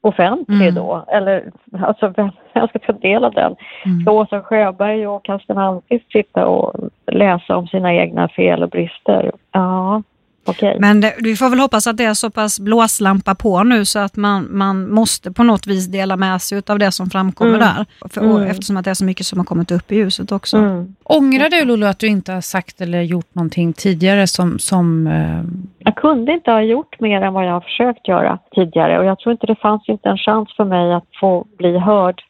offentlig 0.00 0.62
Mm. 0.62 0.74
då. 0.74 1.04
Eller 1.08 1.50
alltså 1.82 2.12
vem 2.16 2.30
ska 2.68 2.78
ta 2.78 2.92
del 2.92 3.24
av 3.24 3.32
den? 3.34 3.56
Mm. 3.84 4.00
Ska 4.02 4.12
Åsa 4.12 4.42
Sjöberg 4.42 5.06
och 5.06 5.24
Karsten 5.24 5.58
Almqvist 5.58 6.12
sitta 6.12 6.46
och 6.46 6.90
läsa 7.06 7.56
om 7.56 7.66
sina 7.66 7.94
egna 7.94 8.28
fel 8.28 8.62
och 8.62 8.70
brister? 8.70 9.32
Ja, 9.52 10.02
okej. 10.46 10.76
Men 10.80 11.00
det, 11.00 11.14
vi 11.18 11.36
får 11.36 11.50
väl 11.50 11.58
hoppas 11.58 11.86
att 11.86 11.96
det 11.96 12.04
är 12.04 12.14
så 12.14 12.30
pass 12.30 12.60
blåslampa 12.60 13.34
på 13.34 13.62
nu 13.62 13.84
så 13.84 13.98
att 13.98 14.16
man, 14.16 14.48
man 14.50 14.90
måste 14.90 15.32
på 15.32 15.42
något 15.42 15.66
vis 15.66 15.86
dela 15.86 16.16
med 16.16 16.42
sig 16.42 16.62
av 16.66 16.78
det 16.78 16.92
som 16.92 17.10
framkommer 17.10 17.54
Mm. 17.54 17.60
där. 17.60 17.86
För, 18.08 18.20
Mm. 18.20 18.42
Eftersom 18.42 18.76
att 18.76 18.84
det 18.84 18.90
är 18.90 18.94
så 18.94 19.04
mycket 19.04 19.26
som 19.26 19.38
har 19.38 19.44
kommit 19.46 19.70
upp 19.70 19.92
i 19.92 19.96
ljuset 19.96 20.32
också. 20.32 20.56
Mm. 20.56 20.94
Ångrar 21.04 21.48
du 21.50 21.64
Lolo 21.64 21.86
att 21.86 21.98
du 21.98 22.06
inte 22.06 22.32
har 22.32 22.40
sagt 22.40 22.80
eller 22.80 23.00
gjort 23.02 23.34
någonting 23.34 23.72
tidigare 23.72 24.26
som, 24.26 24.58
som 24.58 25.06
eh, 25.06 25.42
Jag 25.78 25.96
kunde 25.96 26.32
inte 26.32 26.50
ha 26.50 26.62
gjort 26.62 27.00
mer 27.00 27.22
än 27.22 27.32
vad 27.32 27.46
jag 27.46 27.52
har 27.52 27.60
försökt 27.60 28.08
göra 28.08 28.38
tidigare 28.54 28.98
och 28.98 29.04
jag 29.04 29.18
tror 29.18 29.32
inte 29.32 29.46
det 29.46 29.56
fanns 29.56 29.88
inte 29.88 30.08
en 30.08 30.18
chans 30.18 30.48
för 30.56 30.64
mig 30.64 30.92
att 30.94 31.04
få 31.20 31.46
bli 31.58 31.78
hörd 31.78 32.22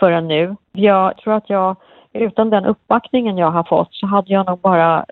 förrän 0.00 0.28
nu. 0.28 0.56
Jag 0.72 1.16
tror 1.16 1.34
att 1.34 1.50
jag, 1.50 1.76
utan 2.12 2.50
den 2.50 2.64
uppbackningen 2.64 3.36
jag 3.38 3.50
har 3.50 3.64
fått 3.64 3.88
så 3.94 4.06
hade 4.06 4.32
jag 4.32 4.46
nog 4.46 4.60
bara 4.60 5.04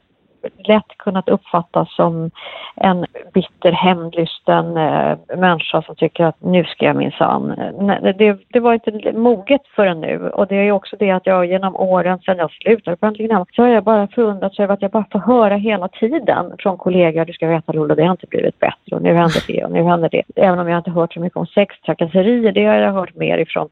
lätt 0.58 0.98
kunnat 0.98 1.28
uppfattas 1.28 1.96
som 1.96 2.30
en 2.76 3.06
bitter, 3.34 3.72
hämndlysten 3.72 4.76
eh, 4.76 5.18
människa 5.36 5.82
som 5.82 5.96
tycker 5.96 6.24
att 6.24 6.42
nu 6.42 6.64
ska 6.64 6.84
jag 6.84 6.96
minsann... 6.96 7.50
Eh, 7.50 8.14
det, 8.18 8.38
det 8.48 8.60
var 8.60 8.74
inte 8.74 9.12
moget 9.12 9.60
förrän 9.76 10.00
nu 10.00 10.28
och 10.28 10.46
det 10.46 10.56
är 10.56 10.62
ju 10.62 10.72
också 10.72 10.96
det 10.98 11.10
att 11.10 11.26
jag 11.26 11.46
genom 11.46 11.76
åren 11.76 12.18
sedan 12.18 12.38
jag 12.38 12.50
slutade 12.50 12.96
på 12.96 13.06
Äntligen 13.06 13.30
Hemma 13.30 13.46
så 13.52 13.62
har 13.62 13.68
jag 13.68 13.84
bara 13.84 14.08
förundrats 14.08 14.60
över 14.60 14.74
att 14.74 14.82
jag 14.82 14.90
bara 14.90 15.06
får 15.12 15.18
höra 15.18 15.56
hela 15.56 15.88
tiden 15.88 16.52
från 16.58 16.78
kollegor, 16.78 17.24
du 17.24 17.32
ska 17.32 17.46
veta 17.46 17.72
Lola, 17.72 17.94
det 17.94 18.04
har 18.04 18.10
inte 18.10 18.26
blivit 18.26 18.58
bättre 18.58 18.96
och 18.96 19.02
nu 19.02 19.14
händer 19.14 19.44
det 19.46 19.64
och 19.64 19.72
nu 19.72 19.82
händer 19.82 20.08
det. 20.08 20.22
Även 20.36 20.58
om 20.58 20.68
jag 20.68 20.78
inte 20.78 20.90
hört 20.90 21.12
så 21.12 21.20
mycket 21.20 21.36
om 21.36 21.46
sextrakasserier, 21.46 22.52
det 22.52 22.64
har 22.64 22.74
jag 22.74 22.92
hört 22.92 23.14
mer 23.14 23.38
ifrån 23.38 23.68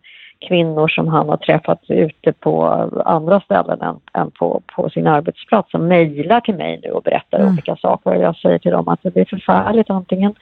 kvinnor 0.49 0.89
som 0.89 1.09
han 1.09 1.29
har 1.29 1.37
träffat 1.37 1.81
ute 1.89 2.33
på 2.33 2.67
andra 3.05 3.41
ställen 3.41 3.81
än, 3.81 3.97
än 4.13 4.31
på, 4.31 4.63
på 4.77 4.91
sin 4.91 5.07
arbetsplats 5.07 5.71
som 5.71 5.89
mejlar 5.89 6.41
till 6.41 6.55
mig 6.55 6.81
nu 6.83 6.91
och 6.91 7.03
berättar 7.03 7.39
Mm. 7.39 7.53
olika 7.53 7.77
saker. 7.77 8.15
Jag 8.15 8.37
säger 8.37 8.59
till 8.59 8.71
dem 8.73 8.89
att 8.89 9.01
det 9.03 9.17
är 9.17 9.25
förfärligt. 9.25 9.91
Antingen, 9.91 10.35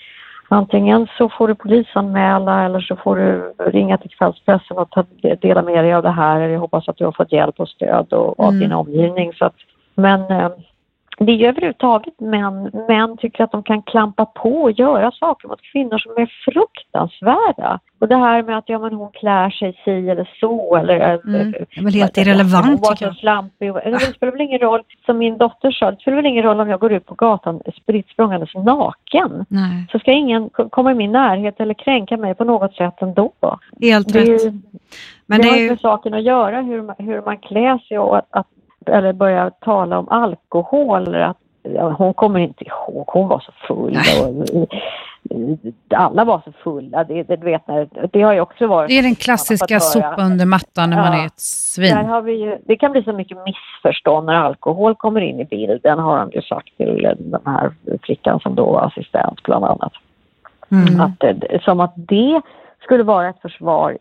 antingen 0.48 1.06
så 1.18 1.28
får 1.28 1.48
du 1.48 1.54
polisanmäla 1.54 2.64
eller 2.64 2.80
så 2.80 2.96
får 2.96 3.16
du 3.16 3.54
ringa 3.58 3.96
till 3.98 4.10
kvällspressen 4.10 4.78
och 4.78 4.90
ta, 4.90 5.04
dela 5.40 5.62
med 5.62 5.84
dig 5.84 5.94
av 5.94 6.02
det 6.02 6.10
här. 6.10 6.40
Jag 6.40 6.60
hoppas 6.60 6.88
att 6.88 6.96
du 6.96 7.04
har 7.04 7.12
fått 7.12 7.32
hjälp 7.32 7.60
och 7.60 7.68
stöd 7.68 8.12
och, 8.12 8.40
av 8.40 8.48
Mm. 8.48 8.60
din 8.60 8.72
omgivning. 8.72 9.32
Så 9.32 9.44
att, 9.44 9.54
men 9.94 10.20
eh, 10.30 10.48
det 11.18 11.32
är 11.32 11.36
ju 11.36 11.46
överhuvudtaget 11.46 12.20
män, 12.20 12.70
män 12.88 13.16
tycker 13.16 13.44
att 13.44 13.52
de 13.52 13.62
kan 13.62 13.82
klampa 13.82 14.24
på 14.26 14.62
och 14.62 14.70
göra 14.72 15.10
saker 15.10 15.48
mot 15.48 15.60
kvinnor 15.72 15.98
som 15.98 16.12
är 16.12 16.26
fruktansvärda. 16.44 17.80
Och 18.00 18.08
det 18.08 18.16
här 18.16 18.42
med 18.42 18.58
att 18.58 18.68
ja, 18.68 18.78
men 18.78 18.92
hon 18.94 19.10
klär 19.12 19.50
sig 19.50 19.80
si 19.84 20.10
eller 20.10 20.30
så 20.40 20.76
eller 20.76 20.96
Mm. 21.26 21.40
eh, 21.40 21.46
Det 21.52 21.80
är 21.80 21.84
väl 21.84 21.94
helt 21.94 22.16
hon 22.16 22.22
irrelevant 22.24 22.80
var 22.80 22.90
tycker 22.94 22.96
så 22.96 23.04
jag. 23.04 23.16
slampig. 23.16 23.72
och- 23.72 23.80
Det 23.84 24.00
spelar 24.00 24.32
väl 24.32 24.40
ingen 24.40 24.58
roll, 24.58 24.82
som 25.06 25.18
min 25.18 25.38
dotter 25.38 25.70
sa, 25.70 25.90
det 25.90 25.96
spelar 26.00 26.16
väl 26.16 26.26
ingen 26.26 26.42
roll 26.42 26.60
om 26.60 26.68
jag 26.68 26.80
går 26.80 26.92
ut 26.92 27.06
på 27.06 27.14
gatan 27.14 27.60
spritt 27.82 28.08
språngandes 28.08 28.54
naken. 28.54 29.44
Nej, 29.48 29.86
Så 29.92 29.98
ska 29.98 30.12
ingen 30.12 30.50
komma 30.50 30.90
i 30.92 30.94
min 30.94 31.12
närhet 31.12 31.60
eller 31.60 31.74
kränka 31.74 32.16
mig 32.16 32.34
på 32.34 32.44
något 32.44 32.74
sätt 32.74 33.02
ändå. 33.02 33.32
helt 33.80 34.12
Det, 34.12 34.18
rätt. 34.20 34.44
ju, 34.44 34.52
Men 35.26 35.40
det 35.40 35.42
det 35.42 35.48
har 35.48 35.54
är 35.56 35.58
ju 35.58 35.64
ju... 35.64 35.70
med 35.70 35.80
saken 35.80 36.14
att 36.14 36.22
göra 36.22 36.60
hur 36.60 36.82
man, 36.82 36.94
hur 36.98 37.22
man 37.22 37.38
klär 37.38 37.78
sig 37.78 37.98
och 37.98 38.16
att, 38.18 38.26
att 38.30 38.46
eller 38.88 39.12
börja 39.12 39.50
tala 39.50 39.98
om 39.98 40.08
alkohol 40.08 41.06
eller 41.06 41.20
att 41.20 41.36
ja, 41.62 41.90
hon 41.90 42.14
kommer 42.14 42.40
inte 42.40 42.64
ihåg, 42.64 43.04
hon 43.08 43.28
var 43.28 43.40
så 43.40 43.52
full 43.68 43.96
och 44.54 44.68
alla 45.94 46.24
var 46.24 46.42
så 46.44 46.52
fulla. 46.52 47.04
Det, 47.04 47.22
det, 47.22 47.36
vet, 47.36 47.68
när, 47.68 47.88
det 48.12 48.22
har 48.22 48.32
ju 48.32 48.40
också 48.40 48.66
varit... 48.66 48.88
det 48.88 48.98
är 48.98 49.02
den 49.02 49.14
klassiska 49.14 49.74
Man 49.74 49.80
sopa 49.80 50.16
under 50.18 50.46
mattan 50.46 50.90
när 50.90 50.96
man 50.96 51.12
Ja. 51.12 51.22
är 51.22 51.26
ett 51.26 51.40
svin. 51.40 51.96
Ju, 52.26 52.58
det 52.64 52.76
kan 52.76 52.92
bli 52.92 53.02
så 53.02 53.12
mycket 53.12 53.38
missförstånd 53.44 54.26
när 54.26 54.34
alkohol 54.34 54.94
kommer 54.94 55.20
in 55.20 55.40
i 55.40 55.44
bilden 55.44 55.98
har 55.98 56.18
de 56.18 56.30
ju 56.30 56.42
sagt 56.42 56.76
till 56.76 57.02
den 57.18 57.40
här 57.44 57.72
flickan 58.02 58.40
som 58.40 58.54
då 58.54 58.72
var 58.72 58.86
assistent 58.86 59.42
bland 59.42 59.64
annat. 59.64 59.92
Mm. 60.70 61.00
Att, 61.00 61.20
det- 61.20 61.62
som 61.62 61.80
att 61.80 61.92
det 61.96 62.40
skulle 62.82 63.02
vara 63.02 63.28
ett 63.28 63.40
försvar 63.42 63.98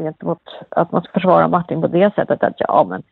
gentemot 0.00 0.42
att 0.68 0.92
man 0.92 1.02
ska 1.02 1.12
försvara 1.12 1.48
Martin 1.48 1.80
på 1.80 1.86
det 1.86 2.14
sättet 2.14 2.42
att 2.42 2.54
ja 2.58 2.86
men 2.88 2.92
han 2.92 3.02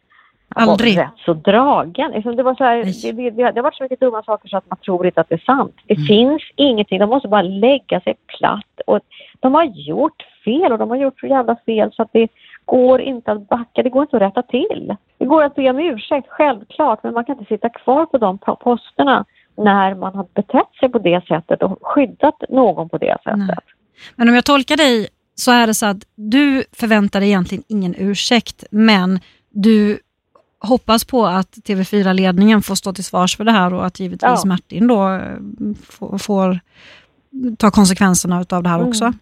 Aldrig. 0.54 0.96
var 0.96 1.04
rätt 1.04 1.10
så 1.24 1.34
dragen. 1.34 2.10
Liksom 2.10 2.36
det, 2.36 2.42
var 2.42 2.54
så 2.54 2.64
här, 2.64 3.12
det, 3.12 3.30
det, 3.30 3.42
har 3.42 3.62
varit 3.62 3.74
så 3.74 3.82
mycket 3.82 4.00
dumma 4.00 4.22
saker 4.22 4.48
så 4.48 4.56
att 4.56 4.70
man 4.70 4.78
tror 4.78 5.06
inte 5.06 5.20
att 5.20 5.28
det 5.28 5.34
är 5.34 5.38
sant. 5.46 5.74
Det 5.86 5.94
Mm. 5.94 6.06
finns 6.06 6.42
ingenting, 6.56 6.98
de 6.98 7.08
måste 7.10 7.28
bara 7.28 7.42
lägga 7.42 8.00
sig 8.00 8.14
platt. 8.38 8.80
Och 8.86 9.00
de 9.40 9.54
har 9.54 9.64
gjort 9.64 10.22
fel 10.44 10.72
och 10.72 10.78
de 10.78 10.90
har 10.90 10.96
gjort 10.96 11.20
så 11.20 11.26
jävla 11.26 11.56
fel 11.66 11.92
så 11.92 12.02
att 12.02 12.12
det 12.12 12.28
går 12.64 13.00
inte 13.00 13.32
att 13.32 13.48
backa, 13.48 13.82
det 13.82 13.90
går 13.90 14.02
inte 14.02 14.16
att 14.16 14.22
rätta 14.22 14.42
till. 14.42 14.96
Det 15.18 15.24
går 15.24 15.42
att 15.44 15.54
be 15.54 15.70
om 15.70 15.78
ursäkt, 15.78 16.26
självklart, 16.28 17.02
men 17.02 17.14
man 17.14 17.24
kan 17.24 17.38
inte 17.38 17.54
sitta 17.54 17.68
kvar 17.68 18.06
på 18.06 18.18
de 18.18 18.38
po- 18.38 18.56
posterna 18.56 19.24
när 19.56 19.94
man 19.94 20.14
har 20.14 20.26
betett 20.34 20.74
sig 20.80 20.88
på 20.88 20.98
det 20.98 21.26
sättet 21.26 21.62
och 21.62 21.78
skyddat 21.82 22.34
någon 22.48 22.88
på 22.88 22.98
det 22.98 23.16
sättet. 23.24 23.38
Nej. 23.38 23.56
Men 24.16 24.28
om 24.28 24.34
jag 24.34 24.44
tolkar 24.44 24.76
dig 24.76 25.08
så 25.34 25.52
är 25.52 25.66
det 25.66 25.74
så 25.74 25.86
att 25.86 25.96
du 26.14 26.64
förväntar 26.72 27.20
dig 27.20 27.28
egentligen 27.28 27.64
ingen 27.68 27.94
ursäkt, 27.98 28.64
men 28.70 29.20
du 29.50 29.98
hoppas 30.60 31.04
på 31.04 31.26
att 31.26 31.48
TV4-ledningen 31.50 32.62
får 32.62 32.74
stå 32.74 32.92
till 32.92 33.04
svars 33.04 33.36
för 33.36 33.44
det 33.44 33.52
här 33.52 33.74
och 33.74 33.86
att 33.86 34.00
givetvis 34.00 34.42
Ja. 34.44 34.48
Martin 34.48 34.88
då 34.88 35.08
eh, 35.12 35.20
får, 35.90 36.18
får 36.18 36.60
ta 37.58 37.70
konsekvenserna 37.70 38.44
av 38.52 38.62
det 38.62 38.68
här 38.68 38.76
Mm. 38.78 38.88
också. 38.88 39.12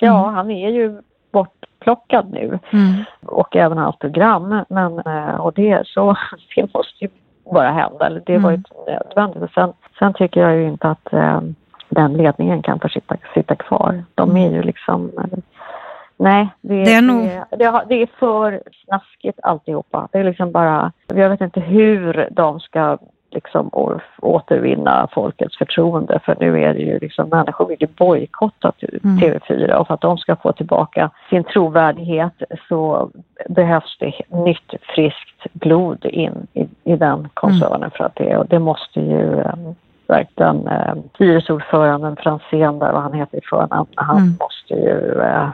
Ja, 0.00 0.22
Mm. 0.22 0.34
han 0.34 0.50
är 0.50 0.68
ju 0.70 1.00
bortplockad 1.32 2.30
nu 2.30 2.58
Mm. 2.72 3.04
och 3.26 3.56
även 3.56 3.78
hans 3.78 3.96
program. 3.98 4.64
Men, 4.68 4.98
eh, 4.98 5.34
och 5.34 5.52
det, 5.52 5.82
så, 5.86 6.16
det 6.56 6.74
måste 6.74 7.04
ju 7.04 7.08
bara 7.52 7.70
hända. 7.70 8.06
Eller 8.06 8.22
det 8.26 8.38
var 8.38 8.50
ju 8.50 8.54
Mm. 8.56 8.64
nödvändigt. 8.86 9.52
Sen, 9.54 9.72
sen 9.98 10.14
tycker 10.14 10.40
jag 10.40 10.56
ju 10.56 10.68
inte 10.68 10.88
att 10.88 11.12
eh, 11.12 11.40
den 11.88 12.12
ledningen 12.12 12.62
kan 12.62 12.80
få 12.80 12.88
sitta, 12.88 13.16
sitta 13.34 13.56
kvar. 13.56 14.04
De 14.14 14.36
är 14.36 14.50
ju 14.52 14.62
liksom... 14.62 15.10
Nej, 16.18 16.48
det, 16.60 16.84
Det 16.84 16.94
är 16.94 17.02
nog- 17.02 17.24
det, 17.50 17.56
det, 17.56 17.82
det 17.88 18.02
är 18.02 18.08
för 18.18 18.62
snaskigt 18.84 19.38
alltihopa. 19.42 20.08
Det 20.12 20.18
är 20.18 20.24
liksom 20.24 20.52
bara... 20.52 20.92
Jag 21.06 21.30
vet 21.30 21.40
inte 21.40 21.60
hur 21.60 22.28
de 22.30 22.60
ska 22.60 22.98
liksom 23.30 23.70
återvinna 24.22 25.08
folkets 25.12 25.58
förtroende 25.58 26.20
för 26.24 26.36
nu 26.40 26.62
är 26.64 26.74
det 26.74 26.80
ju 26.80 26.98
liksom 26.98 27.28
människor 27.28 27.66
vill 27.66 27.76
ju 27.80 27.86
bojkotta 27.98 28.72
Mm. 29.04 29.18
TV4 29.18 29.72
och 29.72 29.86
för 29.86 29.94
att 29.94 30.00
de 30.00 30.18
ska 30.18 30.36
få 30.36 30.52
tillbaka 30.52 31.10
sin 31.30 31.44
trovärdighet 31.44 32.32
så 32.68 33.10
behövs 33.48 33.96
det 34.00 34.12
nytt 34.28 34.74
friskt 34.94 35.52
blod 35.52 36.04
in 36.04 36.46
i, 36.52 36.68
i 36.84 36.96
den 36.96 37.28
koncernen 37.34 37.90
för 37.90 38.04
att 38.04 38.14
det, 38.16 38.36
och 38.36 38.46
det 38.46 38.58
måste 38.58 39.00
ju 39.00 39.40
eh, 39.40 39.54
verkligen 40.06 40.68
eh, 40.68 40.94
styrelseordföranden 41.14 42.16
Franzén 42.16 42.78
där, 42.78 42.92
vad 42.92 43.02
han 43.02 43.12
heter 43.12 43.38
i 43.38 43.46
förnamn, 43.50 43.88
han 43.94 44.16
Mm. 44.16 44.34
måste 44.40 44.74
ju 44.74 45.20
eh, 45.22 45.48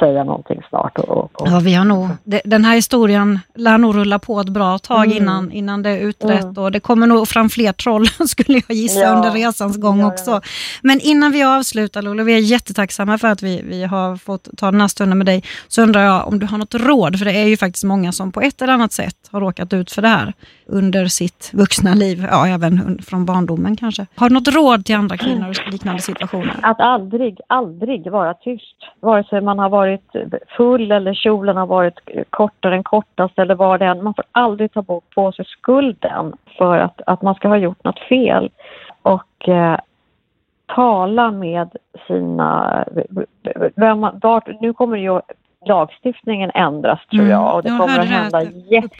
säga 0.00 0.24
någonting 0.24 0.60
snart. 0.68 0.98
Och, 0.98 1.18
och, 1.40 1.48
Ja, 1.48 1.60
vi 1.64 1.74
har 1.74 1.84
nog, 1.84 2.08
det- 2.24 2.42
den 2.44 2.64
här 2.64 2.74
historien 2.74 3.38
lär 3.54 3.78
nog 3.78 3.96
rulla 3.96 4.18
på 4.18 4.40
ett 4.40 4.48
bra 4.48 4.78
tag 4.78 5.04
Mm. 5.06 5.16
innan, 5.16 5.52
innan 5.52 5.82
det 5.82 5.90
är 5.90 5.98
utrett 5.98 6.42
Mm. 6.42 6.58
och 6.58 6.72
det 6.72 6.80
kommer 6.80 7.06
nog 7.06 7.28
fram 7.28 7.48
fler 7.48 7.72
troll 7.72 8.06
skulle 8.28 8.62
jag 8.68 8.76
gissa 8.76 9.00
Ja, 9.00 9.10
under 9.16 9.30
resans 9.30 9.76
gång 9.76 9.98
det 9.98 10.04
också. 10.04 10.30
nog. 10.30 10.44
Men 10.82 11.00
innan 11.00 11.32
vi 11.32 11.42
avslutar 11.42 12.02
Lolo, 12.02 12.24
vi 12.24 12.34
är 12.34 12.38
jättetacksamma 12.38 13.18
för 13.18 13.28
att 13.28 13.42
vi, 13.42 13.62
vi 13.64 13.84
har 13.84 14.16
fått 14.16 14.48
ta 14.56 14.70
den 14.70 14.80
här 14.80 14.88
stunden 14.88 15.18
med 15.18 15.26
dig, 15.26 15.42
så 15.68 15.82
undrar 15.82 16.02
jag 16.02 16.28
om 16.28 16.38
du 16.38 16.46
har 16.46 16.58
något 16.58 16.74
råd, 16.74 17.18
för 17.18 17.24
det 17.24 17.32
är 17.32 17.46
ju 17.48 17.56
faktiskt 17.56 17.84
många 17.84 18.12
som 18.12 18.32
på 18.32 18.40
ett 18.40 18.62
eller 18.62 18.72
annat 18.72 18.92
sätt 18.92 19.16
har 19.32 19.40
råkat 19.40 19.72
ut 19.72 19.92
för 19.92 20.02
det 20.02 20.08
här 20.08 20.32
under 20.66 21.06
sitt 21.06 21.50
vuxna 21.52 21.94
liv, 21.94 22.26
ja 22.30 22.46
även 22.48 22.98
från 23.02 23.24
barndomen 23.24 23.76
kanske. 23.76 24.06
Har 24.14 24.28
du 24.28 24.34
något 24.34 24.48
råd 24.48 24.84
till 24.84 24.96
andra 24.96 25.16
kvinnor 25.16 25.52
i 25.68 25.70
liknande 25.70 26.02
situationer? 26.02 26.56
Att 26.62 26.80
aldrig, 26.80 27.38
aldrig 27.46 28.10
vara 28.10 28.34
tyst. 28.34 28.76
Vare 29.02 29.24
sig 29.24 29.40
man 29.40 29.58
har 29.58 29.68
varit 29.68 29.89
full 30.56 30.92
eller 30.92 31.14
kjolen 31.14 31.56
har 31.56 31.66
varit 31.66 32.00
kortare 32.30 32.74
än 32.74 32.82
kortast 32.82 33.38
eller 33.38 33.54
vad 33.54 33.80
det 33.80 33.86
än. 33.86 34.04
Man 34.04 34.14
får 34.14 34.24
aldrig 34.32 34.72
ta 34.72 34.82
bort 34.82 35.14
på 35.14 35.32
sig 35.32 35.44
skulden 35.44 36.32
för 36.58 36.78
att, 36.78 37.00
att 37.06 37.22
man 37.22 37.34
ska 37.34 37.48
ha 37.48 37.56
gjort 37.56 37.84
något 37.84 37.98
fel. 37.98 38.50
Och 39.02 39.48
eh, 39.48 39.78
tala 40.66 41.30
med 41.30 41.68
sina... 42.06 42.84
Vem, 43.76 44.00
vart, 44.22 44.60
nu 44.60 44.72
kommer 44.72 44.96
ju 44.96 45.20
lagstiftningen 45.66 46.50
ändras 46.54 47.06
tror 47.10 47.20
Mm. 47.20 47.32
jag 47.32 47.54
och 47.54 47.62
det 47.62 47.68
Jag 47.68 47.80
kommer 47.80 47.98
att 47.98 48.06
hända 48.08 48.40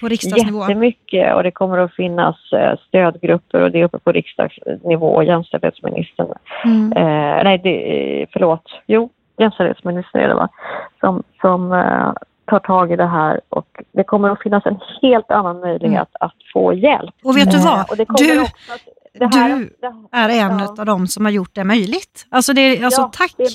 riksdagsnivå. 0.03 0.61
Jättemycket 0.63 1.35
och 1.35 1.43
det 1.43 1.51
kommer 1.51 1.79
att 1.79 1.95
finnas 1.95 2.53
eh, 2.53 2.79
stödgrupper 2.89 3.63
och 3.63 3.71
det 3.71 3.81
är 3.81 3.85
uppe 3.85 3.99
på 3.99 4.13
riksdagsnivå. 4.13 5.23
Jämställdhetsministern, 5.23 6.27
Mm. 6.65 6.93
eh, 6.93 7.45
nej 7.45 7.59
det, 7.59 8.27
förlåt, 8.33 8.71
jo 8.87 9.11
jämställdhetsminister 9.41 10.19
är 10.19 10.29
det 10.29 10.35
va, 10.35 10.49
som, 11.01 11.23
som 11.41 11.73
eh, 11.73 12.13
tar 12.45 12.59
tag 12.59 12.93
i 12.93 12.97
det 12.97 13.07
här 13.07 13.41
och 13.49 13.83
det 13.93 14.05
kommer 14.05 14.31
att 14.31 14.43
finnas 14.43 14.67
en 14.67 14.79
helt 15.03 15.31
annan 15.31 15.61
möjlighet 15.61 16.09
att 16.21 16.35
få 16.53 16.75
hjälp. 16.75 17.15
Och 17.25 17.37
vet 17.37 17.51
du 17.51 17.57
Eh, 17.57 17.65
vad? 17.65 17.99
Du, 18.07 18.41
att, 19.25 19.35
här, 19.35 19.49
du 19.49 19.71
är 20.13 20.29
en 20.29 20.59
ja. 20.59 20.75
av 20.79 20.87
dem 20.87 21.07
som 21.07 21.25
har 21.25 21.33
gjort 21.33 21.55
det 21.55 21.65
möjligt. 21.65 22.27
Alltså, 22.31 22.53
det 22.53 22.85
alltså 22.85 23.01
ja, 23.01 23.11
tack 23.13 23.35
det 23.37 23.51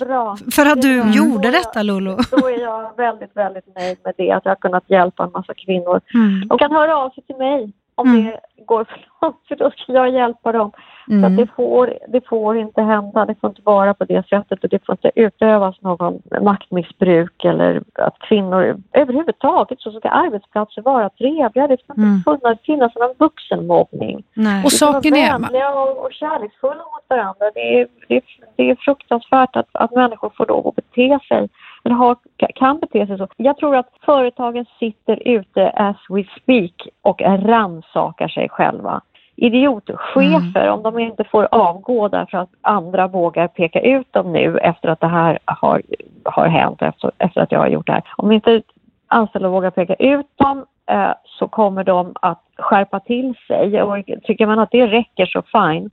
för 0.55 0.65
att 0.65 0.81
du 0.81 1.01
bra. 1.01 1.11
gjorde 1.11 1.51
detta 1.51 1.83
Lolo. 1.83 2.17
Då 2.31 2.47
är 2.47 2.59
jag 2.59 2.97
väldigt, 2.97 3.37
väldigt 3.37 3.75
nöjd 3.75 3.97
med 4.03 4.13
det, 4.17 4.31
att 4.31 4.45
jag 4.45 4.51
har 4.51 4.55
kunnat 4.55 4.89
hjälpa 4.89 5.23
en 5.23 5.31
massa 5.31 5.53
kvinnor 5.53 6.01
Mm. 6.13 6.47
De 6.47 6.57
kan 6.57 6.71
höra 6.71 6.97
av 6.97 7.09
sig 7.09 7.23
till 7.23 7.35
mig 7.35 7.71
om 7.95 8.07
Mm. 8.07 8.25
det 8.25 8.39
går 8.65 8.83
för 8.83 9.05
långt, 9.21 9.37
för 9.47 9.55
då 9.55 9.71
ska 9.71 9.93
jag 9.93 10.09
hjälpa 10.09 10.51
dem. 10.51 10.71
Så 11.05 11.13
Mm. 11.13 11.35
det, 11.35 11.47
får, 11.55 11.93
det 12.07 12.27
får 12.27 12.57
inte 12.57 12.81
hända, 12.81 13.25
det 13.25 13.35
får 13.41 13.49
inte 13.49 13.61
vara 13.65 13.93
på 13.93 14.05
det 14.05 14.27
sättet 14.29 14.63
och 14.63 14.69
det 14.69 14.85
får 14.85 14.93
inte 14.93 15.11
utövas 15.15 15.81
någon 15.81 16.21
maktmissbruk 16.41 17.45
eller 17.45 17.83
att 17.93 18.19
kvinnor 18.19 18.81
överhuvudtaget 18.93 19.81
så 19.81 19.91
ska 19.91 20.09
arbetsplatser 20.09 20.81
vara 20.81 21.09
trevliga. 21.09 21.67
Det 21.67 21.79
ska 21.79 21.93
inte 21.93 22.47
Mm. 22.47 22.57
finnas, 22.63 22.95
någon 22.95 23.13
vuxenmobbning. 23.19 24.23
Nej. 24.33 24.63
Och 24.65 24.71
saken 24.71 25.15
är, 25.15 25.39
vänliga 25.39 25.69
och, 25.73 26.05
och 26.05 26.11
kärleksfulla 26.13 26.75
mot 26.75 27.05
varandra. 27.09 27.51
Det 27.53 27.79
är, 27.81 27.87
det 28.07 28.21
det 28.55 28.69
är 28.69 28.75
fruktansvärt 28.75 29.55
att, 29.55 29.69
att 29.71 29.91
människor 29.91 30.31
får 30.37 30.45
lov 30.47 30.67
att 30.67 30.75
bete 30.75 31.19
sig, 31.27 31.49
eller 31.85 31.95
har, 31.95 32.15
kan 32.55 32.79
bete 32.79 33.07
sig 33.07 33.17
så. 33.17 33.27
Jag 33.37 33.57
tror 33.57 33.75
att 33.75 33.89
företagen 34.05 34.65
sitter 34.79 35.27
ute 35.27 35.69
as 35.69 35.95
we 36.09 36.23
speak 36.41 36.87
och 37.01 37.21
rannsakar 37.21 38.27
sig 38.27 38.49
själva. 38.49 39.01
Idiotchefer, 39.35 40.69
om 40.69 40.83
de 40.83 40.99
inte 40.99 41.23
får 41.23 41.47
avgå 41.51 42.07
därför 42.07 42.37
att 42.37 42.49
andra 42.61 43.07
vågar 43.07 43.47
peka 43.47 43.81
ut 43.81 44.13
dem 44.13 44.31
nu 44.31 44.57
efter 44.57 44.89
att 44.89 44.99
det 44.99 45.07
här 45.07 45.39
har, 45.45 45.81
har 46.23 46.47
hänt, 46.47 46.81
efter, 46.81 47.11
efter 47.17 47.41
att 47.41 47.51
jag 47.51 47.59
har 47.59 47.67
gjort 47.67 47.87
det 47.87 47.93
här. 47.93 48.03
Om 48.17 48.31
inte 48.31 48.61
anställda 49.07 49.49
vågar 49.49 49.71
peka 49.71 49.93
ut 49.93 50.27
dem 50.35 50.65
eh, 50.89 51.11
så 51.25 51.47
kommer 51.47 51.83
de 51.83 52.13
att 52.21 52.43
skärpa 52.57 52.99
till 52.99 53.33
sig. 53.47 53.81
Och 53.81 54.05
tycker 54.23 54.47
man 54.47 54.59
att 54.59 54.71
det 54.71 54.87
räcker 54.87 55.25
så 55.25 55.41
fine. 55.41 55.89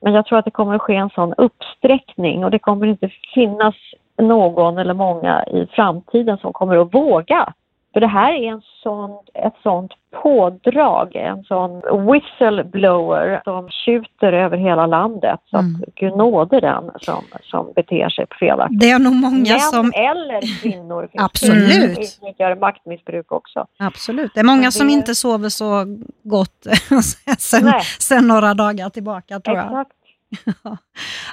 Men 0.00 0.12
jag 0.12 0.26
tror 0.26 0.38
att 0.38 0.44
det 0.44 0.50
kommer 0.50 0.74
att 0.74 0.82
ske 0.82 0.94
en 0.94 1.10
sån 1.10 1.34
uppsträckning 1.38 2.44
och 2.44 2.50
det 2.50 2.58
kommer 2.58 2.86
inte 2.86 3.10
finnas 3.34 3.74
någon 4.18 4.78
eller 4.78 4.94
många 4.94 5.44
i 5.44 5.66
framtiden 5.72 6.38
som 6.38 6.52
kommer 6.52 6.76
att 6.76 6.94
våga. 6.94 7.52
För 7.92 8.00
det 8.00 8.06
här 8.06 8.32
är 8.32 8.48
en 8.52 8.62
sån, 8.82 9.10
ett 9.34 9.54
sånt 9.62 9.92
pådrag, 10.22 11.14
en 11.16 11.44
sån 11.44 11.82
whistleblower 12.12 13.40
som 13.44 13.68
tjuter 13.70 14.32
över 14.32 14.56
hela 14.56 14.86
landet. 14.86 15.40
Så 15.50 15.56
Mm. 15.58 15.82
att 15.88 15.94
Gud 15.94 16.16
nåde 16.16 16.60
den 16.60 16.90
som, 17.00 17.22
som 17.42 17.72
beter 17.76 18.08
sig 18.08 18.26
felaktigt 18.40 18.80
Det 18.80 18.90
är 18.90 18.98
nog 18.98 19.12
många 19.14 19.38
Män 19.52 19.60
som... 19.60 19.92
eller 19.94 20.60
kvinnor 20.62 21.08
Absolut. 21.18 21.68
det. 21.96 22.02
utnyttjar 22.02 22.56
maktmissbruk 22.56 23.32
också. 23.32 23.66
Absolut. 23.78 24.30
Det 24.34 24.40
är 24.40 24.44
många 24.44 24.60
Men 24.62 24.72
som 24.72 24.86
det- 24.86 24.92
inte 24.92 25.14
sover 25.14 25.48
så 25.48 25.84
gott 26.22 26.66
sen, 27.38 27.72
sen 27.98 28.28
några 28.28 28.54
dagar 28.54 28.88
tillbaka 28.90 29.40
tror 29.40 29.56
jag. 29.56 29.66
Exakt. 29.66 29.90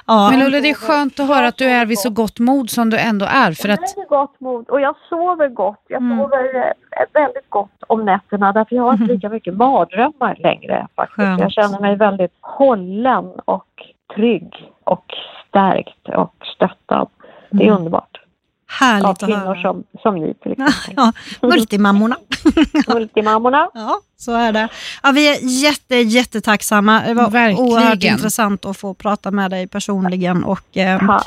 Ja. 0.06 0.30
men 0.30 0.42
Ulla, 0.42 0.60
det 0.60 0.70
är 0.70 0.74
skönt 0.74 1.20
att 1.20 1.28
höra 1.28 1.46
att 1.46 1.56
du 1.56 1.64
är 1.64 1.86
vid 1.86 1.98
så 1.98 2.10
gott 2.10 2.38
mod 2.38 2.70
som 2.70 2.90
du 2.90 2.98
ändå 2.98 3.26
är. 3.26 3.52
För 3.52 3.68
jag 3.68 3.74
att, 3.84 3.94
har 3.96 4.04
gott 4.20 4.40
mod 4.40 4.68
och 4.68 4.80
jag 4.80 4.94
sover 5.08 5.48
gott. 5.48 5.84
Jag 5.88 6.02
Mm. 6.02 6.18
sover 6.18 6.56
eh, 6.56 6.72
väldigt 7.12 7.50
gott 7.50 7.82
om 7.86 8.04
nätterna 8.04 8.52
därför 8.52 8.76
jag 8.76 8.82
har 8.82 8.92
inte 8.92 9.04
lika 9.14 9.28
mycket 9.28 9.54
mardrömmar 9.54 10.36
längre. 10.38 10.86
faktiskt. 10.96 11.16
Skönt. 11.16 11.40
Jag 11.40 11.52
känner 11.52 11.80
mig 11.80 11.96
väldigt 11.96 12.32
hållen 12.40 13.24
och 13.44 13.68
trygg 14.14 14.72
och 14.84 15.04
stärkt 15.48 16.08
och 16.08 16.34
stöttad. 16.56 17.08
Det 17.50 17.62
är 17.64 17.68
Mm. 17.68 17.76
underbart. 17.78 18.20
Härligt 18.66 19.04
Av 19.04 19.10
att 19.10 19.18
kvinnor 19.18 19.36
höra. 19.38 19.62
som, 19.62 19.84
som 20.02 20.14
ni 20.16 20.34
till 20.34 20.52
exempel. 20.58 20.94
Ja, 20.96 21.12
multimammorna. 21.48 22.16
Multimammorna. 22.94 23.68
Ja, 23.74 24.00
så 24.16 24.32
är 24.32 24.52
det. 24.52 24.68
Ja, 25.02 25.10
vi 25.14 25.28
är 25.28 25.62
jätte, 25.64 25.96
jättetacksamma. 25.96 27.02
Det 27.06 27.14
var 27.14 27.30
Verkligen. 27.30 27.70
oerhört 27.72 28.04
intressant 28.04 28.64
att 28.64 28.76
få 28.76 28.94
prata 28.94 29.30
med 29.30 29.50
dig 29.50 29.66
personligen 29.66 30.44
och 30.44 30.76
eh, 30.76 31.20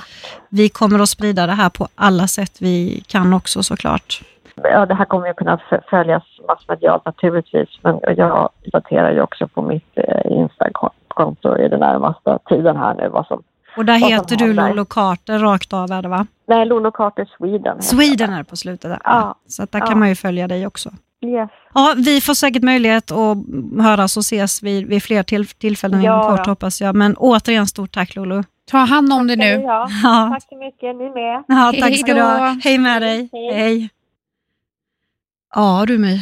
vi 0.49 0.69
kommer 0.69 0.99
att 0.99 1.09
sprida 1.09 1.47
det 1.47 1.53
här 1.53 1.69
på 1.69 1.87
alla 1.95 2.27
sätt 2.27 2.57
vi 2.59 3.03
kan 3.07 3.33
också 3.33 3.63
såklart. 3.63 4.21
Ja, 4.63 4.85
det 4.85 4.93
här 4.95 5.05
kommer 5.05 5.27
ju 5.27 5.33
kunna 5.33 5.59
följas 5.89 6.23
massmedialt 6.47 7.05
naturligtvis, 7.05 7.69
men 7.81 7.99
jag 8.17 8.49
uppdaterar 8.65 9.11
ju 9.11 9.21
också 9.21 9.47
på 9.47 9.61
mitt 9.61 9.91
eh, 9.97 10.31
Instagram-konto 10.31 11.57
i 11.57 11.67
den 11.69 11.79
närmaste 11.79 12.39
tiden 12.49 12.77
här 12.77 12.93
nu 12.95 13.09
vad 13.09 13.25
som... 13.27 13.43
Och 13.77 13.85
där 13.85 13.97
heter 14.09 14.35
du. 14.35 14.53
Lolo 14.53 14.85
Carter 14.85 15.39
rakt 15.39 15.73
av, 15.73 15.91
är 15.91 16.01
det 16.01 16.07
va? 16.07 16.27
Nej, 16.47 16.65
Lolo 16.65 16.91
Carter 16.91 17.25
Sweden. 17.37 17.81
Sweden 17.81 18.33
är 18.33 18.43
på 18.43 18.55
slutet. 18.55 18.91
Där. 18.91 18.99
Ja. 19.03 19.35
Så 19.47 19.63
att 19.63 19.71
där 19.71 19.79
Ja. 19.79 19.85
kan 19.85 19.99
man 19.99 20.09
ju 20.09 20.15
följa 20.15 20.47
dig 20.47 20.67
också. 20.67 20.89
Yes. 21.25 21.49
Ja, 21.73 21.93
vi 21.97 22.21
får 22.21 22.33
säkert 22.33 22.63
möjlighet 22.63 23.11
att 23.11 23.37
höras 23.79 24.17
och 24.17 24.21
ses 24.21 24.63
vid, 24.63 24.87
vid 24.87 25.03
fler 25.03 25.23
till, 25.23 25.47
tillfällen 25.47 26.01
Ja, 26.01 26.23
inom 26.23 26.37
kort 26.37 26.45
hoppas 26.47 26.81
jag. 26.81 26.95
Men 26.95 27.15
återigen 27.17 27.67
stort 27.67 27.91
tack 27.91 28.15
Lolo. 28.15 28.43
ta 28.71 28.77
hand 28.77 29.13
om 29.13 29.27
dig 29.27 29.37
nu. 29.37 29.45
Ja. 29.61 29.89
Tack 30.33 30.43
så 30.49 30.57
mycket, 30.57 30.95
ni 30.95 31.09
med. 31.09 31.43
ja 31.47 31.73
tack 31.79 31.99
ska 31.99 32.13
du 32.13 32.21
ha. 32.21 32.59
Hej 32.63 32.77
med 32.77 33.01
dig. 33.01 33.29
Hej. 33.33 33.53
Hej. 33.53 33.89
Ja 35.55 35.83
du 35.87 35.97
My. 35.97 36.21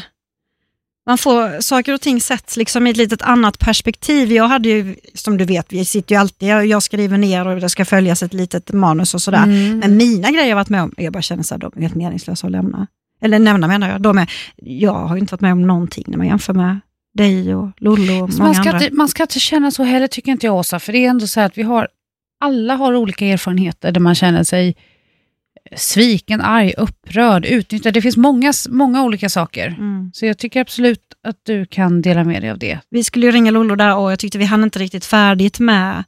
Man 1.05 1.17
får 1.17 1.61
saker 1.61 1.93
och 1.93 2.01
ting 2.01 2.21
sätts 2.21 2.57
liksom 2.57 2.87
i 2.87 2.89
ett 2.89 2.97
litet 2.97 3.21
annat 3.21 3.59
perspektiv. 3.59 4.31
Jag 4.31 4.47
hade 4.47 4.69
ju, 4.69 4.95
som 5.13 5.37
du 5.37 5.45
vet, 5.45 5.73
vi 5.73 5.85
sitter 5.85 6.15
ju 6.15 6.21
alltid, 6.21 6.49
jag, 6.49 6.65
jag 6.65 6.83
skriver 6.83 7.17
ner 7.17 7.47
och 7.47 7.61
det 7.61 7.69
ska 7.69 7.85
följas 7.85 8.23
ett 8.23 8.33
litet 8.33 8.71
manus 8.73 9.13
och 9.13 9.21
sådär. 9.21 9.43
Mm. 9.43 9.79
Men 9.79 9.97
mina 9.97 10.31
grejer 10.31 10.49
jag 10.49 10.55
varit 10.55 10.69
med 10.69 10.83
om, 10.83 10.93
jag 10.97 11.13
bara 11.13 11.21
känner 11.21 11.51
här, 11.51 11.57
de 11.57 11.71
är 11.75 11.81
helt 11.81 11.95
meningslösa 11.95 12.47
att 12.47 12.51
lämna. 12.51 12.87
Eller 13.21 13.39
nämna 13.39 13.67
menar 13.67 13.89
jag. 13.89 14.01
De 14.01 14.17
är, 14.17 14.31
jag 14.55 14.93
har 14.93 15.15
ju 15.15 15.19
inte 15.19 15.33
varit 15.33 15.41
med 15.41 15.51
om 15.51 15.61
någonting 15.61 16.03
när 16.07 16.17
man 16.17 16.27
jämför 16.27 16.53
med 16.53 16.79
dig 17.13 17.55
och 17.55 17.69
Lollo 17.77 18.23
och 18.23 18.33
Så 18.33 18.37
många 18.37 18.47
man, 18.47 18.55
ska 18.55 18.69
andra. 18.69 18.85
inte, 18.85 18.95
man 18.95 19.07
ska 19.07 19.23
inte 19.23 19.39
känna 19.39 19.71
så 19.71 19.83
heller 19.83 20.07
tycker 20.07 20.31
inte 20.31 20.45
jag 20.45 20.55
Åsa, 20.55 20.79
för 20.79 20.93
det 20.93 21.05
är 21.05 21.09
ändå 21.09 21.27
så 21.27 21.39
här 21.39 21.47
att 21.47 21.57
vi 21.57 21.63
har, 21.63 21.87
alla 22.39 22.75
har 22.75 22.95
olika 22.95 23.25
erfarenheter 23.25 23.91
där 23.91 24.01
man 24.01 24.15
känner 24.15 24.43
sig 24.43 24.75
sviken, 25.75 26.41
arg, 26.41 26.73
upprörd, 26.77 27.45
utnyttjad. 27.45 27.93
Det 27.93 28.01
finns 28.01 28.17
många, 28.17 28.53
många 28.69 29.03
olika 29.03 29.29
saker. 29.29 29.67
Mm. 29.67 30.11
Så 30.13 30.25
jag 30.25 30.37
tycker 30.37 30.61
absolut 30.61 31.01
att 31.23 31.37
du 31.43 31.65
kan 31.65 32.01
dela 32.01 32.23
med 32.23 32.41
dig 32.43 32.51
av 32.51 32.57
det. 32.59 32.79
Vi 32.89 33.03
skulle 33.03 33.25
ju 33.25 33.31
ringa 33.31 33.51
Lollo 33.51 33.75
där 33.75 33.95
och 33.95 34.11
jag 34.11 34.19
tyckte 34.19 34.37
vi 34.37 34.45
hann 34.45 34.63
inte 34.63 34.79
riktigt 34.79 35.05
färdigt 35.05 35.59
med, 35.59 36.03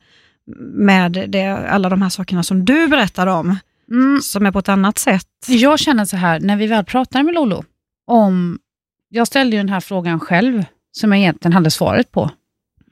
med 0.73 1.11
det, 1.27 1.45
alla 1.47 1.89
de 1.89 2.01
här 2.01 2.09
sakerna 2.09 2.43
som 2.43 2.65
du 2.65 2.87
berättar 2.87 3.27
om, 3.27 3.57
Mm. 3.91 4.21
som 4.21 4.45
är 4.45 4.51
på 4.51 4.59
ett 4.59 4.69
annat 4.69 4.97
sätt. 4.97 5.27
Jag 5.47 5.79
känner 5.79 6.05
så 6.05 6.17
här, 6.17 6.39
när 6.39 6.55
vi 6.57 6.67
väl 6.67 6.85
pratar 6.85 7.23
med 7.23 7.33
Lolo, 7.33 7.63
om, 8.07 8.59
jag 9.09 9.27
ställde 9.27 9.55
ju 9.55 9.59
den 9.59 9.69
här 9.69 9.79
frågan 9.79 10.19
själv, 10.19 10.63
som 10.91 11.11
jag 11.11 11.19
egentligen 11.21 11.53
hade 11.53 11.71
svaret 11.71 12.11
på. 12.11 12.31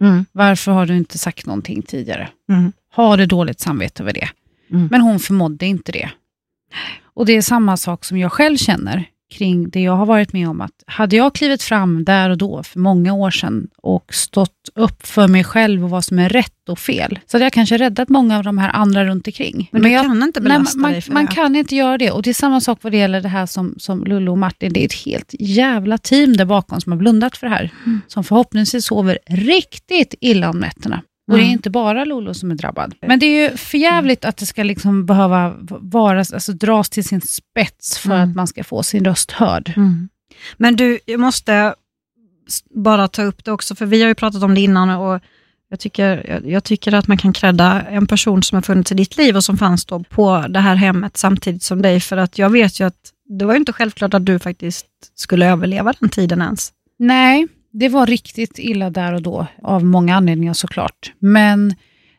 Mm. 0.02 0.26
Varför 0.32 0.72
har 0.72 0.86
du 0.86 0.98
inte 0.98 1.18
sagt 1.18 1.46
någonting 1.46 1.82
tidigare? 1.82 2.30
Mm. 2.50 2.72
Har 2.92 3.18
du 3.18 3.26
dåligt 3.26 3.60
samvete 3.60 4.04
över 4.04 4.14
det? 4.14 4.30
Mm. 4.72 4.88
Men 4.92 5.02
hon 5.02 5.20
förmådde 5.20 5.66
inte 5.66 5.92
det. 5.92 6.10
Och 7.14 7.26
det 7.26 7.34
är 7.38 7.42
samma 7.42 7.78
sak 7.78 8.06
som 8.06 8.18
jag 8.18 8.32
själv 8.32 8.58
känner. 8.58 9.06
kring 9.34 9.70
det 9.70 9.82
jag 9.82 9.96
har 9.96 10.06
varit 10.06 10.34
med 10.34 10.50
om. 10.50 10.62
att 10.62 10.72
Hade 10.88 11.16
jag 11.16 11.36
klivit 11.36 11.64
fram 11.64 12.04
där 12.04 12.30
och 12.30 12.38
då, 12.38 12.64
för 12.64 12.80
många 12.80 13.14
år 13.14 13.32
sedan, 13.32 13.68
och 13.78 14.14
stått 14.14 14.70
upp 14.76 15.06
för 15.08 15.28
mig 15.28 15.44
själv 15.44 15.84
och 15.84 15.90
vad 15.90 16.06
som 16.06 16.20
är 16.20 16.30
rätt 16.30 16.70
och 16.70 16.80
fel, 16.80 17.20
så 17.26 17.38
hade 17.38 17.46
jag 17.46 17.54
kanske 17.54 17.78
räddat 17.78 18.10
många 18.10 18.38
av 18.38 18.44
de 18.44 18.58
här 18.58 18.70
andra 18.70 19.06
runt 19.06 19.28
omkring. 19.28 19.70
Men, 19.72 19.82
du 19.82 19.90
jag, 19.90 20.06
kan 20.06 20.24
inte 20.24 20.40
nej, 20.40 20.50
belasta 20.50 20.80
man, 20.80 20.92
dig 20.92 21.02
för 21.02 21.14
man 21.14 21.26
det. 21.26 21.32
kan 21.32 21.56
inte 21.56 21.76
göra 21.76 21.98
det. 21.98 22.12
Och 22.12 22.22
det 22.22 22.30
är 22.30 22.34
samma 22.34 22.62
sak 22.62 22.80
vad 22.82 22.92
det 22.92 22.98
gäller 22.98 23.22
det 23.22 23.30
här 23.30 23.46
som, 23.46 23.76
som 23.78 24.04
Lullo 24.04 24.32
och 24.32 24.38
Martin. 24.38 24.74
Det 24.74 24.82
är 24.82 24.86
ett 24.86 25.06
helt 25.06 25.36
jävla 25.40 25.98
team 25.98 26.38
där 26.38 26.46
bakom 26.46 26.82
som 26.82 26.92
har 26.92 27.00
blundat 27.00 27.38
för 27.38 27.48
det 27.48 27.54
här. 27.54 27.70
Mm. 27.86 28.02
Som 28.08 28.24
förhoppningsvis 28.24 28.86
sover 28.86 29.20
riktigt 29.28 30.14
illa 30.22 30.50
om 30.50 30.60
nätterna. 30.60 31.02
Och 31.28 31.34
det 31.34 31.40
är 31.42 31.44
Mm. 31.44 31.52
inte 31.54 31.70
bara 31.70 32.06
Lolo 32.06 32.34
som 32.34 32.52
är 32.52 32.56
drabbad. 32.56 32.96
Men 33.02 33.20
det 33.20 33.26
är 33.26 33.52
ju 33.52 33.58
förjävligt 33.58 34.26
att 34.26 34.38
det 34.38 34.46
ska 34.46 34.64
liksom 34.64 35.06
behöva 35.06 35.54
vara, 35.70 36.20
alltså 36.20 36.54
dras 36.54 36.90
till 36.90 37.04
sin 37.04 37.22
spets 37.22 37.98
för 37.98 38.16
Mm. 38.16 38.30
att 38.30 38.36
man 38.36 38.48
ska 38.48 38.64
få 38.64 38.84
sin 38.84 39.06
röst 39.06 39.32
hörd. 39.32 39.74
Mm. 39.76 40.10
Men 40.58 40.76
du, 40.76 41.00
jag 41.06 41.20
måste 41.20 41.76
bara 42.76 43.08
ta 43.08 43.24
upp 43.24 43.46
det 43.46 43.52
också, 43.52 43.76
för 43.76 43.86
vi 43.86 44.02
har 44.02 44.08
ju 44.08 44.16
pratat 44.16 44.44
om 44.44 44.56
det 44.56 44.62
innan 44.62 44.90
och 44.90 45.22
jag 45.70 45.80
tycker, 45.80 46.26
jag, 46.30 46.52
jag 46.52 46.64
tycker 46.64 46.94
att 46.94 47.08
man 47.08 47.18
kan 47.18 47.34
credda 47.34 47.82
en 47.82 48.08
person 48.08 48.44
som 48.44 48.56
har 48.56 48.62
funnits 48.62 48.92
i 48.92 48.96
ditt 48.96 49.18
liv 49.18 49.36
och 49.36 49.44
som 49.44 49.58
fanns 49.58 49.86
då 49.86 50.04
på 50.04 50.46
det 50.50 50.60
här 50.60 50.76
hemmet 50.76 51.18
samtidigt 51.18 51.64
som 51.64 51.82
dig, 51.82 52.00
för 52.00 52.18
att 52.18 52.38
jag 52.38 52.50
vet 52.50 52.80
ju 52.80 52.88
att 52.88 53.12
det 53.40 53.46
var 53.46 53.54
ju 53.54 53.60
inte 53.60 53.74
självklart 53.74 54.14
att 54.14 54.26
du 54.26 54.40
faktiskt 54.40 54.86
skulle 55.16 55.46
överleva 55.52 55.94
den 56.00 56.10
tiden 56.10 56.42
ens. 56.42 56.72
Nej, 57.00 57.48
det 57.80 57.90
var 57.90 58.06
riktigt 58.06 58.60
illa 58.60 58.90
där 58.90 59.14
och 59.14 59.22
då, 59.22 59.48
av 59.64 59.86
många 59.86 60.16
anledningar 60.16 60.54
såklart. 60.54 61.14
Men 61.20 61.76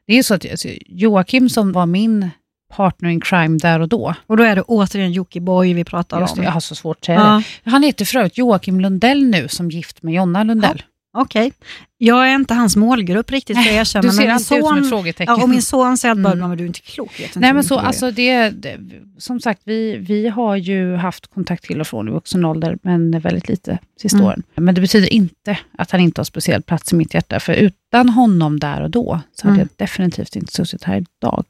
det 0.07 0.19
är 0.19 0.23
så 0.23 0.35
att 0.35 0.51
alltså, 0.51 0.69
Joakim 0.87 1.49
som 1.49 1.73
var 1.73 1.87
min 1.87 2.31
partner 2.77 3.11
in 3.11 3.21
crime 3.21 3.59
där 3.59 3.81
och 3.81 3.89
då, 3.89 4.15
Och 4.27 4.37
då 4.37 4.43
är 4.43 4.57
det 4.57 4.63
återigen 4.63 5.13
Jockiboi 5.13 5.75
vi 5.75 5.85
pratar 5.85 6.21
just 6.21 6.35
det, 6.35 6.41
om. 6.41 6.45
jag 6.45 6.53
har 6.53 6.61
så 6.61 6.75
svårt 6.75 6.97
att 6.99 7.05
säga 7.05 7.19
Ja, 7.21 7.43
det. 7.65 7.71
Han 7.71 7.83
heter 7.83 8.05
för 8.05 8.19
övrigt 8.19 8.39
Joakim 8.39 8.81
Lundell 8.81 9.25
nu, 9.27 9.49
som 9.49 9.71
gift 9.71 10.03
med 10.03 10.15
Jonna 10.15 10.45
Lundell. 10.45 10.83
Okej, 11.21 11.53
jag 11.99 12.31
är 12.31 12.35
inte 12.35 12.55
hans 12.55 12.77
målgrupp 12.77 13.31
riktigt, 13.31 13.57
för 13.57 13.65
jag 13.71 13.75
erkänna. 13.81 14.03
du 14.03 14.11
ser 14.17 14.23
men 14.25 14.31
alltid 14.35 14.59
ut 14.59 14.65
som 14.65 14.77
ett 14.79 14.83
son, 14.85 14.89
frågetecken. 14.91 15.35
ja, 15.39 15.43
och 15.43 15.49
min 15.49 15.63
son 15.63 15.99
säger 15.99 16.13
att 16.13 16.19
Mm. 16.19 16.39
men 16.39 16.59
du 16.59 16.65
är 16.65 16.69
inte 16.69 16.81
klok. 16.81 17.21
Inte 17.21 17.39
Nej 17.41 17.53
men 17.53 17.65
så, 17.65 17.75
du 17.75 17.81
är." 17.81 17.85
alltså 17.87 18.11
det, 18.11 18.51
det, 18.51 18.77
som 19.19 19.41
sagt, 19.41 19.61
vi, 19.65 19.97
vi 19.97 20.29
har 20.29 20.57
ju 20.57 20.95
haft 20.97 21.27
kontakt 21.35 21.65
till 21.65 21.81
och 21.81 21.87
från 21.87 22.09
i 22.09 22.11
vuxen 22.11 22.45
ålder, 22.45 22.79
men 22.83 23.21
väldigt 23.21 23.49
lite 23.49 23.79
sista 24.03 24.19
Mm. 24.19 24.29
åren. 24.29 24.43
Men 24.55 24.75
det 24.75 24.81
betyder 24.81 25.13
inte 25.13 25.59
att 25.79 25.91
han 25.91 26.01
inte 26.01 26.21
har 26.21 26.25
speciell 26.25 26.63
plats 26.63 26.93
i 26.93 26.97
mitt 26.97 27.15
hjärta, 27.15 27.41
för 27.41 27.53
utan 27.53 28.09
honom 28.09 28.59
där 28.61 28.83
och 28.83 28.91
då, 28.91 29.21
så 29.33 29.47
hade 29.47 29.55
Mm. 29.57 29.69
jag 29.79 29.87
definitivt 29.87 30.37
inte 30.37 30.53
suttit 30.53 30.85
här 30.85 31.05
idag. 31.21 31.45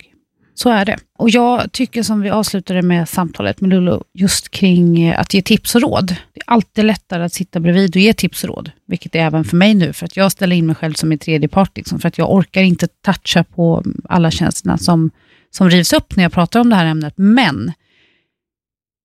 Så 0.59 0.71
är 0.71 0.85
det. 0.85 0.99
Och 1.19 1.31
jag 1.31 1.73
tycker 1.73 2.03
som 2.03 2.21
vi 2.21 2.31
avslutade 2.31 2.83
med 2.83 3.09
samtalet 3.09 3.61
med 3.61 3.71
Lullo, 3.71 4.05
just 4.13 4.49
kring 4.51 5.03
eh, 5.03 5.21
att 5.21 5.35
ge 5.35 5.43
tips 5.43 5.75
och 5.75 5.83
råd. 5.83 6.07
Det 6.07 6.41
är 6.41 6.45
alltid 6.47 6.85
lättare 6.85 7.25
att 7.25 7.33
sitta 7.33 7.61
bredvid 7.61 7.97
och 7.97 8.03
ge 8.03 8.13
tips 8.13 8.45
och 8.45 8.49
råd, 8.49 8.71
vilket 8.87 9.15
är 9.15 9.19
även 9.19 9.45
för 9.45 9.57
mig 9.57 9.75
nu, 9.75 9.93
för 9.93 10.05
att 10.07 10.17
jag 10.17 10.33
ställer 10.33 10.57
in 10.57 10.67
mig 10.67 10.75
själv 10.75 10.93
som 10.95 11.13
en 11.13 11.19
tredje 11.19 11.49
part, 11.49 11.77
liksom, 11.77 11.99
för 11.99 12.09
att 12.09 12.19
jag 12.19 12.33
orkar 12.33 12.63
inte 12.63 12.87
toucha 12.87 13.45
på 13.45 13.85
alla 14.09 14.31
tjänsterna 14.31 14.79
som 14.79 15.11
som 15.51 15.71
rivs 15.71 15.93
upp 15.93 16.17
när 16.17 16.23
jag 16.23 16.33
pratar 16.33 16.61
om 16.61 16.71
det 16.71 16.77
här 16.77 16.87
ämnet. 16.87 17.15
Men 17.17 17.73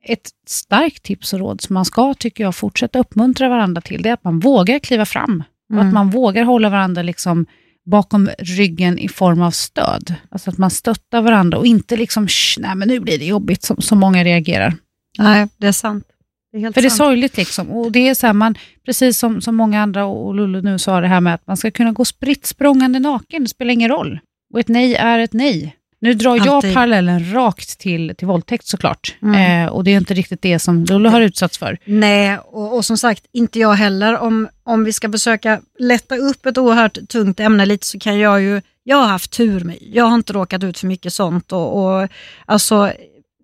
ett 0.06 0.30
starkt 0.48 1.04
tips 1.04 1.34
och 1.34 1.40
råd 1.40 1.62
som 1.62 1.74
man 1.74 1.86
ska, 1.86 2.14
tycker 2.14 2.44
jag, 2.44 2.56
fortsätta 2.56 3.00
uppmuntra 3.00 3.50
varandra 3.50 3.82
till, 3.82 4.02
det 4.02 4.10
är 4.10 4.14
att 4.14 4.24
man 4.24 4.40
vågar 4.40 4.80
kliva 4.80 5.06
fram. 5.06 5.44
Och 5.70 5.76
Mm. 5.76 5.88
att 5.88 5.94
man 5.94 6.10
vågar 6.10 6.44
hålla 6.44 6.70
varandra 6.70 7.02
liksom 7.02 7.46
bakom 7.86 8.30
ryggen 8.40 9.00
i 9.00 9.08
form 9.08 9.42
av 9.42 9.52
stöd. 9.52 10.16
Alltså 10.30 10.50
att 10.50 10.58
man 10.58 10.70
stöttar 10.72 11.22
varandra 11.22 11.58
och 11.58 11.66
inte 11.66 11.98
liksom, 11.98 12.28
"Shh, 12.28 12.60
nej 12.62 12.76
men 12.76 12.88
nu 12.88 13.00
blir 13.00 13.18
det 13.20 13.26
jobbigt, 13.26 13.64
som, 13.64 13.78
som 13.82 14.00
många 14.00 14.24
reagerar. 14.24 14.74
Nej, 15.20 15.48
det 15.58 15.68
är 15.68 15.72
sant. 15.72 16.06
Det 16.52 16.58
är 16.58 16.72
För 16.72 16.82
det 16.82 16.88
är 16.88 16.90
sant. 16.90 16.98
sorgligt 16.98 17.38
liksom. 17.38 17.70
Och 17.72 17.92
det 17.92 18.08
är 18.08 18.14
så 18.14 18.28
här, 18.28 18.34
man, 18.34 18.56
precis 18.86 19.20
som, 19.20 19.42
som 19.42 19.56
många 19.56 19.82
andra 19.82 20.06
och 20.06 20.36
Lullo 20.36 20.62
nu 20.62 20.80
sa 20.80 21.02
det 21.02 21.08
här 21.08 21.22
med 21.22 21.34
att 21.34 21.48
man 21.48 21.58
ska 21.58 21.72
kunna 21.72 21.92
gå 21.92 22.06
spritt 22.06 22.46
språngande 22.46 23.00
naken, 23.00 23.44
det 23.44 23.50
spelar 23.50 23.74
ingen 23.74 23.90
roll. 23.90 24.20
Och 24.54 24.60
ett 24.60 24.68
nej 24.68 24.96
är 24.96 25.20
ett 25.20 25.34
nej. 25.34 25.76
Nu 26.02 26.14
drar 26.14 26.36
jag 26.38 26.48
Alltid. 26.48 26.74
parallellen 26.74 27.34
rakt 27.34 27.80
till, 27.80 28.14
till 28.18 28.28
våldtäkt 28.28 28.68
såklart. 28.68 29.16
Mm. 29.22 29.66
Eh, 29.66 29.74
och 29.74 29.84
det 29.84 29.92
är 29.92 29.98
inte 29.98 30.14
riktigt 30.14 30.42
det 30.42 30.60
som 30.60 30.86
Lullo 30.86 31.10
har 31.10 31.22
utsatts 31.22 31.58
för. 31.58 31.78
Nej, 31.86 32.38
och, 32.38 32.76
och 32.76 32.86
som 32.86 32.98
sagt, 32.98 33.26
inte 33.32 33.60
jag 33.60 33.74
heller. 33.74 34.18
Om, 34.18 34.48
om 34.64 34.84
vi 34.84 34.94
ska 34.94 35.12
försöka 35.12 35.62
lätta 35.80 36.16
upp 36.16 36.46
ett 36.46 36.58
oerhört 36.58 36.98
tungt 37.10 37.40
ämne 37.40 37.66
lite 37.66 37.86
så 37.86 38.00
kan 38.00 38.20
jag 38.20 38.42
ju, 38.42 38.62
jag 38.84 38.98
har 38.98 39.08
haft 39.08 39.32
tur 39.32 39.64
med, 39.64 39.78
jag 39.82 40.06
har 40.06 40.16
inte 40.16 40.34
råkat 40.34 40.64
ut 40.64 40.80
för 40.80 40.88
mycket 40.88 41.14
sånt 41.14 41.52
och, 41.52 41.84
och 41.84 42.08
alltså, 42.46 42.92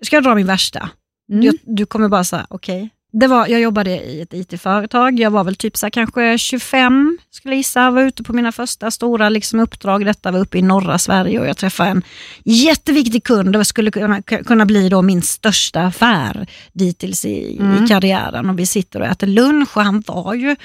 ska 0.01 0.15
jag 0.15 0.23
dra 0.23 0.35
min 0.35 0.47
värsta? 0.47 0.89
Mm. 1.31 1.43
Jag, 1.43 1.55
du 1.63 1.85
kommer 1.85 2.09
bara 2.09 2.23
säga, 2.23 2.45
okej. 2.49 2.89
Det 3.19 3.27
var, 3.27 3.47
jag 3.47 3.61
jobbade 3.61 3.89
i 3.89 4.21
ett 4.21 4.33
IT-företag, 4.33 5.19
jag 5.19 5.31
var 5.31 5.43
väl 5.43 5.55
typ 5.55 5.77
så 5.77 5.85
här, 5.85 5.91
kanske 5.91 6.37
25 6.37 7.17
skulle 7.31 7.53
jag 7.53 7.57
gissa, 7.57 7.91
var 7.91 8.01
ute 8.01 8.23
på 8.23 8.33
mina 8.33 8.51
första 8.51 8.91
stora 8.91 9.29
liksom, 9.29 9.59
uppdrag. 9.59 10.05
Detta 10.05 10.31
var 10.31 10.39
uppe 10.39 10.57
i 10.57 10.61
norra 10.61 10.97
Sverige 10.99 11.39
och 11.39 11.47
jag 11.47 11.57
träffade 11.57 11.89
en 11.89 12.03
jätteviktig 12.43 13.23
kund. 13.23 13.53
Det 13.53 13.65
skulle 13.65 13.91
kunna, 13.91 14.21
kunna 14.21 14.65
bli 14.65 14.89
då 14.89 15.01
min 15.01 15.21
största 15.21 15.81
affär 15.81 16.47
dittills 16.73 17.25
i, 17.25 17.57
Mm. 17.59 17.83
i 17.83 17.87
karriären. 17.87 18.49
Och 18.49 18.59
vi 18.59 18.65
sitter 18.65 18.99
och 18.99 19.05
äter 19.05 19.27
lunch 19.27 19.77
och 19.77 19.83
han 19.83 20.03
var 20.07 20.33
ju 20.33 20.55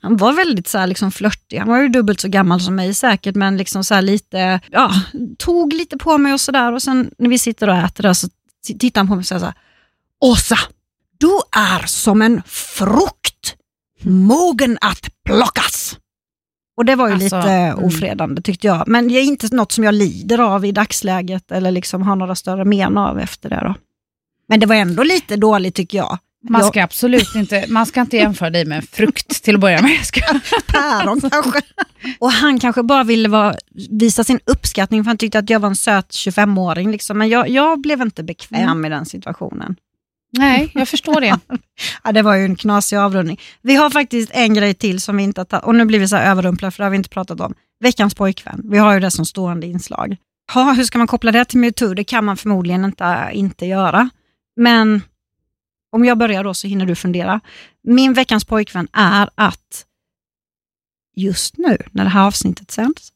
han 0.00 0.16
var 0.16 0.32
väldigt 0.32 0.68
så 0.68 0.78
här, 0.78 0.86
liksom 0.86 1.12
flörtig. 1.12 1.58
Han 1.58 1.68
var 1.68 1.82
ju 1.82 1.88
dubbelt 1.88 2.20
så 2.20 2.28
gammal 2.28 2.60
som 2.60 2.74
mig 2.74 2.94
säkert, 2.94 3.34
men 3.34 3.56
liksom 3.56 3.84
så 3.84 4.00
lite, 4.00 4.60
ja, 4.70 4.90
tog 5.38 5.72
lite 5.72 5.96
på 5.96 6.18
mig 6.18 6.32
och 6.32 6.40
sådär. 6.40 6.72
Och 6.72 6.82
sen 6.82 7.10
när 7.18 7.28
vi 7.30 7.38
sitter 7.38 7.68
och 7.68 7.76
äter 7.76 8.02
där 8.02 8.12
så 8.12 8.28
tittar 8.78 9.00
han 9.00 9.08
på 9.08 9.14
mig 9.14 9.20
och 9.20 9.26
säger 9.26 9.40
så 9.40 9.44
här, 9.46 9.54
Åsa, 10.20 10.58
du 11.18 11.30
är 11.56 11.86
som 11.86 12.22
en 12.22 12.42
frukt, 12.46 13.56
mogen 14.02 14.78
att 14.80 15.08
plockas. 15.24 15.98
Och 16.76 16.84
det 16.84 16.94
var 16.94 17.08
ju 17.08 17.14
Alltså, 17.14 17.36
lite 17.36 17.50
mm. 17.50 17.84
ofredande 17.84 18.42
tyckte 18.42 18.66
jag. 18.66 18.88
Men 18.88 19.08
det 19.08 19.14
är 19.14 19.22
inte 19.22 19.56
något 19.56 19.72
som 19.72 19.84
jag 19.84 19.94
lider 19.94 20.38
av 20.38 20.64
i 20.64 20.72
dagsläget 20.72 21.50
eller 21.52 21.70
liksom 21.70 22.02
har 22.02 22.16
några 22.16 22.34
större 22.34 22.64
men 22.64 22.98
av 22.98 23.18
efter 23.20 23.50
det. 23.50 23.60
Då. 23.62 23.74
Men 24.48 24.60
det 24.60 24.66
var 24.66 24.74
ändå 24.74 25.02
lite 25.02 25.36
dåligt 25.36 25.74
tycker 25.74 25.98
jag. 25.98 26.18
Man 26.48 26.60
Jag- 26.60 26.68
ska 26.68 26.82
absolut 26.82 27.34
inte, 27.34 27.64
man 27.68 27.86
ska 27.86 28.00
inte 28.00 28.16
jämföra 28.16 28.50
dig 28.50 28.64
med 28.64 28.76
en 28.76 28.82
frukt 28.82 29.42
till 29.44 29.54
att 29.54 29.60
börja 29.60 29.82
med. 29.82 29.90
Jag 29.90 30.06
Ska. 30.06 30.20
päron 30.66 31.20
kanske. 31.20 31.60
Och 32.18 32.32
han 32.32 32.60
kanske 32.60 32.82
bara 32.82 33.04
ville 33.04 33.28
vara, 33.28 33.54
visa 33.90 34.24
sin 34.24 34.40
uppskattning 34.44 35.04
för 35.04 35.08
han 35.10 35.18
tyckte 35.18 35.38
att 35.38 35.50
jag 35.50 35.60
var 35.60 35.68
en 35.68 35.76
söt 35.76 36.10
25-åring. 36.10 36.90
Liksom. 36.90 37.18
Men 37.18 37.28
jag, 37.28 37.48
jag 37.48 37.80
blev 37.80 38.00
inte 38.02 38.22
bekväm 38.22 38.62
Mm. 38.68 38.84
i 38.84 38.88
den 38.88 39.06
situationen. 39.06 39.76
Nej, 40.38 40.70
jag 40.74 40.88
förstår 40.88 41.20
det. 41.20 41.38
Ja, 42.04 42.12
det 42.12 42.22
var 42.22 42.34
ju 42.34 42.44
en 42.44 42.56
knasig 42.56 42.96
avrundning. 42.96 43.40
Vi 43.62 43.74
har 43.74 43.90
faktiskt 43.90 44.30
en 44.34 44.54
grej 44.54 44.74
till 44.74 45.00
som 45.00 45.16
vi 45.16 45.22
inte 45.22 45.40
har 45.40 45.44
tagit, 45.44 45.64
och 45.64 45.74
nu 45.74 45.84
blir 45.84 45.98
vi 45.98 46.08
så 46.08 46.16
här 46.16 46.30
överrumplade 46.30 46.70
för 46.70 46.78
det 46.78 46.84
har 46.84 46.90
vi 46.90 46.96
inte 46.96 47.08
pratat 47.08 47.40
om. 47.40 47.54
Veckans 47.80 48.14
pojkvän, 48.14 48.60
vi 48.64 48.78
har 48.78 48.94
ju 48.94 49.00
det 49.00 49.10
som 49.10 49.24
stående 49.24 49.66
inslag. 49.66 50.16
Ha, 50.52 50.72
hur 50.72 50.84
ska 50.84 50.98
man 50.98 51.06
koppla 51.06 51.32
det 51.32 51.44
till 51.44 51.58
metoo? 51.58 51.94
Det 51.94 52.04
kan 52.04 52.24
man 52.24 52.36
förmodligen 52.36 52.84
inte, 52.84 53.30
inte 53.32 53.66
göra. 53.66 54.10
Men 54.56 55.02
om 55.92 56.04
jag 56.04 56.18
börjar 56.18 56.44
då 56.44 56.54
så 56.54 56.66
hinner 56.66 56.86
du 56.86 56.94
fundera. 56.94 57.40
Min 57.82 58.12
veckans 58.12 58.44
pojkvän 58.44 58.88
är 58.92 59.30
att 59.34 59.86
just 61.16 61.58
nu 61.58 61.78
när 61.90 62.04
det 62.04 62.10
här 62.10 62.26
avsnittet 62.26 62.70
sänds, 62.70 63.12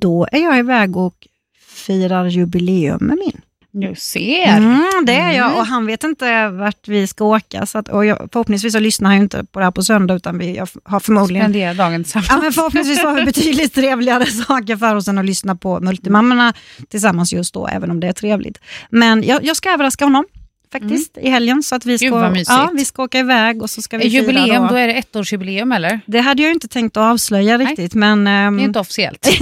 då 0.00 0.26
är 0.32 0.42
jag 0.42 0.58
iväg 0.58 0.96
och 0.96 1.28
firar 1.60 2.26
jubileum 2.26 3.06
med 3.06 3.18
min. 3.18 3.40
Du 3.80 3.94
ser. 3.94 4.56
Mm, 4.56 4.84
det 5.06 5.12
är 5.12 5.32
jag 5.32 5.46
Mm. 5.46 5.58
och 5.58 5.66
han 5.66 5.86
vet 5.86 6.04
inte 6.04 6.48
vart 6.48 6.88
vi 6.88 7.06
ska 7.06 7.24
åka. 7.24 7.66
Så 7.66 7.78
att, 7.78 7.88
och 7.88 8.04
jag, 8.04 8.28
förhoppningsvis 8.32 8.72
så 8.72 8.80
lyssnar 8.80 9.10
han 9.10 9.18
inte 9.18 9.44
på 9.44 9.58
det 9.58 9.64
här 9.64 9.72
på 9.72 9.82
söndag 9.82 10.14
utan 10.14 10.38
vi 10.38 10.56
jag 10.56 10.68
har 10.84 11.00
förmodligen 11.00 11.44
Spendera 11.44 11.74
dagen 11.74 12.04
tillsammans. 12.04 12.28
Ja, 12.30 12.38
men 12.42 12.52
förhoppningsvis 12.52 13.02
har 13.02 13.14
vi 13.14 13.24
betydligt 13.24 13.74
trevligare 13.80 14.26
saker 14.26 14.76
för 14.76 14.94
oss 14.94 15.08
än 15.08 15.18
att 15.18 15.24
lyssna 15.26 15.56
på 15.56 15.80
Multimammorna 15.80 16.54
tillsammans 16.88 17.32
just 17.32 17.54
då, 17.54 17.66
även 17.68 17.90
om 17.90 18.00
det 18.00 18.08
är 18.08 18.12
trevligt. 18.12 18.58
Men 18.90 19.22
jag, 19.22 19.44
jag 19.44 19.56
ska 19.56 19.70
överraska 19.70 20.04
honom 20.04 20.24
faktiskt 20.72 21.18
i 21.18 21.28
helgen. 21.30 21.62
Så 21.62 21.74
att 21.74 21.86
vi 21.86 21.98
Mm. 22.06 22.44
Ska, 22.44 22.52
ja, 22.54 22.70
vi 22.74 22.84
ska 22.84 23.02
åka 23.02 23.18
iväg 23.18 23.62
och 23.62 23.70
så 23.70 23.82
ska 23.82 23.98
vi 23.98 24.10
fira 24.10 24.20
Jubileum, 24.22 24.62
då. 24.62 24.68
då 24.68 24.74
är 24.74 24.86
det 24.88 24.94
ettårsjubileum 24.94 25.72
eller? 25.72 26.00
Det 26.06 26.20
hade 26.20 26.42
jag 26.42 26.52
inte 26.52 26.68
tänkt 26.68 26.96
att 26.96 27.12
avslöja 27.12 27.56
Nej. 27.56 27.66
riktigt, 27.66 27.94
men 27.94 28.26
ehm, 28.26 28.56
Det 28.56 28.62
är 28.62 28.64
inte 28.64 28.80
officiellt. 28.80 29.28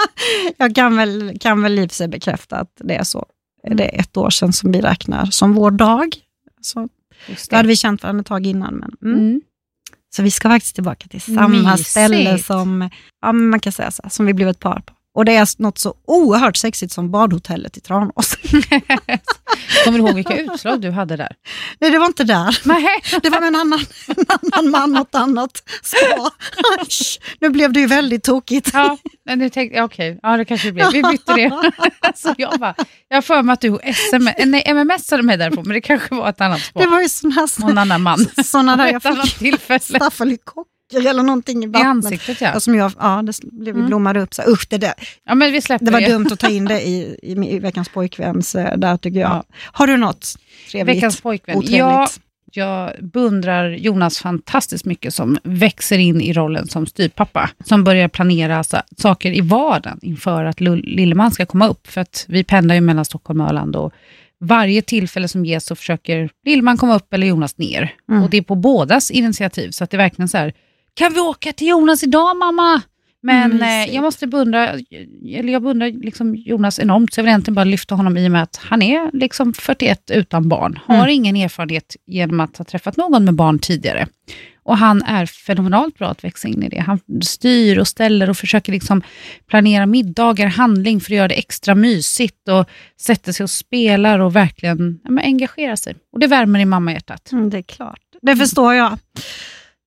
jag 0.56 0.74
kan 0.74 0.96
väl, 0.96 1.38
kan 1.40 1.62
väl 1.62 1.78
i 1.78 2.08
bekräfta 2.08 2.56
att 2.56 2.72
det 2.76 2.94
är 2.94 3.04
så. 3.04 3.26
Det 3.62 3.96
är 3.96 4.00
ett 4.00 4.16
år 4.16 4.30
sedan 4.30 4.52
som 4.52 4.72
vi 4.72 4.80
räknar 4.80 5.26
som 5.26 5.54
vår 5.54 5.70
dag. 5.70 6.16
Så, 6.60 6.88
Just 7.28 7.50
då 7.50 7.56
hade 7.56 7.68
vi 7.68 7.76
känt 7.76 8.02
varandra 8.02 8.20
ett 8.20 8.26
tag 8.26 8.46
innan. 8.46 8.74
Men, 8.74 8.96
mm. 9.02 9.20
Mm. 9.20 9.40
Så 10.16 10.22
vi 10.22 10.30
ska 10.30 10.48
faktiskt 10.48 10.74
tillbaka 10.74 11.08
till 11.08 11.20
samma 11.20 11.48
Mysigt. 11.48 11.88
ställe 11.90 12.38
som, 12.38 12.90
ja, 13.22 13.32
man 13.32 13.60
kan 13.60 13.72
säga 13.72 13.90
så, 13.90 14.02
som 14.10 14.26
vi 14.26 14.34
blev 14.34 14.48
ett 14.48 14.60
par 14.60 14.80
på. 14.80 14.92
Och 15.14 15.24
det 15.24 15.36
är 15.36 15.62
något 15.62 15.78
så 15.78 15.94
oerhört 16.06 16.56
sexigt 16.56 16.92
som 16.92 17.10
badhotellet 17.10 17.76
i 17.76 17.80
Tranås. 17.80 18.36
Kommer 19.84 19.98
du 19.98 20.04
ihåg 20.04 20.14
vilka 20.14 20.38
utslag 20.38 20.80
du 20.80 20.90
hade 20.90 21.16
där? 21.16 21.32
Nej, 21.78 21.90
det 21.90 21.98
var 21.98 22.06
inte 22.06 22.24
där. 22.24 22.58
Nej. 22.64 23.02
Det 23.22 23.30
var 23.30 23.40
med 23.40 23.48
en 23.48 23.56
annan, 23.56 23.80
en 24.06 24.24
annan 24.28 24.70
man 24.70 24.96
och 24.96 25.08
ett 25.08 25.14
annat 25.14 25.50
spa. 25.82 26.30
Nu 27.40 27.48
blev 27.48 27.72
det 27.72 27.80
ju 27.80 27.86
väldigt 27.86 28.24
tokigt. 28.24 28.70
Ja, 28.72 28.98
men 29.24 29.38
nu 29.38 29.50
tänkte 29.50 29.82
okej, 29.82 30.18
ja 30.22 30.36
det 30.36 30.44
kanske 30.44 30.68
det 30.68 30.72
blev. 30.72 30.92
Vi 30.92 31.02
bytte 31.02 31.34
det. 31.34 31.72
Så 32.14 32.34
jag 32.38 32.60
bara, 32.60 32.74
jag 33.08 33.16
har 33.16 33.22
för 33.22 33.42
mig 33.42 33.52
att 33.52 33.60
du 33.60 33.78
SMS, 33.82 34.34
nej, 34.46 34.74
MMSade 34.74 35.22
mig 35.22 35.36
därifrån, 35.36 35.64
men 35.66 35.74
det 35.74 35.80
kanske 35.80 36.14
var 36.14 36.28
ett 36.28 36.40
annat 36.40 36.60
spår. 36.60 36.80
Det 36.80 36.86
var 36.86 37.00
ju 37.00 37.08
sådana 37.08 37.46
Någon 37.58 37.76
här, 37.76 37.82
annan 37.82 38.02
man. 38.02 38.26
såna 38.44 38.76
där 38.76 38.86
jag 38.86 39.02
fick 39.02 39.12
stafylokocker 40.90 41.10
eller 41.10 41.22
någonting 41.22 41.62
i 41.62 41.66
I 41.66 41.68
vattnet. 41.68 41.86
ansiktet 41.86 42.40
ja. 42.40 42.50
Ja, 42.54 42.60
Som 42.60 42.74
jag, 42.74 42.92
ja, 42.98 43.22
det 43.22 43.32
blev 43.52 43.74
Mm. 43.76 43.86
blommade 43.86 44.20
upp. 44.20 44.34
Så, 44.34 44.42
usch, 44.48 44.66
det, 44.70 44.78
där. 44.78 44.94
Ja 45.26 45.34
men 45.34 45.52
vi 45.52 45.60
släpper 45.62 45.86
det 45.86 45.92
var 45.92 46.00
det. 46.00 46.08
dumt 46.12 46.26
att 46.32 46.38
ta 46.38 46.48
in 46.48 46.64
det 46.64 46.80
i, 46.88 47.18
i, 47.22 47.32
i 47.54 47.58
veckans 47.58 47.88
pojkväns 47.88 48.54
eh, 48.54 48.76
där 48.76 48.96
tycker 48.96 49.20
jag. 49.20 49.30
Ja. 49.30 49.44
Har 49.72 49.86
du 49.86 49.96
något 49.96 50.26
trevligt? 50.70 50.96
Veckans 50.96 51.20
pojkvän. 51.20 51.56
Otrevligt? 51.56 51.78
Ja, 51.78 52.08
jag 52.52 52.90
beundrar 53.04 53.70
Jonas 53.70 54.18
fantastiskt 54.18 54.84
mycket 54.84 55.14
som 55.14 55.38
växer 55.44 55.98
in 55.98 56.20
i 56.20 56.32
rollen 56.32 56.68
som 56.68 56.86
styvpappa. 56.86 57.50
Som 57.64 57.84
börjar 57.84 58.08
planera 58.08 58.64
sa- 58.64 58.82
saker 58.96 59.32
i 59.32 59.40
vardagen 59.40 59.98
inför 60.02 60.44
att 60.44 60.60
Lilleman 60.60 61.30
ska 61.30 61.46
komma 61.46 61.68
upp. 61.68 61.86
För 61.86 62.00
att 62.00 62.24
vi 62.28 62.44
pendlar 62.44 62.74
ju 62.74 62.80
mellan 62.80 63.04
Stockholm 63.04 63.40
och 63.40 63.48
Öland 63.48 63.76
och 63.76 63.92
varje 64.40 64.82
tillfälle 64.82 65.28
som 65.28 65.44
ges 65.44 65.66
så 65.66 65.76
försöker 65.76 66.30
Lilleman 66.46 66.76
komma 66.76 66.96
upp 66.96 67.14
eller 67.14 67.26
Jonas 67.26 67.58
ner. 67.58 67.94
Mm. 68.10 68.22
Och 68.22 68.30
det 68.30 68.36
är 68.36 68.42
på 68.42 68.54
bådas 68.54 69.10
initiativ. 69.10 69.70
Så 69.70 69.84
att 69.84 69.90
det 69.90 69.96
är 69.96 69.98
verkligen 69.98 70.28
så 70.28 70.38
här, 70.38 70.52
kan 70.94 71.12
vi 71.14 71.20
åka 71.20 71.52
till 71.52 71.68
Jonas 71.68 72.02
idag 72.02 72.36
mamma? 72.36 72.82
Men 73.22 73.52
Mm, 73.52 73.88
eh, 73.88 73.94
jag 73.94 74.02
måste 74.02 74.26
beundra, 74.26 74.68
eller 75.34 75.52
jag 75.52 75.62
beundrar 75.62 76.04
liksom 76.04 76.34
Jonas 76.36 76.78
enormt, 76.78 77.14
så 77.14 77.18
jag 77.20 77.24
vill 77.24 77.28
egentligen 77.30 77.54
bara 77.54 77.64
lyfta 77.64 77.94
honom 77.94 78.16
i 78.16 78.26
och 78.28 78.32
med 78.32 78.42
att 78.42 78.56
han 78.56 78.82
är 78.82 79.10
liksom 79.12 79.52
41 79.52 80.10
utan 80.10 80.48
barn, 80.48 80.78
har 80.86 80.94
Mm. 80.94 81.08
ingen 81.10 81.36
erfarenhet 81.36 81.96
genom 82.06 82.40
att 82.40 82.56
ha 82.56 82.64
träffat 82.64 82.96
någon 82.96 83.24
med 83.24 83.34
barn 83.34 83.58
tidigare. 83.58 84.06
Och 84.62 84.76
han 84.78 85.02
är 85.02 85.26
fenomenalt 85.26 85.98
bra 85.98 86.08
att 86.08 86.24
växa 86.24 86.48
in 86.48 86.62
i 86.62 86.68
det. 86.68 86.78
Han 86.80 87.00
styr 87.22 87.78
och 87.78 87.88
ställer 87.88 88.30
och 88.30 88.36
försöker 88.36 88.72
liksom 88.72 89.02
planera 89.48 89.86
middagar, 89.86 90.46
handling 90.46 91.00
för 91.00 91.12
att 91.12 91.16
göra 91.16 91.28
det 91.28 91.34
extra 91.34 91.74
mysigt 91.74 92.48
och 92.48 92.68
sätter 93.00 93.32
sig 93.32 93.44
och 93.44 93.50
spelar 93.50 94.18
och 94.18 94.36
verkligen 94.36 95.00
ja, 95.04 95.20
engagerar 95.22 95.76
sig. 95.76 95.94
Och 96.12 96.20
det 96.20 96.26
värmer 96.26 96.60
i 96.60 96.64
mammahjärtat. 96.64 97.32
Mm, 97.32 97.50
det 97.50 97.58
är 97.58 97.62
klart. 97.62 98.00
Det 98.22 98.36
förstår 98.36 98.74
jag. 98.74 98.98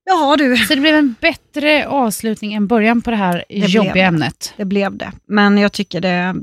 Jaha 0.06 0.36
du, 0.36 0.56
Så 0.56 0.74
det 0.74 0.80
blev 0.80 0.94
en 0.94 1.14
bättre 1.20 1.86
avslutning 1.88 2.54
än 2.54 2.66
början 2.66 3.02
på 3.02 3.10
det 3.10 3.16
här 3.16 3.44
blev 3.48 3.68
jobbiga 3.68 3.94
det. 3.94 4.00
ämnet. 4.00 4.54
det 4.56 4.64
blev 4.64 4.96
det. 4.96 5.12
Men 5.26 5.58
jag 5.58 5.72
tycker 5.72 6.00
det 6.00 6.34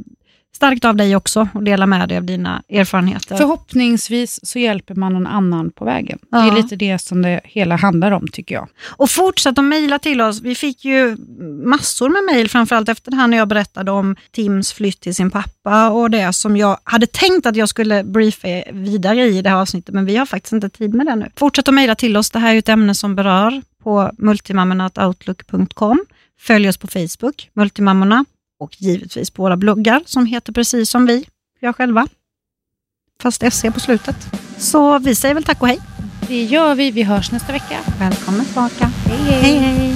starkt 0.62 0.86
av 0.86 0.96
dig 0.96 1.16
också 1.16 1.48
att 1.54 1.66
dela 1.66 1.86
med 1.86 2.10
dig 2.10 2.18
av 2.18 2.24
dina 2.24 2.64
erfarenheter. 2.70 3.38
Förhoppningsvis 3.38 4.40
så 4.44 4.60
hjälper 4.60 4.96
man 4.96 5.14
någon 5.14 5.28
annan 5.28 5.72
på 5.72 5.86
vägen. 5.86 6.20
Det 6.32 6.38
är 6.38 6.48
Ja. 6.48 6.54
lite 6.54 6.76
det 6.76 6.98
som 7.00 7.22
det 7.22 7.42
hela 7.44 7.76
handlar 7.76 8.12
om 8.12 8.28
tycker 8.28 8.56
jag. 8.56 8.68
Och 8.88 9.10
fortsätt 9.10 9.58
att 9.58 9.66
mejla 9.66 10.00
till 10.00 10.22
oss. 10.22 10.42
Vi 10.42 10.56
fick 10.56 10.86
ju 10.86 11.18
massor 11.66 12.10
med 12.10 12.24
mejl, 12.24 12.50
framförallt 12.50 12.90
efter 12.90 13.12
det 13.12 13.18
här 13.18 13.28
när 13.28 13.38
jag 13.38 13.48
berättade 13.48 13.92
om 13.92 14.16
Tims 14.32 14.74
flytt 14.74 15.00
till 15.02 15.16
sin 15.16 15.32
pappa 15.32 15.90
och 15.90 16.10
det 16.12 16.34
som 16.34 16.58
jag 16.58 16.78
hade 16.84 17.08
tänkt 17.08 17.46
att 17.46 17.56
jag 17.56 17.70
skulle 17.70 18.04
briefa 18.04 18.48
vidare 18.72 19.22
i 19.26 19.42
det 19.42 19.50
här 19.50 19.58
avsnittet, 19.58 19.96
men 19.96 20.06
vi 20.06 20.18
har 20.18 20.26
faktiskt 20.26 20.54
inte 20.54 20.70
tid 20.70 20.94
med 20.94 21.06
det 21.06 21.16
nu. 21.16 21.30
Fortsätt 21.36 21.68
att 21.68 21.74
mejla 21.74 21.96
till 21.96 22.18
oss. 22.18 22.32
Det 22.32 22.40
här 22.40 22.54
är 22.56 22.60
ett 22.60 22.70
ämne 22.70 22.96
som 22.96 23.16
berör 23.16 23.62
på 23.84 24.12
multimammorna.outlook.com. 24.18 26.06
Följ 26.40 26.70
oss 26.70 26.78
på 26.78 26.88
Facebook, 26.88 27.50
Multimammorna, 27.54 28.26
och 28.62 28.82
givetvis 28.82 29.30
på 29.30 29.44
våra 29.44 29.58
bloggar 29.58 30.02
som 30.06 30.26
heter 30.26 30.54
precis 30.54 30.90
som 30.90 31.06
vi 31.06 31.26
gör 31.62 31.74
själva. 31.74 32.08
Fast 33.22 33.44
SC 33.54 33.62
på 33.74 33.80
slutet. 33.80 34.16
Så 34.58 35.00
vi 35.00 35.16
säger 35.16 35.36
väl 35.36 35.44
tack 35.44 35.62
och 35.62 35.68
hej. 35.68 35.80
Det 36.28 36.44
gör 36.44 36.76
vi. 36.76 36.92
Vi 36.92 37.04
hörs 37.04 37.32
nästa 37.32 37.52
vecka. 37.52 37.80
Välkomna 38.00 38.44
tillbaka. 38.44 38.92
Hej 39.06 39.18
hej. 39.18 39.58
hej. 39.58 39.96